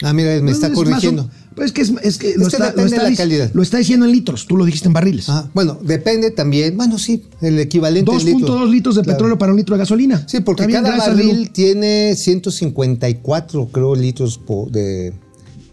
Ah, 0.03 0.11
mira, 0.11 0.41
me 0.41 0.51
está 0.51 0.67
es 0.67 0.71
más 0.73 0.79
o- 0.79 0.83
corrigiendo. 0.83 1.29
Pues 1.55 1.67
es 1.67 1.71
que, 1.71 1.81
es, 1.83 1.93
es 2.03 2.17
que 2.17 2.33
lo, 2.35 2.39
que 2.49 2.55
está, 2.55 2.65
depende 2.65 2.81
lo 2.81 2.85
está 2.97 3.03
de 3.05 3.11
la 3.11 3.15
calidad. 3.17 3.51
lo 3.53 3.61
está 3.63 3.77
diciendo 3.77 4.05
en 4.05 4.11
litros, 4.11 4.45
tú 4.45 4.57
lo 4.57 4.65
dijiste 4.65 4.87
en 4.89 4.93
barriles. 4.93 5.29
Ah, 5.29 5.49
bueno, 5.53 5.77
depende 5.81 6.31
también. 6.31 6.75
Bueno, 6.75 6.99
sí, 6.99 7.23
el 7.41 7.57
equivalente. 7.59 8.11
en 8.11 8.17
2.2 8.19 8.69
litros 8.69 8.95
de 8.95 9.03
Claro. 9.03 9.15
petróleo 9.17 9.37
para 9.37 9.53
un 9.53 9.57
litro 9.57 9.73
de 9.75 9.79
gasolina. 9.79 10.25
Sí, 10.27 10.41
porque 10.41 10.67
cada 10.67 10.97
barril 10.97 11.49
tiene 11.51 12.13
154, 12.17 13.69
creo, 13.71 13.95
litros 13.95 14.37
po- 14.37 14.67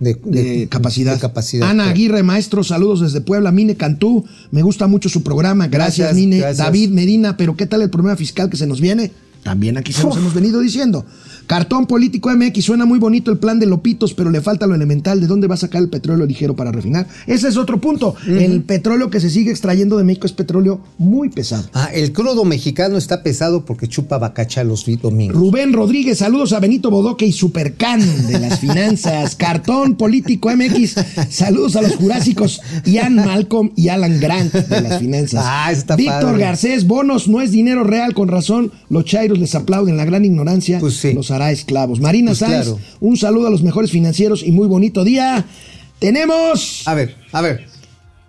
de, 0.03 0.19
de, 0.25 0.43
de 0.43 0.69
capacidad. 0.69 1.15
de 1.15 1.21
capacidad. 1.21 1.69
Ana. 1.71 1.89
Aguirre, 1.89 2.23
maestro, 2.23 2.65
saludos 2.65 3.01
desde 3.01 3.21
Puebla. 3.21 3.53
Mine 3.53 3.77
Cantú, 3.77 4.25
me 4.51 4.63
gusta 4.63 4.87
mucho 4.89 5.09
su 5.09 5.23
programa. 5.23 5.69
Gracias, 5.69 6.09
Gracias, 6.09 6.17
Mine. 6.17 6.39
gracias. 6.39 6.59
David 6.59 6.91
Medina, 6.91 7.37
pero 7.37 7.57
¿qué 7.57 7.67
tal 7.67 7.83
el 7.83 7.91
problema 7.91 8.17
fiscal 8.17 8.51
que 8.51 8.57
se 8.57 8.67
nos 8.67 8.81
viene? 8.81 9.13
También 9.43 9.77
aquí 9.77 9.93
se 9.93 10.05
nos 10.05 10.17
hemos 10.17 10.35
venido 10.35 10.61
diciendo. 10.61 11.05
Cartón 11.47 11.87
político 11.87 12.31
MX, 12.31 12.65
suena 12.65 12.85
muy 12.85 12.99
bonito 12.99 13.31
el 13.31 13.39
plan 13.39 13.59
de 13.59 13.67
Lopitos, 13.67 14.15
pero 14.15 14.31
le 14.31 14.41
falta 14.41 14.67
lo 14.67 14.75
elemental. 14.75 15.21
¿De 15.21 15.27
dónde 15.27 15.47
va 15.47 15.55
a 15.55 15.59
sacar 15.59 15.83
el 15.83 15.89
petróleo 15.89 16.27
ligero 16.27 16.57
para 16.57 16.73
refinar? 16.73 17.07
Ese 17.27 17.49
es 17.49 17.57
otro 17.57 17.81
punto. 17.81 18.15
El 18.27 18.63
petróleo 18.63 19.11
que 19.11 19.21
se 19.21 19.31
sigue 19.31 19.51
extrayendo 19.51 19.97
de 19.99 20.05
México 20.05 20.27
es 20.27 20.33
petróleo 20.33 20.81
muy 20.99 21.29
pesado. 21.29 21.69
Ah, 21.75 21.91
el 21.93 22.13
crudo 22.13 22.45
mexicano 22.45 22.97
está 22.97 23.23
pesado 23.23 23.65
porque 23.65 23.89
chupa 23.89 24.19
bacacha 24.19 24.65
los 24.65 24.85
domingos. 25.01 25.37
Rubén 25.37 25.73
Rodríguez, 25.73 26.19
saludos 26.19 26.53
a 26.53 26.61
Benito 26.61 26.91
Bodoque 26.91 27.27
y 27.27 27.33
Supercan 27.33 28.01
de 28.27 28.39
las 28.39 28.59
finanzas. 28.59 29.37
Cartón 29.43 29.97
Político 29.97 30.51
MX, 30.55 30.97
saludos 31.29 31.77
a 31.77 31.83
los 31.83 31.97
jurásicos 31.97 32.61
Ian 32.85 33.17
Malcolm 33.17 33.71
y 33.77 33.89
Alan 33.89 34.21
Grant 34.21 34.53
de 34.53 34.81
las 34.81 34.99
finanzas. 34.99 35.43
Ah, 35.45 35.71
está 35.73 35.97
Víctor 35.97 36.23
padre. 36.23 36.41
Garcés, 36.41 36.87
bonos 36.87 37.29
no 37.29 37.41
es 37.41 37.51
dinero 37.51 37.85
real, 37.85 38.15
con 38.15 38.29
razón. 38.29 38.73
Los 38.89 39.05
chairos 39.05 39.39
les 39.39 39.55
aplauden 39.55 39.97
la 39.97 40.05
gran 40.05 40.25
ignorancia. 40.25 40.79
Pues 40.81 40.97
sí. 40.97 41.13
Los 41.13 41.31
hará 41.43 41.53
esclavos. 41.53 42.01
Marina 42.01 42.31
Pues 42.31 42.39
Sáenz, 42.39 42.65
claro. 42.67 42.79
un 43.01 43.17
saludo 43.17 43.49
a 43.49 43.51
los 43.51 43.63
mejores 43.63 43.91
financieros 43.91 44.43
y 44.43 44.53
muy 44.53 44.69
bonito 44.69 45.05
día. 45.05 45.45
Tenemos. 45.99 46.83
A 46.87 46.95
ver, 46.95 47.17
a 47.33 47.41
ver. 47.43 47.67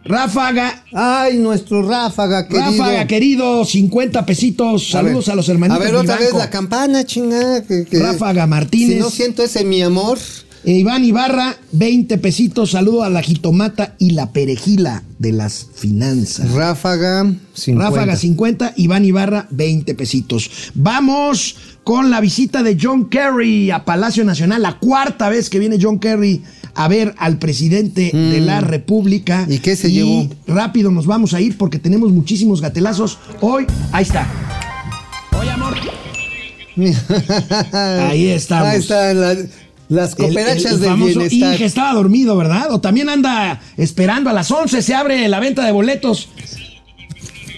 Ráfaga, 0.06 0.84
Ay, 0.92 1.38
nuestro 1.38 1.82
Ráfaga, 1.88 2.46
querido. 2.50 2.72
Ráfaga, 2.72 3.08
querido, 3.08 3.64
50 3.64 4.26
pesitos. 4.26 4.90
Saludos 4.90 5.30
a, 5.30 5.36
los 5.36 5.48
hermanitos. 5.48 5.82
A 5.82 5.86
ver, 5.86 5.96
otra 5.96 6.18
vez 6.18 6.34
la 6.34 6.50
campana, 6.50 7.06
chingada. 7.06 7.64
que- 7.64 7.86
que- 7.86 8.00
Ráfaga 8.00 8.46
Martínez. 8.46 8.96
Si 8.96 9.00
no 9.00 9.10
siento 9.10 9.44
ese 9.44 9.64
mi 9.64 9.82
amor. 9.82 10.18
Eh, 10.66 10.72
Iván 10.80 11.04
Ibarra, 11.04 11.58
20 11.74 12.18
pesitos. 12.20 12.72
Saludo 12.72 13.04
a 13.04 13.10
la 13.10 13.22
jitomata 13.22 13.96
y 14.00 14.12
la 14.12 14.32
perejila 14.32 15.04
de 15.20 15.34
las 15.34 15.68
finanzas. 15.76 16.52
Ráfaga, 16.52 17.34
50. 17.54 17.90
Ráfaga 17.90 18.16
50, 18.16 18.74
Iván 18.78 19.04
Ibarra 19.04 19.48
20 19.50 19.94
pesitos. 19.96 20.72
Vamos 20.74 21.58
con 21.84 22.10
la 22.10 22.22
visita 22.22 22.64
de 22.64 22.78
John 22.82 23.10
Kerry 23.10 23.72
a 23.72 23.84
Palacio 23.84 24.24
Nacional, 24.24 24.62
la 24.62 24.80
cuarta 24.80 25.30
vez 25.30 25.50
que 25.50 25.60
viene 25.60 25.78
John 25.82 26.00
Kerry 26.00 26.42
a 26.76 26.88
ver 26.88 27.14
al 27.18 27.38
presidente 27.38 28.12
de 28.14 28.40
la 28.40 28.62
República. 28.62 29.46
Mm. 29.48 29.52
¿Y 29.52 29.60
qué 29.60 29.76
se 29.76 29.92
llevó? 29.92 30.30
Rápido 30.48 30.92
nos 30.92 31.06
vamos 31.06 31.34
a 31.34 31.42
ir 31.42 31.58
porque 31.58 31.78
tenemos 31.78 32.12
muchísimos 32.12 32.62
gatelazos. 32.62 33.20
Hoy, 33.42 33.68
ahí 33.92 34.04
está. 34.04 34.28
Oye, 35.38 35.50
amor. 35.52 35.76
Ahí 37.74 38.30
estamos. 38.30 38.68
Ahí 38.68 38.80
están 38.80 39.22
las, 39.22 39.38
las 39.94 40.16
cooperachas 40.16 40.80
de 40.80 40.94
bienestar. 40.94 41.54
Inge 41.54 41.66
estaba 41.66 41.94
dormido, 41.94 42.36
¿verdad? 42.36 42.72
O 42.72 42.82
también 42.82 43.10
anda 43.10 43.62
esperando 43.78 44.30
a 44.30 44.34
las 44.34 44.50
11 44.52 44.82
se 44.82 44.96
abre 44.96 45.28
la 45.28 45.40
venta 45.40 45.66
de 45.66 45.72
boletos. 45.72 46.30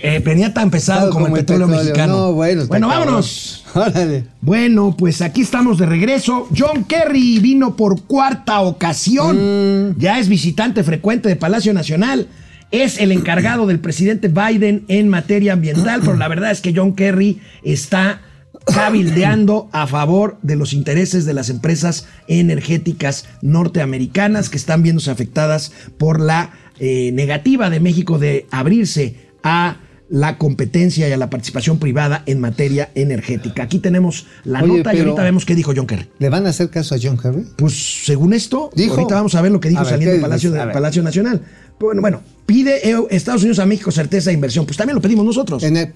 Eh, 0.07 0.21
venía 0.23 0.53
tan 0.53 0.69
pesado 0.69 1.09
como, 1.09 1.27
el 1.27 1.33
petróleo, 1.33 1.67
mexicano. 1.67 2.13
No, 2.13 2.33
bueno, 2.33 2.67
vámonos. 2.69 3.63
Órale. 3.73 4.25
Bueno, 4.39 4.95
pues 4.95 5.21
aquí 5.21 5.41
estamos 5.41 5.79
de 5.79 5.87
regreso. 5.87 6.47
John 6.55 6.83
Kerry 6.83 7.39
vino 7.39 7.75
por 7.75 8.03
cuarta 8.03 8.61
ocasión. 8.61 9.89
Mm. 9.89 9.97
Ya 9.97 10.19
es 10.19 10.29
visitante 10.29 10.83
frecuente 10.83 11.27
de 11.27 11.35
Palacio 11.35 11.73
Nacional. 11.73 12.27
Es 12.69 12.99
el 12.99 13.11
encargado 13.11 13.65
del 13.65 13.79
presidente 13.79 14.27
Biden 14.27 14.85
en 14.89 15.09
materia 15.09 15.53
ambiental, 15.53 16.01
pero 16.01 16.17
la 16.17 16.27
verdad 16.27 16.51
es 16.51 16.61
que 16.61 16.73
John 16.75 16.93
Kerry 16.93 17.39
está 17.63 18.21
cabildeando 18.65 19.69
a 19.71 19.87
favor 19.87 20.37
de 20.41 20.55
los 20.55 20.73
intereses 20.73 21.25
de 21.25 21.33
las 21.33 21.49
empresas 21.49 22.07
energéticas 22.27 23.25
norteamericanas 23.41 24.49
que 24.49 24.57
están 24.57 24.83
viéndose 24.83 25.11
afectadas 25.11 25.71
por 25.97 26.19
la 26.19 26.51
eh, 26.79 27.11
negativa 27.13 27.69
de 27.69 27.79
México 27.79 28.17
de 28.17 28.47
abrirse 28.51 29.15
a 29.43 29.77
la 30.09 30.37
competencia 30.37 31.09
y 31.09 31.11
a 31.11 31.17
la 31.17 31.29
participación 31.29 31.79
privada 31.79 32.23
en 32.25 32.39
materia 32.39 32.91
energética. 32.95 33.63
Aquí 33.63 33.79
tenemos 33.79 34.27
la 34.43 34.61
Oye, 34.63 34.77
nota 34.77 34.93
y 34.93 34.99
ahorita 34.99 35.23
vemos 35.23 35.45
qué 35.45 35.55
dijo 35.55 35.73
John 35.75 35.87
Kerry. 35.87 36.07
¿Le 36.19 36.29
van 36.29 36.45
a 36.45 36.49
hacer 36.49 36.69
caso 36.69 36.93
a 36.95 36.97
John 37.01 37.17
Kerry? 37.17 37.43
Pues 37.55 38.05
según 38.05 38.33
esto, 38.33 38.69
Dijo. 38.75 38.93
ahorita 38.95 39.15
vamos 39.15 39.33
a 39.35 39.41
ver 39.41 39.51
lo 39.51 39.59
que 39.59 39.69
dijo 39.69 39.81
ver, 39.81 39.89
saliendo 39.89 40.11
¿qué 40.11 40.49
del 40.49 40.67
de-. 40.67 40.73
Palacio 40.73 41.01
Nacional. 41.01 41.41
Bueno, 41.79 41.99
bueno, 42.01 42.21
pide 42.45 42.89
eh, 42.89 42.95
Estados 43.09 43.41
Unidos 43.41 43.59
a 43.59 43.65
México 43.65 43.91
certeza 43.91 44.29
de 44.29 44.33
inversión. 44.35 44.65
Pues 44.65 44.77
también 44.77 44.95
lo 44.95 45.01
pedimos 45.01 45.25
nosotros. 45.25 45.61
En 45.63 45.75
el- 45.75 45.91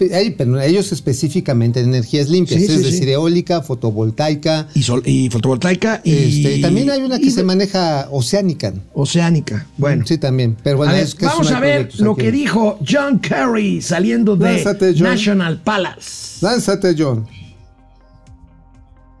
ellos 0.62 0.92
específicamente 0.92 1.80
en 1.80 1.88
energías 1.88 2.28
limpias, 2.28 2.60
Sí, 2.60 2.66
es 2.66 2.72
sí, 2.72 2.82
decir, 2.82 3.04
sí. 3.04 3.10
eólica, 3.10 3.62
fotovoltaica. 3.62 4.68
Y, 4.74 4.82
sol- 4.82 5.02
y 5.06 5.30
fotovoltaica 5.30 6.02
y, 6.04 6.12
este, 6.12 6.56
y 6.56 6.60
también 6.60 6.90
hay 6.90 7.00
una 7.00 7.18
que 7.18 7.30
se 7.30 7.42
maneja 7.44 8.08
oceánica. 8.10 8.74
oceánica. 8.92 9.66
Bueno, 9.78 10.04
Sí, 10.06 10.18
también. 10.18 10.56
Pero 10.62 10.76
bueno, 10.76 10.92
a 10.92 10.96
ver, 10.96 11.04
es 11.04 11.14
que 11.14 11.24
vamos 11.26 11.50
a 11.50 11.60
ver 11.60 11.88
lo 11.98 12.12
aquí. 12.12 12.22
que 12.22 12.32
dijo 12.32 12.78
John 12.86 13.18
Kerry 13.20 13.80
saliendo 13.80 14.36
de 14.36 14.52
Lánzate, 14.54 14.92
John. 14.92 15.04
National 15.04 15.60
Palace. 15.62 16.38
Lánzate, 16.44 16.94
John. 16.98 17.26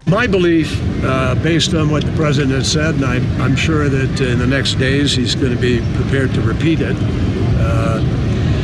My 0.06 0.26
belief, 0.26 0.80
uh, 1.04 1.34
based 1.36 1.74
on 1.74 1.90
what 1.90 2.04
the 2.04 2.12
president 2.12 2.52
has 2.52 2.70
said, 2.70 2.96
and 2.96 3.04
I'm, 3.04 3.40
I'm 3.40 3.54
sure 3.54 3.88
that 3.88 4.20
in 4.20 4.38
the 4.38 4.46
next 4.46 4.74
days 4.74 5.12
he's 5.12 5.34
going 5.34 5.54
to 5.54 5.60
be 5.60 5.80
prepared 5.94 6.34
to 6.34 6.40
repeat 6.40 6.80
it, 6.80 6.96
uh, 6.98 8.02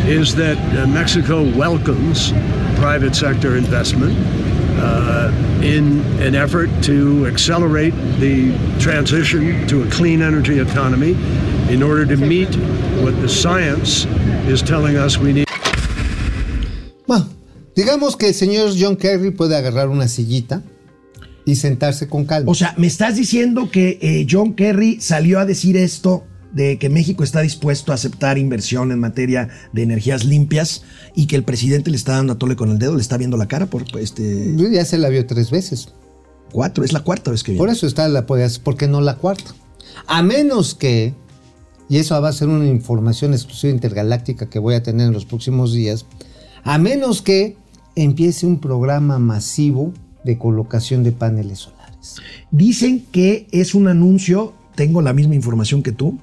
is 0.07 0.35
that 0.37 0.57
uh, 0.77 0.87
Mexico 0.87 1.43
welcomes 1.57 2.33
private 2.77 3.15
sector 3.15 3.57
investment 3.57 4.17
uh, 4.79 5.31
in 5.63 6.01
an 6.21 6.35
effort 6.35 6.69
to 6.83 7.27
accelerate 7.27 7.95
the 8.19 8.53
transition 8.81 9.67
to 9.69 9.83
a 9.83 9.91
clean 9.91 10.23
energy 10.23 10.59
economy 10.59 11.13
in 11.71 11.83
order 11.83 12.05
to 12.07 12.17
meet 12.17 12.55
what 13.03 13.15
the 13.21 13.29
science 13.29 14.05
is 14.49 14.63
telling 14.63 14.97
us 14.97 15.19
we 15.19 15.33
need. 15.33 15.47
Bueno, 17.07 17.29
digamos 17.75 18.17
que 18.17 18.29
el 18.29 18.35
señor 18.35 18.75
John 18.77 18.97
Kerry 18.97 19.31
puede 19.31 19.57
agarrar 19.57 19.89
una 19.89 20.09
sillita 20.09 20.63
y 21.47 21.55
sentarse 21.55 22.09
con 22.09 22.27
calma. 22.27 22.51
O 22.51 22.55
sea, 22.55 22.75
me 22.77 22.89
estás 22.89 23.17
diciendo 23.17 23.71
que 23.71 23.99
eh, 24.03 24.27
John 24.29 24.55
Kerry 24.55 25.01
salió 25.01 25.39
a 25.39 25.47
decir 25.47 25.77
esto 25.77 26.25
de 26.53 26.79
que 26.79 26.91
México 26.91 27.23
está 27.23 27.41
dispuesto 27.41 27.93
a 27.93 27.95
aceptar 27.95 28.37
inversión 28.37 28.91
en 28.91 28.99
materia 28.99 29.49
de 29.73 29.83
energías 29.83 30.25
limpias 30.25 30.83
y 31.15 31.27
que 31.27 31.37
el 31.37 31.45
presidente 31.45 31.91
le 31.91 31.97
está 31.97 32.13
dando 32.13 32.33
a 32.33 32.39
tole 32.39 32.57
con 32.57 32.71
el 32.71 32.79
dedo, 32.79 32.97
le 32.97 33.03
está 33.03 33.17
viendo 33.17 33.37
la 33.37 33.47
cara 33.47 33.67
por 33.67 33.91
pues, 33.91 34.05
este 34.05 34.55
ya 34.57 34.85
se 34.85 34.99
la 34.99 35.09
vio 35.09 35.25
tres 35.25 35.51
veces. 35.51 35.89
cuatro, 36.51 36.83
es 36.83 36.93
la 36.93 37.01
cuarta 37.01 37.31
vez 37.31 37.45
que 37.45 37.53
viene. 37.53 37.63
Por 37.63 37.71
eso 37.71 37.87
está 37.87 38.09
la 38.09 38.27
pues, 38.27 38.59
¿por 38.59 38.77
qué 38.77 38.89
no 38.89 39.01
la 39.01 39.17
cuarta? 39.17 39.55
A 40.09 40.23
menos 40.23 40.75
que, 40.75 41.15
y 41.89 41.99
eso 41.99 42.21
va 42.21 42.31
a 42.31 42.33
ser 42.33 42.49
una 42.49 42.67
información 42.67 43.35
exclusiva 43.35 43.73
intergaláctica 43.73 44.51
que 44.51 44.59
voy 44.59 44.75
a 44.75 44.83
tener 44.83 45.07
en 45.07 45.13
los 45.13 45.27
próximos 45.27 45.73
días, 45.73 46.07
a 46.65 46.79
menos 46.79 47.23
que 47.23 47.57
empiece 47.95 48.47
un 48.47 48.61
programa 48.61 49.19
masivo 49.19 49.93
de 50.27 50.37
colocación 50.37 51.03
de 51.03 51.13
paneles 51.13 51.61
solares. 51.61 52.17
Dicen 52.51 53.07
que 53.11 53.47
es 53.53 53.75
un 53.75 53.89
anuncio, 53.89 54.53
tengo 54.75 55.01
la 55.01 55.15
misma 55.15 55.35
información 55.35 55.83
que 55.83 55.93
tú, 55.93 56.19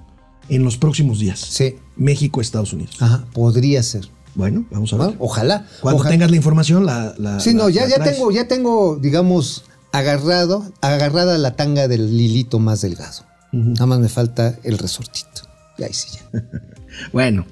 en 0.49 0.63
los 0.63 0.77
próximos 0.77 1.17
días. 1.19 1.39
Sí. 1.39 1.75
México, 1.95 2.39
Estados 2.41 2.73
Unidos. 2.73 2.97
Ajá, 2.99 3.25
podría 3.33 3.81
ser. 3.81 4.07
Bueno, 4.35 4.65
vamos 4.71 4.91
a 4.93 4.97
ver. 4.97 5.15
Ojalá. 5.19 5.65
Cuando 5.81 5.99
ojalá. 6.01 6.11
tengas 6.11 6.29
la 6.31 6.37
información, 6.37 6.85
la. 6.85 7.15
la- 7.17 7.39
Sí, 7.39 7.53
no, 7.53 7.65
la- 7.69 7.71
ya, 7.71 7.83
la 7.87 7.97
ya 7.97 8.03
tengo, 8.03 8.31
ya 8.31 8.47
tengo, 8.47 8.97
digamos, 9.01 9.63
agarrado, 9.91 10.71
agarrada 10.81 11.37
la 11.37 11.55
tanga 11.55 11.87
del 11.87 12.17
lilito 12.17 12.59
más 12.59 12.81
delgado. 12.81 13.23
Nada 13.51 13.85
más 13.85 13.99
me 13.99 14.09
falta 14.09 14.57
el 14.63 14.77
resortito. 14.79 15.43
Y 15.77 15.83
ahí 15.83 15.93
sí 15.93 16.07
ya. 16.17 16.43
Bueno, 17.11 17.45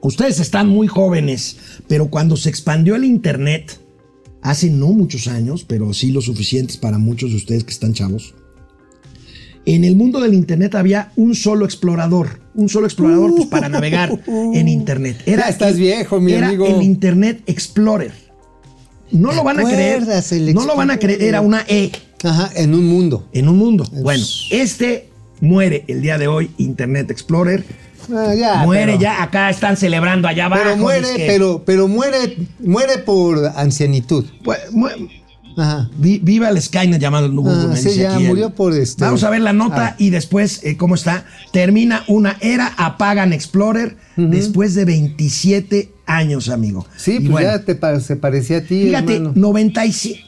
ustedes 0.00 0.40
están 0.40 0.68
muy 0.68 0.86
jóvenes, 0.88 1.56
pero 1.88 2.08
cuando 2.10 2.36
se 2.36 2.48
expandió 2.48 2.94
el 2.96 3.04
Internet, 3.04 3.80
hace 4.46 4.70
no 4.70 4.92
muchos 4.92 5.26
años, 5.26 5.64
pero 5.66 5.92
sí 5.92 6.12
lo 6.12 6.20
suficientes 6.22 6.76
para 6.76 6.98
muchos 6.98 7.30
de 7.30 7.36
ustedes 7.36 7.64
que 7.64 7.72
están 7.72 7.94
chavos, 7.94 8.34
en 9.64 9.82
el 9.84 9.96
mundo 9.96 10.20
del 10.20 10.34
Internet 10.34 10.76
había 10.76 11.10
un 11.16 11.34
solo 11.34 11.64
explorador, 11.64 12.40
un 12.54 12.68
solo 12.68 12.86
explorador 12.86 13.34
pues, 13.34 13.48
para 13.48 13.68
navegar 13.68 14.16
en 14.26 14.68
Internet. 14.68 15.20
Ya 15.26 15.48
estás 15.48 15.76
viejo, 15.76 16.20
mi 16.20 16.32
era 16.32 16.46
amigo. 16.46 16.66
el 16.66 16.82
Internet 16.82 17.42
Explorer. 17.46 18.12
No 19.10 19.30
¿Te 19.30 19.36
lo 19.36 19.44
van 19.44 19.58
a 19.58 19.64
creer. 19.64 20.06
No 20.54 20.64
lo 20.64 20.76
van 20.76 20.92
a 20.92 20.98
creer, 20.98 21.22
era 21.22 21.40
una 21.40 21.64
E 21.66 21.90
Ajá, 22.22 22.50
en 22.54 22.74
un 22.74 22.86
mundo. 22.86 23.28
en 23.32 23.48
un 23.48 23.56
mundo. 23.58 23.84
Bueno, 24.02 24.24
este 24.52 25.08
muere 25.40 25.84
el 25.88 26.02
día 26.02 26.18
de 26.18 26.28
hoy, 26.28 26.50
Internet 26.58 27.10
Explorer. 27.10 27.64
Ah, 28.14 28.34
ya, 28.34 28.62
muere 28.64 28.92
pero- 28.92 29.00
ya, 29.00 29.22
acá 29.22 29.50
están 29.50 29.76
celebrando 29.76 30.28
allá 30.28 30.46
abajo. 30.46 30.62
Pero 30.64 30.76
muere, 30.76 31.08
pero, 31.26 31.62
pero 31.64 31.88
muere, 31.88 32.36
muere 32.60 32.98
por 32.98 33.46
ancianitud. 33.56 34.24
Pues, 34.44 34.58
Ajá. 35.58 35.88
viva 35.96 36.48
el 36.50 36.60
Skynet 36.60 37.00
llamado 37.00 37.32
Google. 37.32 37.72
Ah, 37.72 37.76
sí, 37.76 37.94
ya 37.96 38.18
murió 38.18 38.50
por 38.50 38.74
este- 38.74 39.04
Vamos 39.04 39.24
a 39.24 39.30
ver 39.30 39.40
la 39.40 39.52
nota 39.54 39.86
Ah. 39.88 39.94
y 39.98 40.10
después 40.10 40.60
eh, 40.64 40.76
cómo 40.76 40.94
está. 40.94 41.24
Termina 41.52 42.04
una 42.08 42.36
era, 42.40 42.74
apagan 42.76 43.32
Explorer 43.32 43.96
después 44.16 44.74
de 44.74 44.84
27 44.84 45.92
años, 46.06 46.48
amigo. 46.50 46.86
Sí, 46.96 47.12
Y 47.12 47.20
pues 47.20 47.30
bueno, 47.30 47.48
ya 47.48 47.64
te 47.64 47.74
pa- 47.74 48.00
se 48.00 48.16
parecía 48.16 48.58
a 48.58 48.60
ti, 48.62 48.84
Fíjate, 48.84 49.16
hermano. 49.16 49.32
97. 49.34 50.20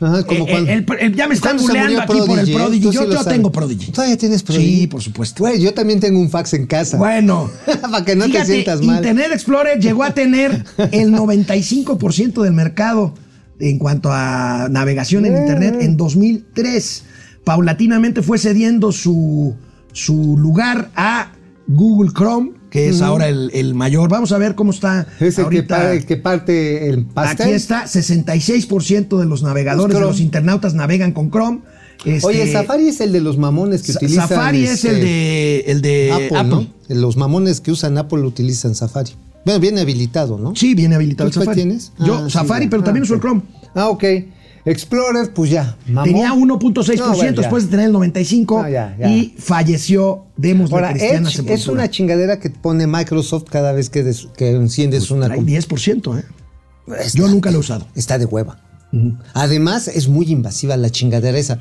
Ajá, 0.00 0.24
como 0.24 0.46
Eh, 0.46 0.50
cuando- 0.50 0.70
el- 0.72 0.86
el- 1.00 1.14
ya 1.14 1.28
me 1.28 1.34
están 1.34 1.58
¿Cuándo 1.58 1.62
se 1.62 1.68
googleando 1.68 1.90
murió 2.06 2.22
aquí 2.22 2.28
por 2.30 2.38
el 2.38 2.48
eh? 2.48 2.52
Prodigy. 2.54 2.82
Sí 2.88 2.90
Yo- 2.94 3.04
lo 3.06 3.12
yo 3.14 3.24
tengo 3.24 3.52
Prodigy. 3.52 3.92
¿Todavía 3.92 4.16
tienes 4.16 4.42
Prodigy? 4.42 4.80
Sí, 4.80 4.86
por 4.86 5.02
supuesto. 5.02 5.42
Güey, 5.44 5.60
yo 5.60 5.74
también 5.74 6.00
tengo 6.00 6.18
un 6.18 6.30
fax 6.30 6.54
en 6.54 6.66
casa. 6.66 6.96
Bueno, 6.96 7.50
Para 7.82 8.04
que 8.04 8.16
no 8.16 8.28
te 8.30 8.44
sientas 8.46 8.80
mal. 8.82 8.96
Internet 8.96 9.28
Explorer 9.32 9.78
llegó 9.78 10.02
a 10.04 10.14
tener 10.14 10.64
el 10.90 11.12
95% 11.12 12.42
del 12.42 12.52
mercado 12.54 13.14
en 13.58 13.78
cuanto 13.78 14.08
a 14.10 14.68
navegación 14.70 15.26
en 15.26 15.36
Internet 15.36 15.76
en 15.80 15.96
2003. 15.98 17.04
Paulatinamente 17.44 18.22
fue 18.22 18.38
cediendo 18.38 18.92
su, 18.92 19.54
su 19.92 20.36
lugar 20.38 20.90
a 20.94 21.32
Google 21.66 22.10
Chrome, 22.16 22.52
que 22.70 22.88
es 22.88 23.02
ahora 23.02 23.28
el, 23.28 23.50
el 23.52 23.74
mayor. 23.74 24.08
Vamos 24.08 24.32
a 24.32 24.38
ver 24.38 24.54
cómo 24.54 24.70
está 24.70 25.06
Es 25.18 25.20
el 25.20 25.34
que, 25.34 25.42
ahorita. 25.42 25.76
pa- 25.76 25.92
el 25.92 26.06
que 26.06 26.16
parte 26.16 26.88
el 26.88 27.04
pastel. 27.04 27.46
Aquí 27.46 27.54
está, 27.54 27.86
66% 27.86 29.18
de 29.18 29.26
los 29.26 29.42
navegadores, 29.42 29.94
de 29.94 29.98
Chrome. 30.00 30.12
los 30.12 30.20
internautas 30.20 30.74
navegan 30.74 31.12
con 31.12 31.30
Chrome. 31.30 31.60
Este, 32.04 32.26
Oye, 32.26 32.50
Safari 32.50 32.88
es 32.88 33.00
el 33.02 33.12
de 33.12 33.20
los 33.20 33.36
mamones 33.36 33.82
que 33.82 33.92
utilizan. 33.92 34.26
Safari 34.28 34.64
es 34.64 34.70
este, 34.84 34.88
el 34.90 35.00
de, 35.02 35.60
el 35.66 35.82
de 35.82 36.12
Apple, 36.12 36.38
Apple. 36.38 36.68
¿no? 36.88 36.96
Los 37.00 37.16
mamones 37.18 37.60
que 37.60 37.70
usan 37.72 37.98
Apple 37.98 38.20
utilizan 38.20 38.74
Safari. 38.74 39.10
Bueno, 39.44 39.60
viene 39.60 39.80
habilitado, 39.82 40.38
¿no? 40.38 40.54
Sí, 40.56 40.74
viene 40.74 40.94
habilitado 40.94 41.28
¿Tú 41.30 41.40
Safari. 41.40 41.56
tienes? 41.56 41.92
Yo, 41.98 42.14
Ah, 42.26 42.30
Safari, 42.30 42.68
pero 42.68 42.82
Ah, 42.82 42.84
también 42.86 43.02
uso 43.02 43.14
el. 43.14 43.20
Chrome. 43.20 43.42
Ah, 43.74 43.88
ok. 43.88 44.04
Explorer, 44.64 45.32
pues 45.32 45.50
ya. 45.50 45.76
mamó. 45.86 46.04
Tenía 46.04 46.32
1.6% 46.32 46.96
No, 46.98 47.14
bueno, 47.14 47.32
después 47.40 47.64
de 47.64 47.70
tener 47.70 47.86
el 47.86 47.92
95% 47.94 48.62
No, 48.62 48.68
ya, 48.68 48.96
ya. 48.98 49.08
y 49.08 49.34
falleció. 49.38 50.26
Demos 50.36 50.72
Ahora, 50.72 50.90
cristiana 50.90 51.28
Edge 51.30 51.52
es 51.54 51.66
una 51.68 51.88
chingadera 51.90 52.38
que 52.40 52.50
pone 52.50 52.86
Microsoft 52.86 53.44
cada 53.50 53.72
vez 53.72 53.90
que, 53.90 54.02
des- 54.02 54.28
que 54.36 54.50
enciendes 54.50 55.10
una 55.10 55.26
Trae 55.26 55.38
compu- 55.40 55.46
10%, 55.46 56.18
¿eh? 56.18 56.24
Está- 56.98 57.18
Yo 57.18 57.28
nunca 57.28 57.50
lo 57.50 57.56
he 57.58 57.60
usado. 57.60 57.86
Está 57.94 58.18
de 58.18 58.24
hueva. 58.26 58.58
Además, 59.34 59.86
es 59.88 60.08
muy 60.08 60.26
invasiva 60.32 60.76
la 60.76 60.90
chingadera 60.90 61.38
esa. 61.38 61.60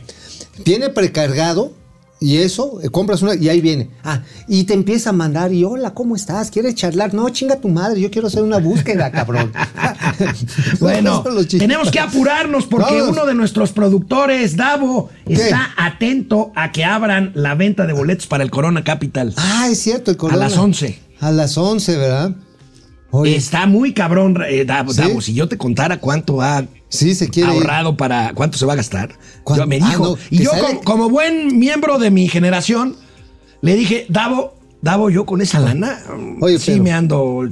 Viene 0.66 0.90
precargado 0.90 1.74
y 2.22 2.38
eso, 2.38 2.80
eh, 2.82 2.90
compras 2.90 3.22
una 3.22 3.36
y 3.36 3.48
ahí 3.50 3.62
viene. 3.62 3.90
Ah, 4.04 4.22
y 4.48 4.66
te 4.66 4.74
empieza 4.74 5.12
a 5.12 5.14
mandar 5.14 5.54
y 5.54 5.64
hola, 5.64 5.94
¿cómo 5.94 6.16
estás? 6.16 6.52
¿Quieres 6.52 6.76
charlar? 6.76 7.14
No, 7.14 7.30
chinga 7.30 7.62
tu 7.62 7.70
madre, 7.70 8.02
yo 8.02 8.12
quiero 8.12 8.28
hacer 8.28 8.44
una 8.44 8.58
búsqueda, 8.58 9.12
cabrón. 9.12 9.52
Bueno, 10.80 11.24
tenemos 11.50 11.92
que 11.92 12.00
apurarnos 12.00 12.66
porque 12.66 12.96
Vamos. 12.96 13.10
uno 13.10 13.26
de 13.26 13.34
nuestros 13.34 13.72
productores, 13.72 14.56
Davo, 14.56 15.10
está 15.26 15.74
atento 15.78 16.52
a 16.56 16.72
que 16.72 16.84
abran 16.84 17.32
la 17.36 17.56
venta 17.56 17.86
de 17.86 17.94
boletos 17.94 18.28
para 18.28 18.44
el 18.44 18.52
Corona 18.52 18.84
Capital. 18.84 19.34
Ah, 19.38 19.68
es 19.70 19.80
cierto, 19.80 20.12
el 20.12 20.18
corona. 20.18 20.46
A 20.46 20.50
las 20.50 20.58
11. 20.58 21.00
A 21.22 21.32
las 21.32 21.58
11, 21.58 21.98
¿verdad? 21.98 22.36
Oye, 23.12 23.36
Está 23.36 23.66
muy 23.66 23.94
cabrón, 23.94 24.38
eh, 24.48 24.66
Davo, 24.66 24.94
¿Sí? 24.94 25.02
Davo, 25.02 25.22
Si 25.22 25.34
yo 25.34 25.48
te 25.48 25.58
contara 25.58 26.00
cuánto 26.00 26.42
ha 26.42 26.64
sí 26.90 27.16
se 27.16 27.30
quiere 27.30 27.52
ir. 27.52 27.58
ahorrado 27.58 27.96
para 27.98 28.34
cuánto 28.34 28.58
se 28.58 28.66
va 28.66 28.74
a 28.74 28.76
gastar, 28.76 29.18
yo 29.56 29.66
me 29.68 29.80
Ah, 29.82 29.88
dijo. 29.90 30.04
no, 30.04 30.18
y 30.30 30.44
yo, 30.44 30.52
como, 30.60 30.82
como 30.82 31.10
buen 31.10 31.58
miembro 31.60 31.98
de 32.00 32.12
mi 32.12 32.28
generación, 32.28 32.96
le 33.62 33.76
dije, 33.76 34.06
Davo, 34.10 34.56
Davo, 34.82 35.10
yo 35.10 35.26
con 35.26 35.42
esa 35.42 35.60
lana, 35.60 36.00
Oye, 36.42 36.60
sí 36.60 36.72
pero- 36.72 36.84
me 36.84 36.92
ando 36.92 37.50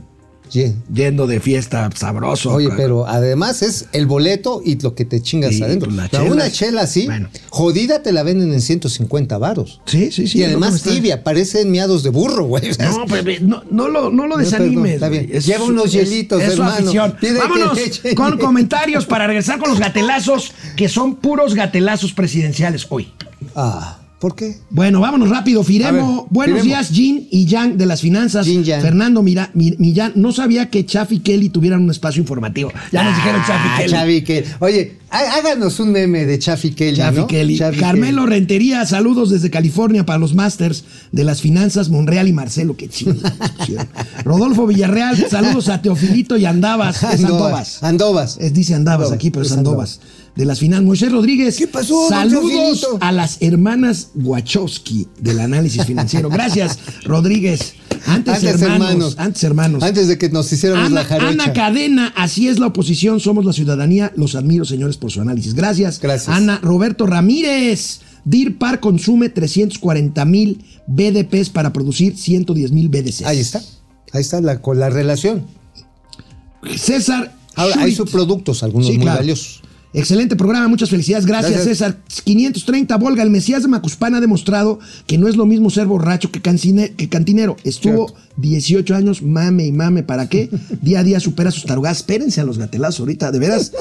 Yendo 0.52 1.28
de 1.28 1.40
fiesta 1.40 1.90
sabroso. 1.96 2.54
Oye, 2.54 2.70
pero 2.76 3.08
además 3.08 3.62
es 3.62 3.86
el 3.92 4.06
boleto 4.08 4.62
y 4.64 4.80
lo 4.80 4.96
que 4.96 5.06
te 5.06 5.22
chingas 5.22 5.60
adentro. 5.62 5.88
pues 5.90 5.98
la 5.98 6.10
chela 6.10 6.24
una 6.32 6.52
chela 6.52 6.82
así, 6.82 7.06
Bueno. 7.06 7.30
jodida 7.50 8.02
te 8.04 8.12
la 8.12 8.24
venden 8.24 8.54
en 8.54 8.62
150 8.62 9.38
varos. 9.38 9.82
Sí, 9.86 10.12
sí, 10.12 10.28
sí. 10.28 10.40
y 10.40 10.44
además 10.44 10.82
tibia, 10.82 11.24
parecen 11.24 11.72
miados 11.72 12.04
de 12.04 12.10
burro, 12.10 12.46
güey. 12.46 12.64
No, 12.80 13.06
bebé, 13.08 13.40
no, 13.42 13.64
no 13.70 13.88
lo, 13.88 14.10
no 14.10 14.28
lo 14.28 14.36
No, 14.36 14.44
desanimes. 14.44 14.74
perdón, 14.76 14.88
está 14.94 15.10
bien. 15.10 15.28
güey. 15.28 15.40
Lleva 15.42 15.66
unos 15.66 15.92
hielitos, 15.92 16.42
es 16.42 16.54
hermano. 16.54 16.92
que 17.20 17.34
Vámonos 17.34 17.80
con 18.16 18.38
comentarios 18.38 19.06
para 19.06 19.28
regresar 19.28 19.60
con 19.60 19.70
los 19.70 19.80
gatelazos, 19.80 20.52
que 20.76 20.90
son 20.90 21.16
puros 21.16 21.54
gatelazos 21.56 22.14
presidenciales 22.14 22.86
hoy. 22.90 23.12
Ah, 23.56 23.97
¿por 24.20 24.36
qué? 24.36 24.58
Bueno, 24.70 25.00
vámonos 25.00 25.30
rápido. 25.30 25.64
Firemo, 25.64 26.24
ver, 26.24 26.28
buenos 26.32 26.64
días, 26.64 26.90
Jin 26.90 27.28
y 27.32 27.46
Yang 27.46 27.78
de 27.78 27.86
las 27.86 28.02
finanzas. 28.02 28.46
Jin 28.48 28.64
Yang. 28.64 28.82
Fernando 28.82 29.22
Mira, 29.24 29.52
Mi- 29.54 29.76
Millán, 29.78 30.14
no 30.16 30.32
sabía 30.32 30.70
que 30.70 30.86
Chaff 30.86 31.12
y 31.12 31.20
Kelly 31.20 31.50
tuvieran 31.50 31.84
un 31.84 31.92
espacio 31.92 32.22
informativo. 32.22 32.72
Ya 32.92 33.04
nos 33.04 33.16
dijeron 33.16 33.42
Chaff 33.46 33.62
y 33.66 33.70
Ah, 33.70 33.78
Kelly. 33.78 33.92
Chafi 33.92 34.22
Kelly. 34.24 34.48
Oye, 34.60 34.98
há- 35.12 35.38
háganos 35.38 35.80
un 35.80 35.92
meme 35.92 36.26
de 36.26 36.40
Chafi 36.40 36.72
Kelly, 36.72 36.98
Chafi 36.98 37.18
¿no? 37.20 37.28
Kelly. 37.28 37.58
Chafi 37.58 37.80
Carmelo 37.80 38.24
Kelly. 38.24 38.36
Rentería, 38.36 38.86
saludos 38.86 39.30
desde 39.30 39.50
California 39.52 40.06
para 40.06 40.18
los 40.20 40.34
Masters 40.34 40.84
de 41.12 41.24
las 41.24 41.42
Finanzas, 41.42 41.90
Monreal 41.90 42.28
y 42.28 42.34
Marcelo. 42.34 42.76
Qué 42.76 42.90
chido. 42.90 43.16
Rodolfo 44.24 44.66
Villarreal, 44.68 45.16
saludos 45.30 45.70
a 45.70 45.82
Teofilito 45.82 46.38
y 46.38 46.46
Andabas. 46.46 47.04
Es 47.04 47.04
Andovas. 47.24 47.84
Andovas. 47.84 48.38
Es, 48.40 48.54
dice 48.54 48.74
Andabas 48.74 49.12
aquí, 49.12 49.30
pero 49.32 49.46
es 49.46 49.52
es 49.52 49.58
Andovas. 49.58 50.00
De 50.38 50.46
las 50.46 50.60
finanzas. 50.60 50.86
Moisés 50.86 51.12
Rodríguez. 51.12 51.58
¿Qué 51.58 51.68
pasó, 51.68 52.08
Saludos 52.10 52.88
a 53.02 53.12
las 53.12 53.38
hermanas 53.42 54.10
Wachowski 54.16 55.08
del 55.20 55.40
análisis 55.40 55.84
financiero. 55.86 56.30
Gracias, 56.30 56.78
Rodríguez. 57.04 57.74
Antes, 58.06 58.36
Antes 58.36 58.44
hermanos, 58.62 58.90
hermanos. 58.90 59.16
Antes 59.18 59.44
hermanos. 59.44 59.84
Antes 59.84 60.08
de 60.08 60.18
que 60.18 60.30
nos 60.30 60.52
hiciéramos 60.54 60.86
Ana, 60.86 61.02
la 61.02 61.06
jarocha. 61.06 61.30
Ana 61.44 61.54
Cadena, 61.54 62.14
así 62.16 62.48
es 62.48 62.60
la 62.60 62.68
oposición, 62.68 63.20
somos 63.20 63.44
la 63.46 63.52
ciudadanía. 63.52 64.14
Los 64.16 64.36
admiro, 64.36 64.64
señores, 64.64 64.96
por 64.98 65.12
su 65.12 65.20
análisis. 65.22 65.56
Gracias. 65.56 66.00
Gracias. 66.00 66.30
Ana 66.36 66.60
Roberto 66.62 67.06
Ramírez. 67.08 68.02
Deer 68.24 68.58
Park 68.58 68.80
consume 68.82 69.30
340 69.30 70.24
mil 70.26 70.64
BDPs 70.86 71.50
para 71.50 71.74
producir 71.74 72.16
110 72.18 72.72
mil 72.74 72.90
BDCs. 72.90 73.24
Ahí 73.24 73.40
está. 73.40 73.60
Ahí 74.14 74.22
está 74.22 74.40
la, 74.42 74.62
con 74.62 74.78
la 74.80 74.90
relación. 74.90 75.46
César. 76.76 77.34
Ahora, 77.56 77.76
hay 77.82 77.92
Schuit. 77.94 78.10
subproductos, 78.10 78.64
algunos 78.64 78.88
Sí, 78.88 78.94
muy 78.94 79.04
claro. 79.04 79.20
valiosos. 79.20 79.62
Excelente 79.94 80.36
programa, 80.36 80.68
muchas 80.68 80.90
felicidades. 80.90 81.26
Gracias, 81.26 81.54
Gracias. 81.54 81.78
César. 81.78 81.98
530, 82.24 82.96
Volga, 82.98 83.24
el 83.24 83.30
Mesías 83.30 83.62
de 83.64 83.68
Macuspán 83.70 84.14
ha 84.16 84.20
demostrado 84.22 84.80
que 85.08 85.18
no 85.18 85.28
es 85.28 85.36
lo 85.38 85.46
mismo 85.46 85.70
ser 85.70 85.88
borracho 85.88 86.32
que, 86.32 86.42
cancine- 86.42 86.94
que 86.96 87.10
cantinero. 87.10 87.56
Estuvo 87.64 88.14
18 88.38 88.96
años, 88.96 89.22
mame 89.22 89.66
y 89.66 89.72
mame, 89.72 90.04
¿para 90.04 90.28
qué? 90.30 90.50
Día 90.82 91.00
a 91.00 91.04
día 91.04 91.20
supera 91.20 91.52
sus 91.52 91.64
tarugadas. 91.66 91.98
Espérense 92.00 92.42
a 92.42 92.44
los 92.44 92.58
gatelazos 92.58 93.00
ahorita, 93.02 93.32
de 93.32 93.40
veras. 93.40 93.72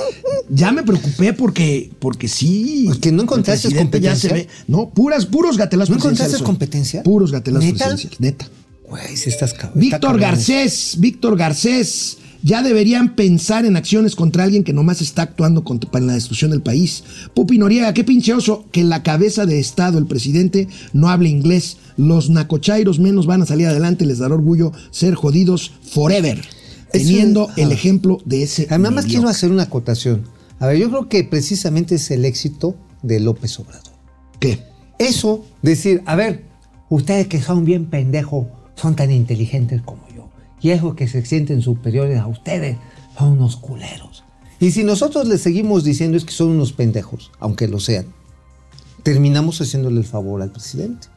Ya 0.49 0.71
me 0.73 0.83
preocupé 0.85 1.33
porque, 1.33 1.91
porque 1.99 2.29
sí. 2.29 2.85
Porque 2.87 3.11
no 3.13 3.23
encontraste 3.23 3.69
ya 3.69 3.75
se 3.75 3.77
competencia. 3.77 4.33
ve. 4.33 4.49
No, 4.69 4.91
puras, 4.91 5.27
puros 5.27 5.57
gatelazos 5.59 5.91
¿No 5.91 5.97
encontraste 5.97 6.43
competencia? 6.45 7.03
Puros 7.03 7.33
gatelazos 7.33 7.65
¿Neta? 7.73 7.97
neta. 8.21 8.49
Güey, 8.89 9.17
si 9.17 9.31
estás 9.31 9.53
cabrón. 9.53 9.81
Víctor. 9.81 10.21
Garcés, 10.21 10.95
Víctor 10.99 11.37
Garcés, 11.37 12.19
ya 12.43 12.63
deberían 12.63 13.15
pensar 13.15 13.65
en 13.65 13.77
acciones 13.77 14.15
contra 14.15 14.45
alguien 14.45 14.65
que 14.65 14.73
nomás 14.73 15.01
está 15.01 15.23
actuando 15.23 15.65
contra- 15.65 15.91
para 15.91 16.05
la 16.05 16.15
destrucción 16.15 16.51
del 16.51 16.63
país. 16.63 17.05
Pupi 17.35 17.59
Noriega, 17.59 17.95
qué 17.95 18.05
pinche 18.05 18.35
oso 18.35 18.67
que 18.73 18.85
la 18.85 19.03
cabeza 19.03 19.47
de 19.47 19.59
Estado, 19.59 19.99
el 19.99 20.07
presidente, 20.07 20.69
no 20.93 21.09
hable 21.09 21.29
inglés. 21.29 21.79
Los 21.97 22.31
nacochairos 22.31 22.99
menos 22.99 23.27
van 23.27 23.43
a 23.43 23.47
salir 23.47 23.67
adelante, 23.67 24.07
les 24.07 24.19
dará 24.19 24.35
orgullo 24.35 24.73
ser 24.91 25.15
jodidos 25.15 25.73
forever. 25.83 26.43
Teniendo 26.93 27.51
el 27.57 27.71
ah. 27.71 27.75
ejemplo 27.75 28.19
de 28.25 28.45
ese. 28.45 28.67
Nada 28.71 28.91
más 28.91 29.07
quiero 29.07 29.29
hacer 29.29 29.51
una 29.51 29.65
acotación. 29.65 30.25
A 30.61 30.69
ver, 30.69 30.79
yo 30.79 30.89
creo 30.89 31.09
que 31.09 31.25
precisamente 31.25 31.97
es 31.97 32.11
el 32.11 32.25
éxito 32.25 32.77
de 33.03 33.21
López 33.21 33.59
Obrador. 33.59 33.93
¿Qué? 34.41 34.61
Eso, 34.99 35.45
decir, 35.63 36.03
a 36.07 36.17
ver, 36.17 36.45
ustedes 36.89 37.27
que 37.27 37.43
son 37.43 37.65
bien 37.65 37.87
pendejos, 37.87 38.47
son 38.77 38.97
tan 38.97 39.11
inteligentes 39.11 39.83
como. 39.83 40.06
Y 40.61 40.71
esos 40.71 40.95
que 40.95 41.07
se 41.09 41.25
sienten 41.25 41.63
superiores 41.63 42.19
a 42.19 42.27
ustedes, 42.27 42.77
son 43.19 43.33
unos 43.33 43.57
culeros. 43.57 44.25
Y 44.61 44.71
si 44.71 44.85
nosotros 44.85 45.29
les 45.29 45.41
seguimos 45.43 45.85
diciendo 45.85 46.17
es 46.17 46.25
que 46.25 46.33
son 46.33 46.49
unos 46.49 46.73
pendejos, 46.73 47.31
aunque 47.41 47.69
lo 47.69 47.79
sean, 47.81 48.07
terminamos 49.03 49.61
haciéndole 49.61 49.99
el 49.99 50.07
favor 50.07 50.43
al 50.43 50.51
presidente. 50.51 51.09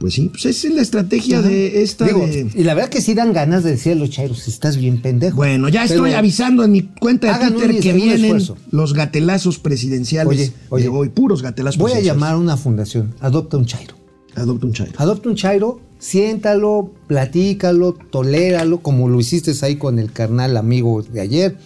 Pues 0.00 0.14
sí, 0.14 0.28
pues 0.28 0.46
esa 0.46 0.68
es 0.68 0.74
la 0.74 0.82
estrategia 0.82 1.42
de 1.42 1.82
esta. 1.82 2.06
Digo, 2.06 2.20
de- 2.24 2.48
y 2.54 2.62
la 2.62 2.74
verdad 2.74 2.88
que 2.88 3.00
sí 3.00 3.14
dan 3.14 3.32
ganas 3.32 3.64
de 3.64 3.72
decir 3.72 3.92
a 3.92 3.94
los 3.96 4.10
chairos, 4.10 4.46
estás 4.46 4.76
bien 4.76 5.02
pendejo. 5.02 5.36
Bueno, 5.36 5.68
ya 5.68 5.84
estoy 5.84 6.12
avisando 6.12 6.62
en 6.64 6.70
mi 6.70 6.82
cuenta 6.82 7.36
de 7.36 7.46
un 7.48 7.54
Twitter 7.54 7.80
que 7.80 7.92
vienen 7.94 8.24
esfuerzo. 8.24 8.56
los 8.70 8.94
gatelazos 8.94 9.58
presidenciales 9.58 10.28
Oye, 10.30 10.52
oye. 10.70 10.82
de 10.84 10.88
hoy, 10.88 11.08
puros 11.08 11.42
gatelazos 11.42 11.78
Voy 11.78 11.90
a 11.90 11.94
presidenciales. 11.94 12.20
llamar 12.20 12.34
a 12.34 12.38
una 12.38 12.56
fundación, 12.56 13.14
adopta 13.20 13.56
un 13.56 13.66
chairo. 13.66 13.96
Adopta 14.36 14.66
un 14.66 14.72
chairo. 14.72 14.92
Adopta 14.98 15.28
un 15.30 15.34
chairo, 15.34 15.80
siéntalo, 15.98 16.92
platícalo, 17.06 17.92
toléralo, 18.10 18.80
como 18.80 19.08
lo 19.08 19.20
hiciste 19.20 19.52
ahí 19.62 19.76
con 19.76 19.98
el 19.98 20.12
carnal 20.12 20.56
amigo 20.56 21.02
de 21.02 21.20
ayer. 21.20 21.56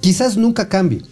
Quizás 0.00 0.36
nunca 0.36 0.68
cambie, 0.68 1.02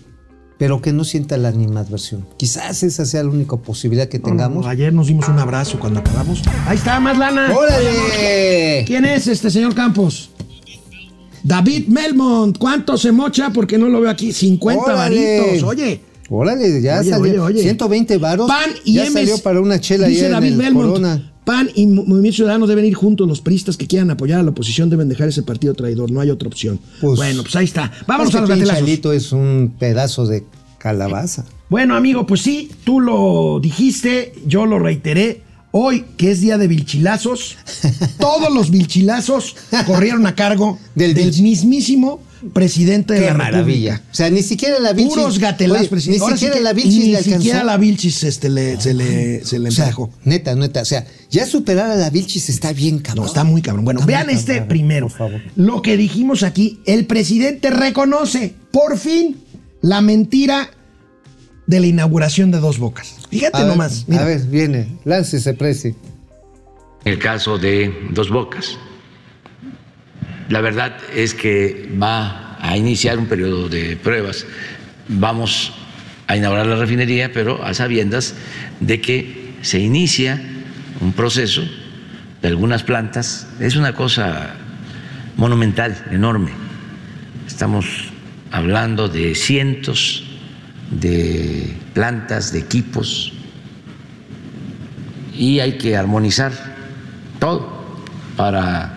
pero 0.59 0.82
que 0.82 0.93
no 0.93 1.05
sienta 1.05 1.37
la 1.37 1.49
animadversión. 1.49 2.26
Quizás 2.37 2.82
esa 2.82 3.05
sea 3.07 3.22
la 3.22 3.30
única 3.30 3.57
posibilidad 3.57 4.09
que 4.09 4.18
tengamos. 4.18 4.64
No, 4.64 4.70
ayer 4.70 4.93
nos 4.93 5.07
dimos 5.07 5.28
un 5.28 5.39
abrazo 5.39 5.78
cuando 5.78 6.01
acabamos. 6.01 6.43
Ahí 6.66 6.76
está, 6.76 6.99
más 7.01 7.16
lana. 7.16 7.55
¡Órale! 7.57 8.84
¿Quién 8.87 9.05
es 9.05 9.26
este 9.28 9.51
señor 9.51 9.74
Campos? 9.74 10.30
David 11.43 11.87
Melmont. 11.87 12.59
¿Cuánto 12.59 12.99
se 12.99 13.12
mocha? 13.12 13.51
Porque 13.51 13.78
no 13.78 13.89
lo 13.89 14.01
veo 14.01 14.11
aquí. 14.11 14.32
50 14.32 14.82
Órale. 14.82 15.39
varitos. 15.41 15.62
Oye. 15.62 16.01
Órale, 16.28 16.82
ya 16.82 16.99
Oye, 17.01 17.11
salió. 17.11 17.45
oye, 17.45 17.59
oye. 17.59 17.62
120 17.62 18.18
varos. 18.18 18.49
PAN 18.49 18.70
y 18.84 18.95
ya 18.95 19.09
salió 19.09 19.39
para 19.39 19.61
una 19.61 19.80
chela 19.80 20.09
Dice 20.09 20.22
ayer 20.22 20.32
David 20.32 20.47
en 20.49 20.53
el 20.55 20.59
Belmont. 20.59 20.89
Corona. 20.89 21.32
PAN 21.47 21.71
y 21.75 21.87
Mo- 21.87 22.05
Movimiento 22.05 22.37
Ciudadano 22.37 22.67
deben 22.67 22.85
ir 22.85 22.95
juntos. 22.95 23.27
Los 23.27 23.41
priistas 23.41 23.77
que 23.79 23.87
quieran 23.87 24.11
apoyar 24.11 24.41
a 24.41 24.43
la 24.43 24.51
oposición 24.51 24.91
deben 24.91 25.09
dejar 25.09 25.29
ese 25.29 25.43
partido 25.45 25.73
traidor. 25.75 26.11
No 26.11 26.21
hay 26.21 26.29
otra 26.31 26.49
opción. 26.49 26.79
Pues- 27.01 27.17
bueno, 27.17 27.43
pues 27.43 27.55
ahí 27.57 27.65
está. 27.65 27.93
Vámonos 28.07 28.29
Este 28.35 28.39
a 28.39 28.41
los 28.43 28.51
gatelazos. 28.51 29.15
Es 29.15 29.33
un 29.33 29.75
pedazo 29.79 30.27
de 30.27 30.45
calabaza. 30.79 31.45
Bueno, 31.71 31.95
amigo, 31.97 32.27
pues 32.27 32.43
sí, 32.43 32.71
tú 32.85 33.01
lo 33.01 33.61
dijiste, 33.63 34.35
yo 34.47 34.67
lo 34.67 34.79
reiteré. 34.79 35.43
Hoy, 35.73 36.05
que 36.17 36.31
es 36.31 36.41
día 36.41 36.57
de 36.59 36.69
vilchilazos, 36.69 37.57
todos 38.19 38.53
los 38.53 38.71
vilchilazos 38.71 39.57
corrieron 39.87 40.27
a 40.27 40.35
cargo 40.35 40.79
Del 40.95 41.13
del, 41.15 41.27
mismimo 41.43 42.21
presidente 42.53 43.14
de 43.14 43.20
Qué 43.20 43.26
la 43.26 43.34
maravilla. 43.34 43.93
República. 43.93 44.11
O 44.12 44.14
sea, 44.14 44.30
ni 44.30 44.43
siquiera 44.43 44.78
la 44.78 44.93
Vilchis. 44.93 45.14
Puros 45.14 45.39
gatelazos, 45.39 45.80
Oye, 45.82 45.89
presidente. 45.91 46.24
Ni 46.24 46.30
sí 46.30 46.37
siquiera 46.37 46.55
que 46.57 46.61
la 46.62 46.72
Vilchis 46.72 46.99
ni 46.99 47.07
le 47.11 47.16
alcanzó. 47.18 47.39
siquiera 47.39 47.64
la 47.64 47.76
Vilchis 47.76 48.22
este, 48.24 48.49
le- 48.49 48.80
se 48.80 48.95
le, 48.95 49.45
se 49.45 49.59
le 49.59 49.68
O 49.68 49.72
sea, 49.72 49.95
neta, 50.24 50.55
neta. 50.55 50.82
O 50.82 50.84
sea, 50.84 51.07
ya 51.30 51.47
superar 51.47 51.91
a 51.91 51.97
la 51.97 52.11
Vilchis 52.11 52.49
está 52.49 52.72
bien, 52.72 52.99
cabrón. 52.99 53.24
No, 53.24 53.28
está 53.28 53.45
muy 53.45 53.62
cabrón. 53.62 53.84
Bueno, 53.84 54.01
Está 54.01 54.07
vean 54.07 54.30
este 54.30 54.53
cabrón, 54.55 54.68
primero. 54.68 55.09
por 55.09 55.16
favor. 55.18 55.41
Lo 55.57 55.82
que 55.82 55.97
dijimos 55.97 56.43
aquí, 56.43 56.80
el 56.87 57.07
presidente 57.07 57.70
reconoce, 57.70 58.55
por 58.70 58.99
fin, 58.99 59.37
la 59.82 60.01
mentira 60.01 60.70
de 61.66 61.80
la 61.80 61.87
inauguración 61.87 62.51
de 62.51 62.59
Dos 62.61 62.78
Bocas. 62.78 63.14
Fíjate 63.30 63.57
A 63.57 63.61
ver, 63.61 63.68
nomás. 63.68 64.05
mira. 64.07 64.22
A 64.22 64.24
ver, 64.26 64.41
viene. 64.43 64.99
Láncese, 65.05 65.55
presi. 65.55 65.95
el 67.05 67.18
caso 67.18 67.57
de 67.59 67.93
Dos 68.12 68.30
Bocas. 68.30 68.76
La 70.49 70.61
verdad 70.61 70.97
es 71.15 71.35
que 71.35 71.91
va 72.01 72.57
a 72.61 72.77
iniciar 72.77 73.19
un 73.19 73.27
periodo 73.27 73.69
de 73.69 73.97
pruebas 73.97 74.47
vamos 75.09 75.73
a 76.27 76.37
inaugurar 76.37 76.67
la 76.67 76.77
refinería, 76.77 77.33
pero 77.33 77.63
a 77.63 77.75
sabiendas 77.75 78.35
de 78.81 79.01
que 79.01 79.55
se 79.63 79.79
inicia 79.79 80.41
un 81.01 81.13
proceso 81.13 81.63
de 82.43 82.49
algunas 82.49 82.83
plantas. 82.83 83.47
Es 83.61 83.77
una 83.77 83.95
cosa 83.95 84.55
monumental, 85.37 85.97
enorme. 86.11 86.51
Estamos 87.47 87.87
hablando 88.51 89.09
de 89.09 89.35
cientos 89.35 90.25
de 90.91 91.75
plantas, 91.95 92.53
de 92.53 92.61
equipos, 92.61 93.33
y 95.37 95.61
hay 95.61 95.77
que 95.79 95.97
armonizar 95.97 96.53
todo 97.39 97.99
para 98.37 98.96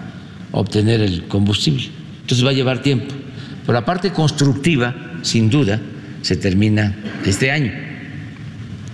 obtener 0.52 1.02
el 1.02 1.28
combustible. 1.28 1.90
Entonces 2.22 2.46
va 2.46 2.50
a 2.50 2.54
llevar 2.54 2.82
tiempo. 2.82 3.14
Pero 3.62 3.74
la 3.74 3.86
parte 3.86 4.12
constructiva, 4.12 4.96
sin 5.22 5.50
duda, 5.50 5.80
se 6.22 6.36
termina 6.36 6.96
este 7.26 7.52
año 7.52 7.72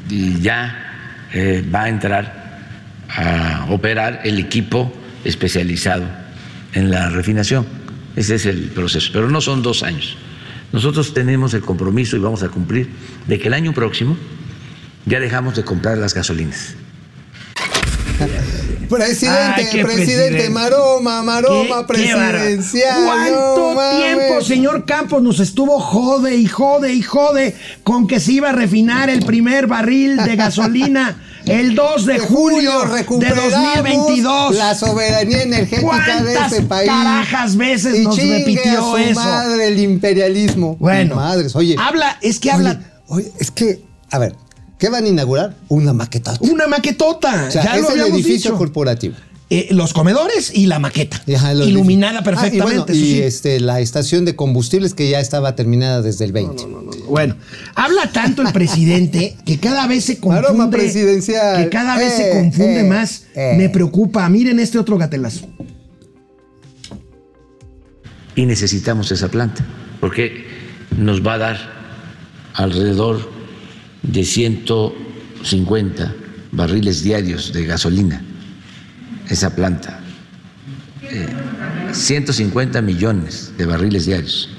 y 0.10 0.40
ya 0.40 1.28
eh, 1.34 1.64
va 1.74 1.84
a 1.84 1.90
entrar 1.90 2.46
a 3.10 3.68
operar 3.70 4.22
el 4.24 4.40
equipo 4.40 4.92
especializado 5.24 6.06
en 6.74 6.92
la 6.92 7.10
refinación. 7.10 7.66
Ese 8.16 8.36
es 8.36 8.46
el 8.46 8.70
proceso, 8.70 9.10
pero 9.14 9.30
no 9.30 9.42
son 9.42 9.62
dos 9.62 9.84
años. 9.84 10.18
Nosotros 10.72 11.14
tenemos 11.14 11.54
el 11.54 11.62
compromiso 11.62 12.16
y 12.16 12.20
vamos 12.20 12.44
a 12.44 12.50
cumplir 12.50 12.90
de 13.28 13.40
que 13.40 13.48
el 13.48 13.54
año 13.54 13.74
próximo 13.74 14.18
ya 15.06 15.20
dejamos 15.20 15.56
de 15.56 15.64
comprar 15.64 15.98
las 15.98 16.14
gasolinas. 16.14 16.76
Presidente, 18.90 19.68
Ay, 19.72 19.84
presidente, 19.84 19.84
presidente. 19.84 20.50
maroma, 20.50 21.24
maroma 21.24 21.86
¿Qué- 21.88 21.94
qué 22.04 22.14
bárbaro. 22.14 22.38
presidencial. 22.38 23.04
¿Cuánto 23.06 23.58
no 23.58 23.74
mames. 23.76 23.98
tiempo, 24.18 24.42
señor 24.42 24.86
Campos, 24.86 25.22
nos 25.22 25.40
estuvo 25.40 25.80
jode 25.80 26.36
y 26.36 26.48
jode 26.48 26.94
y 26.94 27.02
jode 27.02 27.56
con 27.84 28.08
que 28.08 28.20
se 28.20 28.34
iba 28.34 28.50
a 28.50 28.54
refinar 28.54 29.10
el 29.10 29.26
primer 29.26 29.68
barril 29.68 30.18
de 30.18 30.36
gasolina 30.36 31.22
el 31.46 31.76
2 31.76 32.06
de 32.08 32.14
De 32.14 32.20
julio 32.20 32.80
de 32.82 32.88
recuperamos 32.88 33.52
2022? 33.52 34.56
La 34.56 34.74
soberanía 34.76 35.44
energética 35.44 36.22
de 36.24 36.34
¿Cuántas 36.34 36.52
este 36.54 36.66
país. 36.66 36.90
carajas 36.90 37.56
veces 37.56 37.96
y 38.00 38.04
nos 38.04 38.18
repitió 38.18 38.80
a 38.80 38.92
su 38.92 38.98
eso? 38.98 39.20
madre 39.20 39.68
el 39.68 39.80
imperialismo. 39.80 40.76
Bueno, 40.80 41.16
madres, 41.16 41.56
oye. 41.56 41.76
habla, 41.80 42.18
es 42.22 42.40
que 42.40 42.50
oye, 42.50 42.56
habla 42.70 42.80
Oye, 43.08 43.32
es 43.40 43.52
que, 43.52 43.84
a 44.10 44.18
ver, 44.18 44.36
¿qué 44.80 44.90
van 44.90 45.06
a 45.06 45.08
inaugurar? 45.08 45.56
Una 45.70 45.94
maqueta. 45.94 46.36
una 46.42 46.68
maquetota. 46.68 47.46
O 47.48 47.52
sea, 47.52 47.64
ya 47.64 47.76
es 47.76 47.82
lo 47.84 47.90
el 47.92 48.02
edificio 48.14 48.52
dicho. 48.52 48.58
corporativo. 48.58 49.16
Eh, 49.52 49.68
los 49.70 49.94
comedores 49.94 50.52
y 50.56 50.66
la 50.66 50.80
maqueta. 50.80 51.22
Ajá, 51.36 51.54
iluminada 51.54 52.20
edificios. 52.22 52.38
Ah, 52.44 52.48
y 52.48 52.60
perfectamente. 52.60 52.62
bueno, 52.64 52.86
eso 52.88 52.94
y 52.94 53.12
sí. 53.14 53.22
este, 53.22 53.60
la 53.60 53.80
estación 53.80 54.26
de 54.26 54.36
combustibles 54.36 54.96
que 54.96 55.08
ya 55.08 55.20
estaba 55.20 55.56
terminada 55.56 56.02
desde 56.02 56.26
el 56.26 56.32
20. 56.32 56.64
Bueno, 57.08 57.36
habla 57.76 58.12
tanto 58.12 58.42
el 58.42 58.52
presidente 58.52 59.38
que 59.46 59.60
cada 59.60 59.86
vez 59.86 60.04
se 60.06 60.20
confunde. 60.20 60.76
presidencial. 60.76 61.64
Que 61.64 61.70
cada 61.70 61.96
vez 61.96 62.14
Eh, 62.14 62.24
se 62.24 62.30
confunde 62.32 62.80
eh, 62.80 62.84
más. 62.86 63.26
eh. 63.36 63.54
Me 63.56 63.70
preocupa. 63.70 64.28
Miren 64.30 64.60
este 64.60 64.80
otro 64.80 64.98
gatelazo. 64.98 65.46
y 68.38 68.46
necesitamos 68.46 69.12
esa 69.12 69.30
planta 69.30 69.64
porque 70.02 70.46
nos 70.98 71.26
va 71.26 71.36
a 71.36 71.38
dar 71.38 71.58
alrededor 72.54 73.30
de 74.08 74.24
150 74.24 76.16
barriles 76.52 77.04
diarios 77.04 77.52
de 77.54 77.66
gasolina 77.66 78.22
esa 79.30 79.56
planta. 79.56 80.00
Eh, 81.04 81.28
150 81.92 82.82
millones 82.82 83.54
de 83.58 83.66
barriles 83.66 84.06
diarios. 84.06 84.50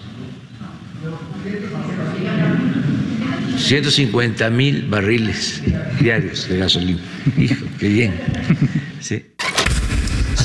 150 3.59 4.51
mil 4.51 4.87
barriles 4.89 5.63
diarios 6.01 6.49
de 6.49 6.59
gasolina. 6.59 7.01
Hijo, 7.39 7.65
qué 7.79 7.89
bien. 7.89 8.15
Sí. 9.01 9.25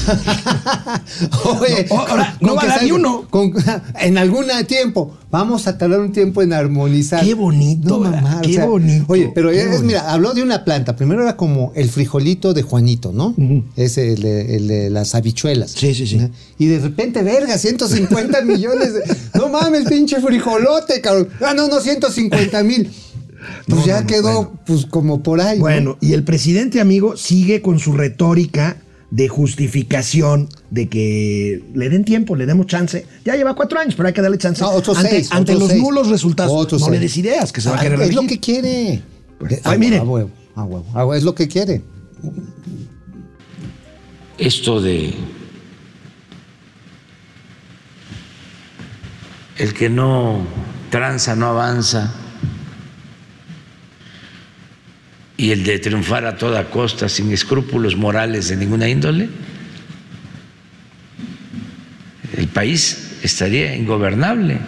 Oye, 1.60 1.86
No, 1.90 2.00
ahora, 2.00 2.38
no 2.42 2.56
va 2.56 2.64
a 2.64 2.68
dar 2.68 2.84
ni 2.84 2.92
uno. 2.92 3.28
con- 3.30 3.54
en 4.02 4.18
algún 4.18 4.46
tiempo. 4.68 5.18
Vamos 5.30 5.68
a 5.68 5.78
tardar 5.78 6.00
un 6.02 6.12
tiempo 6.12 6.42
en 6.42 6.52
armonizar. 6.54 7.24
Qué 7.24 7.34
bonito, 7.34 8.00
¿verdad? 8.02 8.42
Qué 8.42 8.60
bonito, 8.66 9.06
Oye, 9.08 9.32
pero 9.34 9.50
es, 9.50 9.66
bonito. 9.66 9.84
mira, 9.84 10.12
habló 10.12 10.34
de 10.34 10.44
una 10.44 10.66
planta. 10.66 10.96
Primero 10.96 11.22
era 11.22 11.38
como 11.38 11.72
el 11.76 11.90
frijolito 11.90 12.54
de 12.54 12.64
Juanito, 12.64 13.12
¿no? 13.14 13.34
El 13.38 14.22
de, 14.22 14.56
el 14.58 14.68
de 14.68 14.90
las 14.90 15.16
habichuelas. 15.16 15.72
Sí, 15.72 15.94
sí, 15.96 16.06
sí. 16.08 16.20
Y 16.58 16.66
de 16.68 16.80
repente, 16.80 17.22
verga, 17.24 17.58
150 17.58 18.42
millones. 18.46 18.94
de- 18.94 19.02
no 19.36 19.50
mames, 19.50 19.86
pinche 19.88 20.20
frijolote, 20.20 21.00
cabrón. 21.02 21.30
Ah, 21.46 21.54
no, 21.56 21.68
no, 21.68 21.80
150 21.80 22.64
mil. 22.64 22.92
Pues 23.68 23.80
No, 23.80 23.86
ya 23.86 23.96
no, 23.96 24.02
no, 24.02 24.08
quedó, 24.08 24.34
bueno. 24.34 24.60
pues, 24.66 24.86
como 24.86 25.24
por 25.24 25.42
ahí. 25.42 25.58
¿no? 25.58 25.62
Bueno, 25.64 25.98
y 26.02 26.14
el 26.14 26.24
presidente, 26.24 26.80
amigo, 26.82 27.16
sigue 27.18 27.62
con 27.62 27.80
su 27.80 27.94
retórica 27.94 28.78
de 29.12 29.28
justificación 29.28 30.48
de 30.70 30.88
que 30.90 31.64
le 31.76 31.90
den 31.90 32.06
tiempo, 32.06 32.36
le 32.36 32.46
demos 32.46 32.66
chance. 32.66 33.06
Ya 33.26 33.36
lleva 33.36 33.54
cuatro 33.56 33.78
años, 33.80 33.94
pero 33.96 34.08
hay 34.08 34.14
que 34.14 34.22
darle 34.22 34.38
chance. 34.38 34.62
No, 34.64 34.72
ante 34.72 34.94
seis, 35.10 35.30
ante 35.32 35.52
otros 35.52 35.60
los 35.60 35.70
seis. 35.72 35.84
nulos 35.84 36.08
resultados. 36.08 36.82
No 36.82 36.90
le 36.90 37.00
des 37.00 37.18
ideas, 37.18 37.52
que 37.52 37.62
se 37.62 37.70
va 37.70 37.76
a 37.76 37.80
Ah, 37.80 37.84
querer 37.84 38.02
Es 38.02 38.16
lo 38.16 38.24
que 38.26 38.40
quiere. 38.40 39.02
Pues, 39.38 39.60
ay, 39.66 39.78
mire. 39.78 39.98
a 39.98 40.04
huevo, 40.04 40.32
a 40.56 40.64
huevo, 40.64 40.86
a 40.94 41.00
huevo, 41.06 41.14
es 41.16 41.24
lo 41.24 41.36
que 41.36 41.48
quiere. 41.48 41.82
esto 44.38 44.82
de 44.82 45.14
el 49.58 49.74
que 49.74 49.90
no 49.90 50.40
tranza 50.90 51.36
no 51.36 51.48
avanza 51.48 52.14
y 55.42 55.50
el 55.50 55.64
de 55.64 55.80
triunfar 55.80 56.24
a 56.28 56.38
toda 56.38 56.70
costa 56.70 57.10
sin 57.10 57.32
escrúpulos 57.32 57.96
morales 57.96 58.50
de 58.50 58.58
ninguna 58.58 58.88
índole, 58.88 59.28
el 62.38 62.48
país 62.48 63.18
estaría 63.24 63.76
ingobernable. 63.76 64.60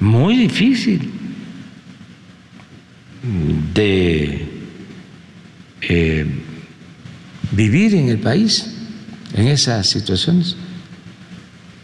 Muy 0.00 0.36
difícil 0.36 1.12
de 3.72 4.48
eh, 5.80 6.26
vivir 7.52 7.94
en 7.94 8.08
el 8.08 8.18
país 8.18 8.66
en 9.32 9.46
esas 9.46 9.86
situaciones. 9.88 10.56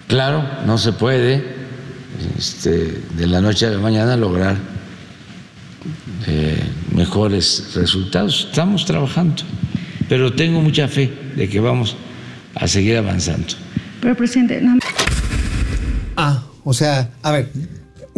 Claro, 0.08 0.44
no 0.66 0.78
se 0.78 0.94
puede 0.94 1.44
este, 2.36 3.02
de 3.16 3.26
la 3.28 3.40
noche 3.40 3.66
a 3.66 3.70
la 3.70 3.78
mañana 3.78 4.16
lograr 4.16 4.77
eh, 6.28 6.62
mejores 6.94 7.72
resultados. 7.74 8.46
Estamos 8.50 8.84
trabajando, 8.84 9.42
pero 10.08 10.32
tengo 10.32 10.60
mucha 10.60 10.86
fe 10.88 11.10
de 11.36 11.48
que 11.48 11.58
vamos 11.60 11.96
a 12.54 12.68
seguir 12.68 12.96
avanzando. 12.98 13.46
Pero, 14.00 14.14
presidente, 14.16 14.60
más- 14.60 14.78
Ah, 16.16 16.42
o 16.64 16.72
sea, 16.74 17.10
a 17.22 17.32
ver, 17.32 17.50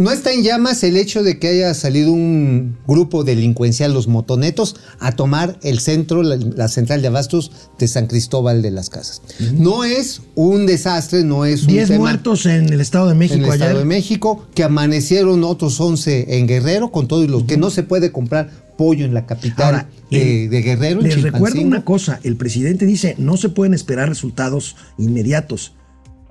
no 0.00 0.10
está 0.10 0.32
en 0.32 0.42
llamas 0.42 0.82
el 0.82 0.96
hecho 0.96 1.22
de 1.22 1.38
que 1.38 1.48
haya 1.48 1.74
salido 1.74 2.12
un 2.12 2.76
grupo 2.86 3.22
delincuencial, 3.22 3.92
los 3.92 4.08
motonetos, 4.08 4.76
a 4.98 5.12
tomar 5.12 5.58
el 5.62 5.78
centro, 5.80 6.22
la, 6.22 6.36
la 6.36 6.68
central 6.68 7.02
de 7.02 7.08
abastos 7.08 7.52
de 7.78 7.86
San 7.86 8.06
Cristóbal 8.06 8.62
de 8.62 8.70
las 8.70 8.90
Casas. 8.90 9.22
No 9.52 9.84
es 9.84 10.22
un 10.34 10.66
desastre, 10.66 11.22
no 11.24 11.44
es 11.44 11.62
un 11.62 11.68
Diez 11.68 11.88
tema 11.88 12.00
muertos 12.00 12.46
en 12.46 12.72
el 12.72 12.80
Estado 12.80 13.06
de 13.06 13.12
en 13.12 13.18
México 13.18 13.46
el 13.46 13.52
Estado 13.52 13.78
de 13.78 13.84
México, 13.84 14.46
que 14.54 14.64
amanecieron 14.64 15.44
otros 15.44 15.78
11 15.80 16.38
en 16.38 16.46
Guerrero, 16.46 16.90
con 16.90 17.06
todo 17.06 17.22
y 17.22 17.28
lo 17.28 17.46
que 17.46 17.56
no 17.56 17.70
se 17.70 17.82
puede 17.82 18.10
comprar 18.10 18.50
pollo 18.78 19.04
en 19.04 19.12
la 19.12 19.26
capital 19.26 19.66
Ahora, 19.66 19.88
de, 20.10 20.44
el- 20.44 20.50
de 20.50 20.62
Guerrero. 20.62 21.00
en 21.00 21.08
Les 21.08 21.22
recuerdo 21.22 21.60
una 21.60 21.84
cosa, 21.84 22.18
el 22.22 22.36
presidente 22.36 22.86
dice, 22.86 23.14
no 23.18 23.36
se 23.36 23.50
pueden 23.50 23.74
esperar 23.74 24.08
resultados 24.08 24.76
inmediatos. 24.98 25.74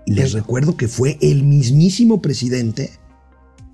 Y 0.07 0.13
les 0.13 0.33
recuerdo 0.33 0.75
que 0.75 0.87
fue 0.87 1.19
el 1.21 1.43
mismísimo 1.43 2.19
presidente, 2.19 2.89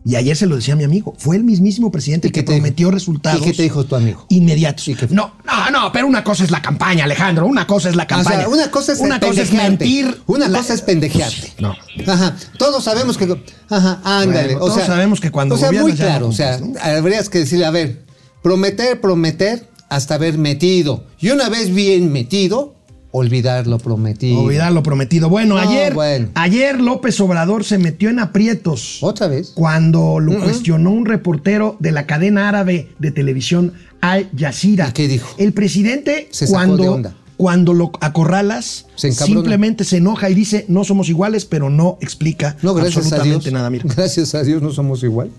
y 0.08 0.16
ayer 0.16 0.38
se 0.38 0.45
lo 0.45 0.56
decía 0.56 0.76
a 0.76 0.78
mi 0.78 0.84
amigo, 0.84 1.16
fue 1.18 1.36
el 1.36 1.43
mismísimo 1.43 1.91
presidente 1.91 2.28
¿Y 2.28 2.32
qué 2.32 2.45
que 2.45 2.51
dijo? 2.51 2.62
prometió 2.62 2.91
resultados 2.91 3.41
¿Y 3.41 3.43
qué 3.45 3.53
te 3.53 3.64
dijo 3.64 3.84
tu 3.86 3.95
amigo? 3.95 4.26
inmediatos. 4.30 4.88
¿Y 4.88 4.93
qué- 4.95 5.08
No, 5.10 5.34
no, 5.43 5.72
no, 5.72 5.91
pero 5.91 6.06
una 6.06 6.24
cosa 6.24 6.43
es 6.43 6.51
la 6.51 6.62
campaña, 6.62 7.06
Alejandro, 7.06 7.47
una 7.47 7.66
cosa 7.66 7.89
es 7.89 7.95
la 7.95 8.03
O 8.03 8.08
campaña. 8.08 8.38
sea, 8.41 8.47
una 8.49 8.70
cosa 8.70 8.91
es 8.93 8.99
una 8.99 9.20
cosa 9.20 9.41
es 9.41 9.51
mentir. 9.51 10.22
Una 10.28 10.47
La- 10.47 10.60
cosa 10.60 10.76
es 10.76 10.82
pendejearte. 10.84 11.53
No. 11.60 11.74
Ajá. 12.08 12.36
Todos 12.60 12.84
sabemos 12.84 13.18
que. 13.18 13.26
Ajá, 13.70 13.99
ándale. 14.03 14.43
Bueno, 14.53 14.58
o 14.58 14.68
todos 14.68 14.76
sea, 14.76 14.86
sabemos 14.86 15.20
que 15.20 15.32
cuando 15.32 15.56
O 15.56 15.58
sea, 15.58 15.72
muy 15.72 15.91
no 15.93 15.97
claro. 15.97 16.28
o 16.28 16.32
sea, 16.32 16.60
habrías 16.84 17.28
que 17.30 17.39
decirle, 17.39 17.66
a 17.66 17.72
ver, 17.72 18.06
prometer, 18.43 19.01
prometer 19.01 19.68
hasta 19.89 20.16
haber 20.16 20.38
metido. 20.38 21.06
Y 21.20 21.30
una 21.32 21.49
vez 21.49 21.74
bien 21.74 22.12
metido, 22.12 22.75
olvidar 23.18 23.66
lo 23.68 23.78
prometido. 23.80 24.39
Olvidar 24.41 24.72
lo 24.72 24.84
prometido. 24.84 25.30
Bueno, 25.30 25.55
No, 25.55 25.61
ayer, 25.61 25.93
bueno. 25.93 26.30
ayer 26.36 26.80
López 26.82 27.20
Obrador 27.22 27.63
se 27.63 27.78
metió 27.78 28.09
en 28.09 28.20
aprietos. 28.20 28.97
¿Otra 29.01 29.28
vez? 29.28 29.51
cuando 29.55 30.20
lo 30.20 30.39
cuestionó 30.39 30.91
un 30.91 31.05
reportero 31.05 31.78
de 31.80 31.91
la 31.91 32.05
cadena 32.05 32.49
árabe 32.49 32.89
de 32.99 33.11
televisión 33.11 33.74
Al 34.01 34.30
Jazeera. 34.38 34.89
¿Y 34.89 34.91
qué 34.93 35.07
dijo? 35.07 35.34
El 35.38 35.53
presidente 35.53 36.28
Se 36.32 36.45
sacó 36.47 36.57
cuando 36.57 36.84
de 36.84 36.89
onda. 36.89 37.16
cuando 37.38 37.74
lo 37.74 37.91
acorralas, 38.01 38.86
Se 38.95 39.11
simplemente 39.11 39.84
se 39.84 39.97
enoja 39.97 40.30
y 40.30 40.34
dice, 40.36 40.66
no 40.68 40.84
somos 40.84 41.09
iguales, 41.09 41.45
pero 41.45 41.70
no 41.70 41.97
explica 42.01 42.55
No, 42.61 42.74
gracias 42.74 42.97
a 42.97 42.99
absolutamente 43.16 43.49
Dios. 43.49 43.53
nada. 43.53 43.70
Mira. 43.70 43.86
Gracias 43.95 44.36
a 44.36 44.43
Dios 44.43 44.61
no 44.61 44.72
somos 44.72 45.03
igual. 45.03 45.30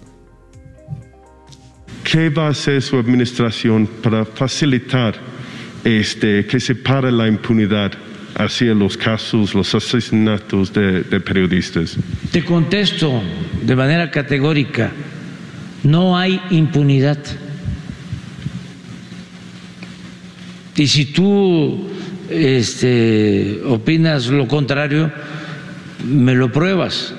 ¿Qué 2.10 2.28
va 2.30 2.46
a 2.46 2.50
hacer 2.50 2.80
su 2.82 2.96
administración 2.96 3.88
para 4.02 4.24
facilitar 4.24 5.14
este, 5.86 6.44
que 6.46 6.58
se 6.58 6.74
pare 6.74 7.12
la 7.12 7.28
impunidad 7.28 7.92
hacia 8.34 8.74
los 8.74 8.96
casos, 8.96 9.54
los 9.54 9.72
asesinatos 9.72 10.72
de, 10.72 11.02
de 11.04 11.20
periodistas? 11.20 11.96
Te 12.32 12.44
contesto 12.44 13.22
de 13.62 13.76
manera 13.76 14.10
categórica, 14.10 14.90
no 15.84 16.18
hay 16.18 16.40
impunidad. 16.50 17.18
Y 20.74 20.88
si 20.88 21.06
tú 21.06 21.88
este, 22.28 23.60
opinas 23.64 24.26
lo 24.26 24.48
contrario, 24.48 25.12
me 26.04 26.34
lo 26.34 26.50
pruebas. 26.50 27.14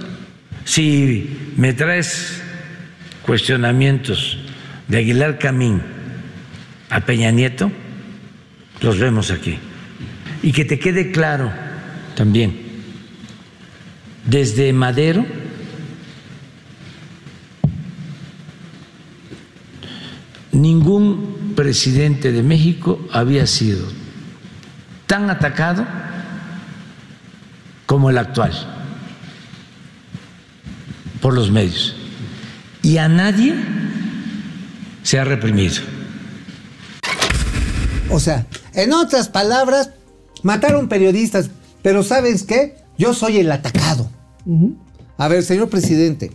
Si 0.65 1.37
me 1.55 1.71
traes 1.71 2.41
cuestionamientos 3.21 4.39
de 4.89 4.97
Aguilar 4.97 5.39
Camín 5.39 5.81
a 6.89 6.99
Peña 6.99 7.31
Nieto, 7.31 7.71
los 8.81 8.99
vemos 8.99 9.31
aquí. 9.31 9.57
Y 10.43 10.51
que 10.51 10.65
te 10.65 10.79
quede 10.79 11.11
claro 11.11 11.51
también, 12.15 12.55
desde 14.25 14.73
Madero, 14.73 15.25
ningún 20.51 21.53
presidente 21.55 22.31
de 22.31 22.43
México 22.43 23.07
había 23.11 23.47
sido 23.47 23.87
tan 25.05 25.29
atacado 25.29 25.85
como 27.85 28.09
el 28.09 28.17
actual 28.17 28.51
por 31.21 31.33
los 31.33 31.49
medios. 31.51 31.95
Y 32.83 32.97
a 32.97 33.07
nadie 33.07 33.55
se 35.03 35.19
ha 35.19 35.23
reprimido. 35.23 35.96
O 38.09 38.19
sea, 38.19 38.45
en 38.73 38.93
otras 38.93 39.29
palabras, 39.29 39.91
mataron 40.43 40.87
periodistas, 40.87 41.49
pero 41.81 42.03
¿sabes 42.03 42.43
qué? 42.43 42.75
Yo 42.97 43.13
soy 43.13 43.37
el 43.37 43.51
atacado. 43.51 44.09
A 45.17 45.27
ver, 45.27 45.43
señor 45.43 45.69
presidente, 45.69 46.31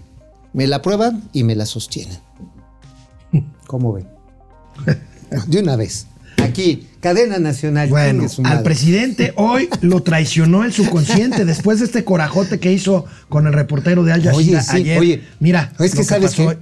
me 0.52 0.66
la 0.66 0.82
prueban 0.82 1.28
y 1.32 1.44
me 1.44 1.54
la 1.54 1.66
sostienen. 1.66 2.18
¿Cómo 3.66 3.92
ven? 3.92 4.08
De 5.46 5.60
una 5.60 5.76
vez. 5.76 6.06
Aquí, 6.42 6.88
cadena 7.00 7.38
nacional. 7.38 7.88
Bueno, 7.88 8.26
al 8.44 8.62
presidente 8.62 9.32
hoy 9.36 9.68
lo 9.80 10.02
traicionó 10.02 10.64
el 10.64 10.72
subconsciente 10.72 11.44
después 11.44 11.78
de 11.78 11.86
este 11.86 12.04
corajote 12.04 12.58
que 12.58 12.72
hizo 12.72 13.06
con 13.28 13.46
el 13.46 13.52
reportero 13.52 14.02
de 14.04 14.12
Al 14.12 14.22
Jazeera 14.22 14.58
Oye, 14.58 14.62
sí, 14.62 14.76
ayer. 14.76 14.98
oye, 14.98 15.22
mira, 15.38 15.72
es 15.78 15.94
que 15.94 16.04
¿sabes 16.04 16.34
pasó 16.34 16.48
qué? 16.50 16.58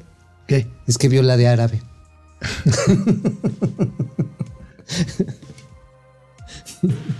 ¿Qué? 0.47 0.67
Es 0.87 0.99
que 0.99 1.09
vio 1.09 1.23
la 1.23 1.37
de 1.37 1.49
árabe. 1.49 1.83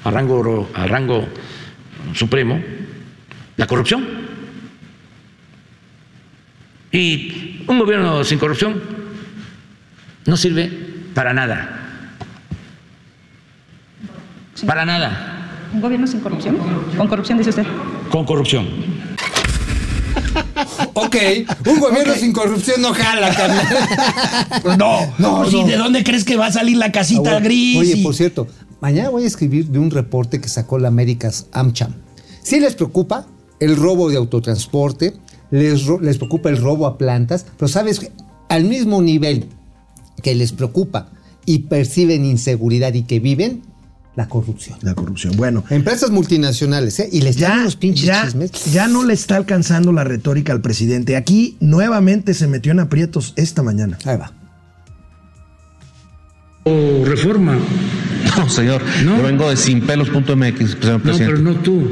a 0.05 0.11
rango, 0.11 0.69
a 0.75 0.87
rango 0.87 1.27
supremo 2.15 2.61
la 3.57 3.67
corrupción. 3.67 4.07
Y 6.93 7.65
un 7.69 7.79
gobierno 7.79 8.25
sin 8.25 8.39
corrupción 8.39 8.83
no 10.27 10.37
sirve 10.37 10.71
para 11.15 11.33
nada. 11.33 11.77
Para 14.67 14.85
nada. 14.85 15.69
¿Un 15.73 15.81
gobierno 15.81 16.07
sin 16.07 16.21
corrupción? 16.21 16.57
¿Con 16.97 17.07
corrupción, 17.07 17.39
dice 17.39 17.51
usted? 17.51 17.67
Con 18.11 18.25
corrupción. 18.25 18.67
Ok, 20.95 21.17
un 21.67 21.79
gobierno 21.81 22.15
sin 22.15 22.33
corrupción 22.33 22.81
no 22.83 22.93
jala, 22.95 23.35
carnal. 23.35 23.67
No, 24.79 25.01
no, 25.19 25.51
sí, 25.51 25.63
¿de 25.65 25.77
dónde 25.77 26.05
crees 26.05 26.25
que 26.25 26.37
va 26.37 26.47
a 26.47 26.53
salir 26.53 26.77
la 26.77 26.93
casita 26.93 27.37
Ah, 27.37 27.41
gris? 27.41 27.79
Oye, 27.79 27.95
y- 27.99 28.03
por 28.03 28.15
cierto, 28.15 28.47
mañana 28.81 29.11
voy 29.11 29.25
a 29.25 29.27
escribir 29.27 29.67
de 29.69 29.79
un 29.79 29.91
reporte 29.91 30.41
que 30.41 30.49
sacó 30.49 30.79
la 30.79 30.89
Américas 30.89 31.47
AmCham. 31.53 31.95
Si 32.43 32.61
les 32.61 32.75
preocupa 32.75 33.27
el 33.61 33.77
robo 33.77 34.09
de 34.11 34.17
autotransporte, 34.17 35.15
les, 35.51 35.87
les 36.01 36.17
preocupa 36.19 36.49
el 36.49 36.57
robo 36.59 36.87
a 36.87 36.97
plantas, 36.99 37.47
pero 37.59 37.69
sabes, 37.69 38.01
que 38.01 38.13
al 38.49 38.65
mismo 38.65 39.03
nivel 39.03 39.47
que 40.23 40.35
les 40.35 40.53
preocupa 40.53 41.11
y 41.47 41.61
perciben 41.61 42.25
inseguridad 42.25 42.95
y 42.95 43.03
que 43.03 43.21
viven, 43.21 43.63
la 44.21 44.29
corrupción. 44.29 44.79
La 44.83 44.95
corrupción. 44.95 45.35
Bueno, 45.37 45.65
Empresas 45.71 46.11
multinacionales, 46.11 47.01
¿eh? 47.01 47.09
Y 47.11 47.23
les 47.23 47.39
dan 47.39 47.53
ya, 47.53 47.61
unos 47.63 47.77
pinches 47.77 48.05
ya, 48.05 48.25
chismes. 48.25 48.51
ya 48.73 48.87
no 48.87 49.03
le 49.05 49.15
está 49.15 49.37
alcanzando 49.37 49.93
la 49.93 50.05
retórica 50.05 50.53
al 50.53 50.61
presidente. 50.61 51.17
Aquí 51.17 51.57
nuevamente 51.61 52.35
se 52.35 52.47
metió 52.47 52.73
en 52.73 52.81
aprietos 52.81 53.33
esta 53.37 53.63
mañana. 53.63 53.97
Ahí 54.05 54.17
va. 54.19 54.33
O 56.65 57.05
reforma. 57.07 57.57
No, 58.37 58.49
señor. 58.49 58.83
¿No? 59.05 59.17
Yo 59.17 59.23
vengo 59.23 59.49
de 59.49 59.57
sinpelos.mx, 59.57 60.27
señor 60.27 60.85
No, 60.85 61.03
presidente. 61.03 61.25
pero 61.27 61.39
no 61.39 61.55
tú. 61.57 61.89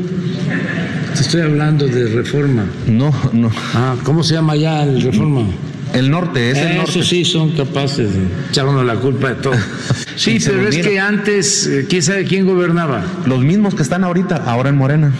Te 1.14 1.20
estoy 1.22 1.40
hablando 1.40 1.86
de 1.86 2.06
reforma. 2.08 2.66
No, 2.86 3.10
no. 3.32 3.50
Ah, 3.74 3.96
¿cómo 4.04 4.22
se 4.22 4.34
llama 4.34 4.54
ya 4.56 4.82
el 4.84 5.00
reforma? 5.02 5.46
El 5.94 6.10
norte, 6.10 6.50
es 6.50 6.58
el 6.58 6.68
Eso 6.68 6.76
norte. 6.76 7.02
sí 7.02 7.24
son 7.24 7.52
capaces 7.52 8.12
de 8.14 8.20
echarnos 8.50 8.84
la 8.84 8.96
culpa 8.96 9.30
de 9.30 9.34
todo. 9.36 9.54
Sí, 10.16 10.38
pero 10.44 10.66
es 10.68 10.76
que 10.78 10.98
antes, 10.98 11.66
eh, 11.68 11.86
¿quién 11.88 12.02
sabe 12.02 12.24
quién 12.24 12.44
gobernaba? 12.44 13.04
Los 13.26 13.38
mismos 13.44 13.76
que 13.76 13.82
están 13.82 14.02
ahorita, 14.02 14.36
ahora 14.46 14.68
en 14.70 14.76
Morena. 14.76 15.12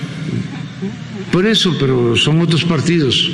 Por 1.31 1.47
eso, 1.47 1.77
pero 1.79 2.17
son 2.17 2.41
otros 2.41 2.65
partidos. 2.65 3.31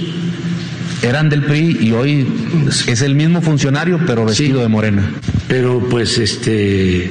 Eran 1.02 1.30
del 1.30 1.42
PRI 1.44 1.78
y 1.80 1.92
hoy 1.92 2.26
es 2.86 3.00
el 3.00 3.14
mismo 3.14 3.40
funcionario, 3.40 3.98
pero 4.06 4.26
vestido 4.26 4.58
Sí. 4.58 4.62
de 4.62 4.68
Morena. 4.68 5.10
Pero 5.48 5.80
pues 5.88 6.18
este 6.18 7.10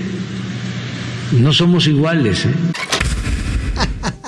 no 1.32 1.52
somos 1.52 1.88
iguales. 1.88 2.46
¿eh? 2.46 2.50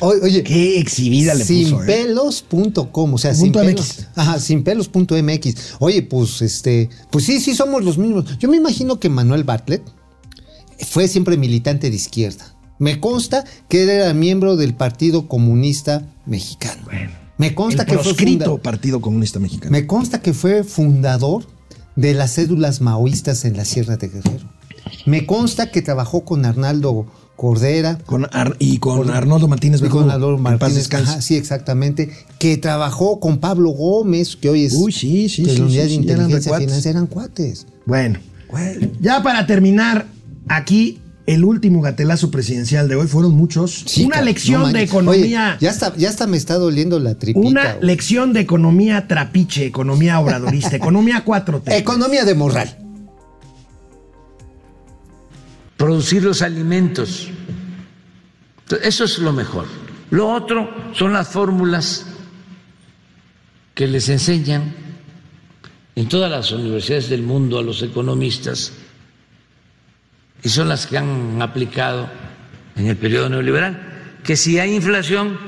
Oye, 0.00 0.42
Qué 0.42 0.78
exhibida 0.78 1.34
le 1.34 1.44
puso. 1.44 1.82
¿eh? 1.84 1.86
Sinpelos.com, 1.86 3.14
o 3.14 3.18
sea, 3.18 3.32
Punto 3.34 3.60
sin 3.60 3.70
MX. 3.70 3.92
pelos. 3.94 4.06
Ajá, 4.14 4.38
sinpelos.mx. 4.40 5.54
Oye, 5.80 6.02
pues 6.02 6.42
este, 6.42 6.88
pues 7.10 7.24
sí, 7.24 7.40
sí 7.40 7.54
somos 7.54 7.84
los 7.84 7.98
mismos. 7.98 8.38
Yo 8.38 8.48
me 8.50 8.56
imagino 8.56 8.98
que 9.00 9.08
Manuel 9.08 9.44
Bartlett 9.44 9.82
fue 10.88 11.08
siempre 11.08 11.36
militante 11.36 11.90
de 11.90 11.96
izquierda. 11.96 12.54
Me 12.78 13.00
consta 13.00 13.44
que 13.68 13.82
era 13.84 14.12
miembro 14.12 14.56
del 14.56 14.74
Partido 14.74 15.28
Comunista 15.28 16.06
Mexicano. 16.26 16.82
me 17.38 17.54
consta 17.54 17.82
El 17.84 17.88
que 17.88 17.98
fue 17.98 18.14
funda- 18.14 18.56
Partido 18.62 19.00
Comunista 19.00 19.38
Mexicano. 19.38 19.70
me 19.72 19.86
consta 19.86 20.20
que 20.20 20.34
fue 20.34 20.62
fundador 20.64 21.46
de 21.96 22.12
las 22.12 22.34
cédulas 22.34 22.82
maoístas 22.82 23.44
en 23.46 23.56
la 23.56 23.64
Sierra 23.64 23.96
de 23.96 24.08
Guerrero. 24.08 24.50
Me 25.06 25.24
consta 25.24 25.70
que 25.70 25.80
trabajó 25.82 26.24
con 26.24 26.44
Arnaldo 26.44 27.06
Cordera, 27.36 27.98
Con 28.06 28.26
Ar- 28.32 28.56
y 28.58 28.78
con 28.78 29.10
Arnoldo 29.10 29.46
Martínez 29.46 29.80
Verdugo. 29.82 30.00
con 30.08 30.42
paz 30.58 30.72
Martínez. 30.72 30.88
Ajá, 30.92 31.20
sí, 31.20 31.36
exactamente. 31.36 32.10
Que 32.38 32.56
trabajó 32.56 33.20
con 33.20 33.38
Pablo 33.38 33.70
Gómez, 33.70 34.36
que 34.36 34.48
hoy 34.48 34.64
es 34.64 34.72
Uy, 34.74 34.90
sí, 34.92 35.28
sí, 35.28 35.42
de 35.44 35.52
sí, 35.52 35.58
la 35.58 35.64
unidad 35.66 35.82
sí, 35.84 35.88
de 35.88 35.94
eran 35.94 36.02
inteligencia 36.04 36.38
recuates. 36.52 36.66
financiera, 36.66 36.98
eran 36.98 37.06
cuates. 37.06 37.66
Bueno, 37.84 38.18
ya 39.00 39.22
para 39.22 39.46
terminar, 39.46 40.06
aquí 40.48 41.00
el 41.26 41.44
último 41.44 41.80
gatelazo 41.82 42.30
presidencial 42.30 42.88
de 42.88 42.94
hoy 42.96 43.06
fueron 43.08 43.34
muchos. 43.34 43.84
Una 44.04 44.22
lección 44.22 44.62
no 44.62 44.68
de 44.72 44.82
economía. 44.82 45.56
Oye, 45.56 45.58
ya 45.60 45.70
hasta, 45.70 45.94
ya 45.96 46.08
hasta 46.08 46.26
me 46.28 46.36
está 46.36 46.54
doliendo 46.54 46.98
la 47.00 47.16
tripita. 47.16 47.46
una 47.46 47.76
lección 47.80 48.32
de 48.32 48.40
economía 48.40 49.08
trapiche, 49.08 49.66
economía 49.66 50.20
obradorista, 50.20 50.76
economía 50.76 51.24
4T. 51.24 51.72
Economía 51.72 52.24
de 52.24 52.34
morral. 52.34 52.76
Producir 55.76 56.22
los 56.22 56.42
alimentos. 56.42 57.28
Eso 58.82 59.04
es 59.04 59.18
lo 59.18 59.32
mejor. 59.32 59.66
Lo 60.10 60.28
otro 60.28 60.92
son 60.92 61.12
las 61.12 61.28
fórmulas 61.28 62.06
que 63.74 63.86
les 63.86 64.08
enseñan 64.08 64.74
en 65.94 66.08
todas 66.08 66.30
las 66.30 66.50
universidades 66.52 67.08
del 67.08 67.22
mundo 67.22 67.58
a 67.58 67.62
los 67.62 67.82
economistas 67.82 68.72
y 70.42 70.48
son 70.48 70.68
las 70.68 70.86
que 70.86 70.98
han 70.98 71.40
aplicado 71.42 72.08
en 72.76 72.86
el 72.86 72.96
periodo 72.96 73.28
neoliberal, 73.28 74.20
que 74.22 74.36
si 74.36 74.58
hay 74.58 74.74
inflación, 74.74 75.38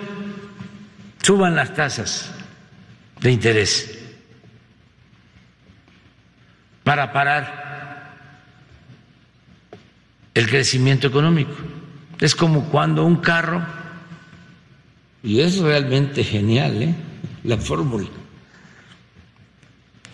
suban 1.22 1.54
las 1.54 1.74
tasas 1.74 2.30
de 3.20 3.30
interés 3.30 3.98
para 6.84 7.12
parar 7.12 7.67
el 10.39 10.49
crecimiento 10.49 11.09
económico. 11.09 11.53
Es 12.20 12.36
como 12.36 12.66
cuando 12.70 13.05
un 13.05 13.16
carro, 13.16 13.61
y 15.20 15.41
es 15.41 15.59
realmente 15.59 16.22
genial 16.22 16.80
¿eh? 16.80 16.95
la 17.43 17.57
fórmula, 17.57 18.07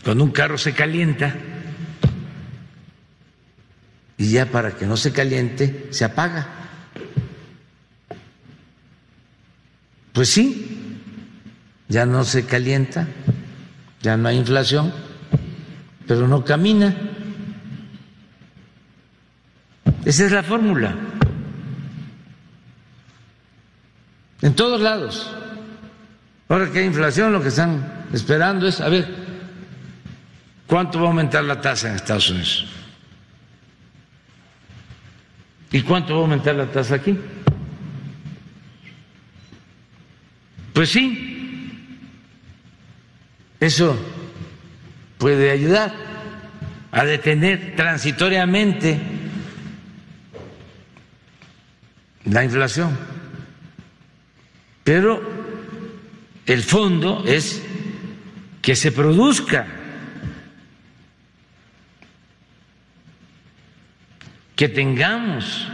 cuando 0.03 0.25
un 0.25 0.31
carro 0.31 0.57
se 0.57 0.72
calienta, 0.72 1.37
y 4.16 4.31
ya 4.31 4.47
para 4.47 4.75
que 4.75 4.87
no 4.87 4.97
se 4.97 5.12
caliente, 5.12 5.89
se 5.91 6.07
apaga. 6.07 6.49
Pues 10.14 10.31
sí, 10.31 11.01
ya 11.89 12.07
no 12.07 12.25
se 12.25 12.47
calienta, 12.47 13.09
ya 14.01 14.16
no 14.16 14.29
hay 14.29 14.39
inflación, 14.39 14.91
pero 16.07 16.27
no 16.29 16.47
camina. 16.47 16.97
Esa 20.05 20.26
es 20.26 20.32
la 20.32 20.42
fórmula. 20.42 20.94
En 24.42 24.55
todos 24.55 24.80
lados. 24.80 25.34
Ahora 26.48 26.70
que 26.70 26.80
hay 26.80 26.86
inflación, 26.86 27.32
lo 27.32 27.40
que 27.40 27.48
están 27.48 28.05
esperando 28.12 28.68
es, 28.68 28.80
a 28.80 28.88
ver, 28.90 29.09
¿cuánto 30.66 30.98
va 30.98 31.07
a 31.07 31.09
aumentar 31.09 31.42
la 31.44 31.61
tasa 31.61 31.88
en 31.88 31.94
Estados 31.96 32.28
Unidos? 32.28 32.66
¿Y 35.72 35.80
cuánto 35.82 36.12
va 36.12 36.20
a 36.20 36.22
aumentar 36.22 36.55
la 36.55 36.66
tasa 36.66 36.96
aquí? 36.96 37.18
Pues 40.74 40.90
sí, 40.90 41.88
eso 43.59 43.96
puede 45.16 45.50
ayudar 45.50 45.94
a 46.92 47.05
detener 47.05 47.74
transitoriamente 47.74 49.13
la 52.25 52.45
inflación. 52.45 52.97
Pero 54.83 55.22
el 56.47 56.62
fondo 56.62 57.25
es 57.27 57.62
que 58.61 58.77
se 58.77 58.93
produzca, 58.93 59.66
que 64.57 64.68
tengamos 64.68 65.68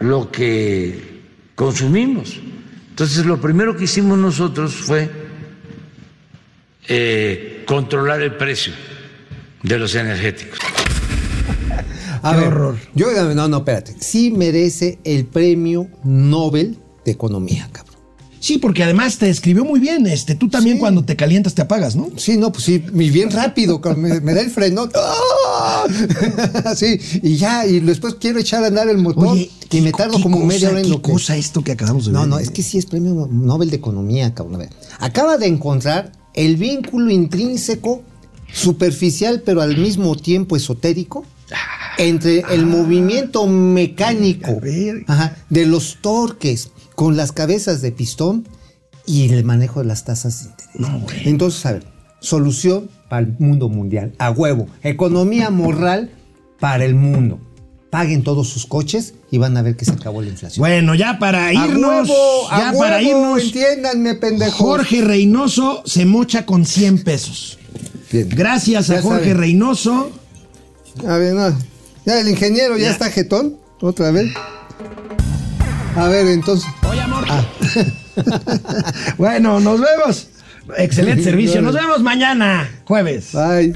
lo 0.00 0.30
que 0.30 1.22
consumimos. 1.54 2.38
Entonces 2.90 3.24
lo 3.24 3.40
primero 3.40 3.76
que 3.76 3.84
hicimos 3.84 4.18
nosotros 4.18 4.74
fue 4.74 5.10
eh, 6.88 7.64
controlar 7.66 8.22
el 8.22 8.34
precio 8.34 8.72
de 9.62 9.78
los 9.78 9.94
energéticos. 9.94 10.58
A 12.22 12.36
ver, 12.36 12.52
Yo, 12.94 13.06
no, 13.34 13.48
no, 13.48 13.56
espérate. 13.58 13.94
Sí 14.00 14.30
merece 14.30 14.98
el 15.04 15.24
premio 15.26 15.88
Nobel 16.04 16.78
de 17.04 17.12
Economía, 17.12 17.68
cabrón. 17.72 17.88
Sí, 18.40 18.58
porque 18.58 18.84
además 18.84 19.18
te 19.18 19.28
escribió 19.28 19.64
muy 19.64 19.80
bien. 19.80 20.06
Este, 20.06 20.36
tú 20.36 20.48
también 20.48 20.76
Sí. 20.76 20.80
cuando 20.80 21.04
te 21.04 21.16
calientas 21.16 21.54
te 21.56 21.62
apagas, 21.62 21.96
¿no? 21.96 22.08
Sí, 22.16 22.36
no, 22.36 22.52
pues 22.52 22.64
sí, 22.64 22.84
y 22.94 23.10
bien 23.10 23.30
rápido, 23.32 23.80
me, 23.96 24.20
me 24.20 24.32
da 24.32 24.40
el 24.42 24.50
freno. 24.50 24.88
¡Ah! 24.94 25.84
Sí, 26.76 26.98
y 27.22 27.36
ya, 27.36 27.66
y 27.66 27.80
después 27.80 28.14
quiero 28.14 28.38
echar 28.38 28.62
a 28.62 28.68
andar 28.68 28.88
el 28.88 28.98
motor 28.98 29.28
Oye, 29.28 29.50
y 29.70 29.80
me 29.80 29.90
tardo 29.90 30.16
qué 30.18 30.22
como 30.22 30.36
cosa, 30.36 30.46
media 30.48 30.68
hora 30.70 30.78
en 30.78 30.84
qué 30.84 30.90
lo 30.90 31.02
que. 31.02 31.12
cosa 31.12 31.36
esto 31.36 31.62
que 31.64 31.72
acabamos 31.72 32.06
de 32.06 32.12
No, 32.12 32.20
ver. 32.20 32.28
no, 32.28 32.38
es 32.38 32.50
que 32.50 32.62
sí 32.62 32.78
es 32.78 32.86
premio 32.86 33.28
Nobel 33.30 33.70
de 33.70 33.76
Economía, 33.76 34.32
cabrón. 34.34 34.54
A 34.56 34.58
ver, 34.58 34.70
acaba 35.00 35.36
de 35.36 35.46
encontrar 35.46 36.12
el 36.34 36.56
vínculo 36.56 37.10
intrínseco, 37.10 38.02
superficial, 38.52 39.42
pero 39.44 39.62
al 39.62 39.76
mismo 39.78 40.14
tiempo 40.16 40.56
esotérico, 40.56 41.24
entre 41.98 42.44
el 42.50 42.64
movimiento 42.66 43.46
mecánico 43.46 44.60
ajá, 45.06 45.36
de 45.50 45.66
los 45.66 45.98
torques 46.00 46.70
con 46.94 47.16
las 47.16 47.32
cabezas 47.32 47.82
de 47.82 47.92
pistón 47.92 48.48
y 49.04 49.32
el 49.32 49.44
manejo 49.44 49.80
de 49.80 49.86
las 49.86 50.04
tasas 50.04 50.44
de 50.44 50.50
interés. 50.50 50.74
No. 50.74 51.06
Entonces, 51.24 51.66
a 51.66 51.72
ver, 51.72 51.84
solución 52.20 52.88
para 53.08 53.26
el 53.26 53.34
mundo 53.38 53.68
mundial, 53.68 54.12
a 54.18 54.30
huevo. 54.30 54.66
Economía 54.82 55.50
moral 55.50 56.10
para 56.60 56.84
el 56.84 56.94
mundo. 56.94 57.40
Paguen 57.90 58.22
todos 58.22 58.48
sus 58.48 58.66
coches 58.66 59.14
y 59.30 59.38
van 59.38 59.56
a 59.56 59.62
ver 59.62 59.74
que 59.74 59.86
se 59.86 59.92
acabó 59.92 60.20
la 60.20 60.28
inflación. 60.28 60.60
Bueno, 60.60 60.94
ya 60.94 61.18
para 61.18 61.46
A 61.46 61.54
irnos, 61.54 62.08
huevo, 62.08 62.50
a 62.50 62.72
ya 62.72 62.78
para 62.78 63.00
irnos, 63.00 63.42
Entiéndanme, 63.42 64.14
pendejos. 64.14 64.54
Jorge 64.54 65.00
Reynoso 65.00 65.82
se 65.86 66.04
mocha 66.04 66.44
con 66.44 66.66
100 66.66 67.02
pesos. 67.02 67.58
Bien. 68.12 68.28
Gracias 68.28 68.90
a 68.90 68.96
Ya 68.96 69.02
Jorge 69.02 69.20
saben. 69.20 69.38
Reynoso. 69.38 70.10
A 71.06 71.16
ver, 71.16 71.34
no. 71.34 71.56
Ya 72.08 72.20
el 72.20 72.28
ingeniero 72.30 72.78
ya, 72.78 72.84
Ya. 72.84 72.90
está 72.92 73.10
jetón. 73.10 73.58
Otra 73.82 74.10
vez. 74.10 74.32
A 75.94 76.08
ver, 76.08 76.26
entonces. 76.28 76.66
Oye, 76.88 77.02
amor. 77.02 77.22
bueno, 79.18 79.60
nos 79.60 79.78
vemos. 79.78 80.28
Excelente 80.78 81.22
servicio. 81.22 81.60
Nos 81.60 81.74
vemos 81.74 82.00
mañana, 82.00 82.66
jueves. 82.86 83.32
Bye. 83.34 83.74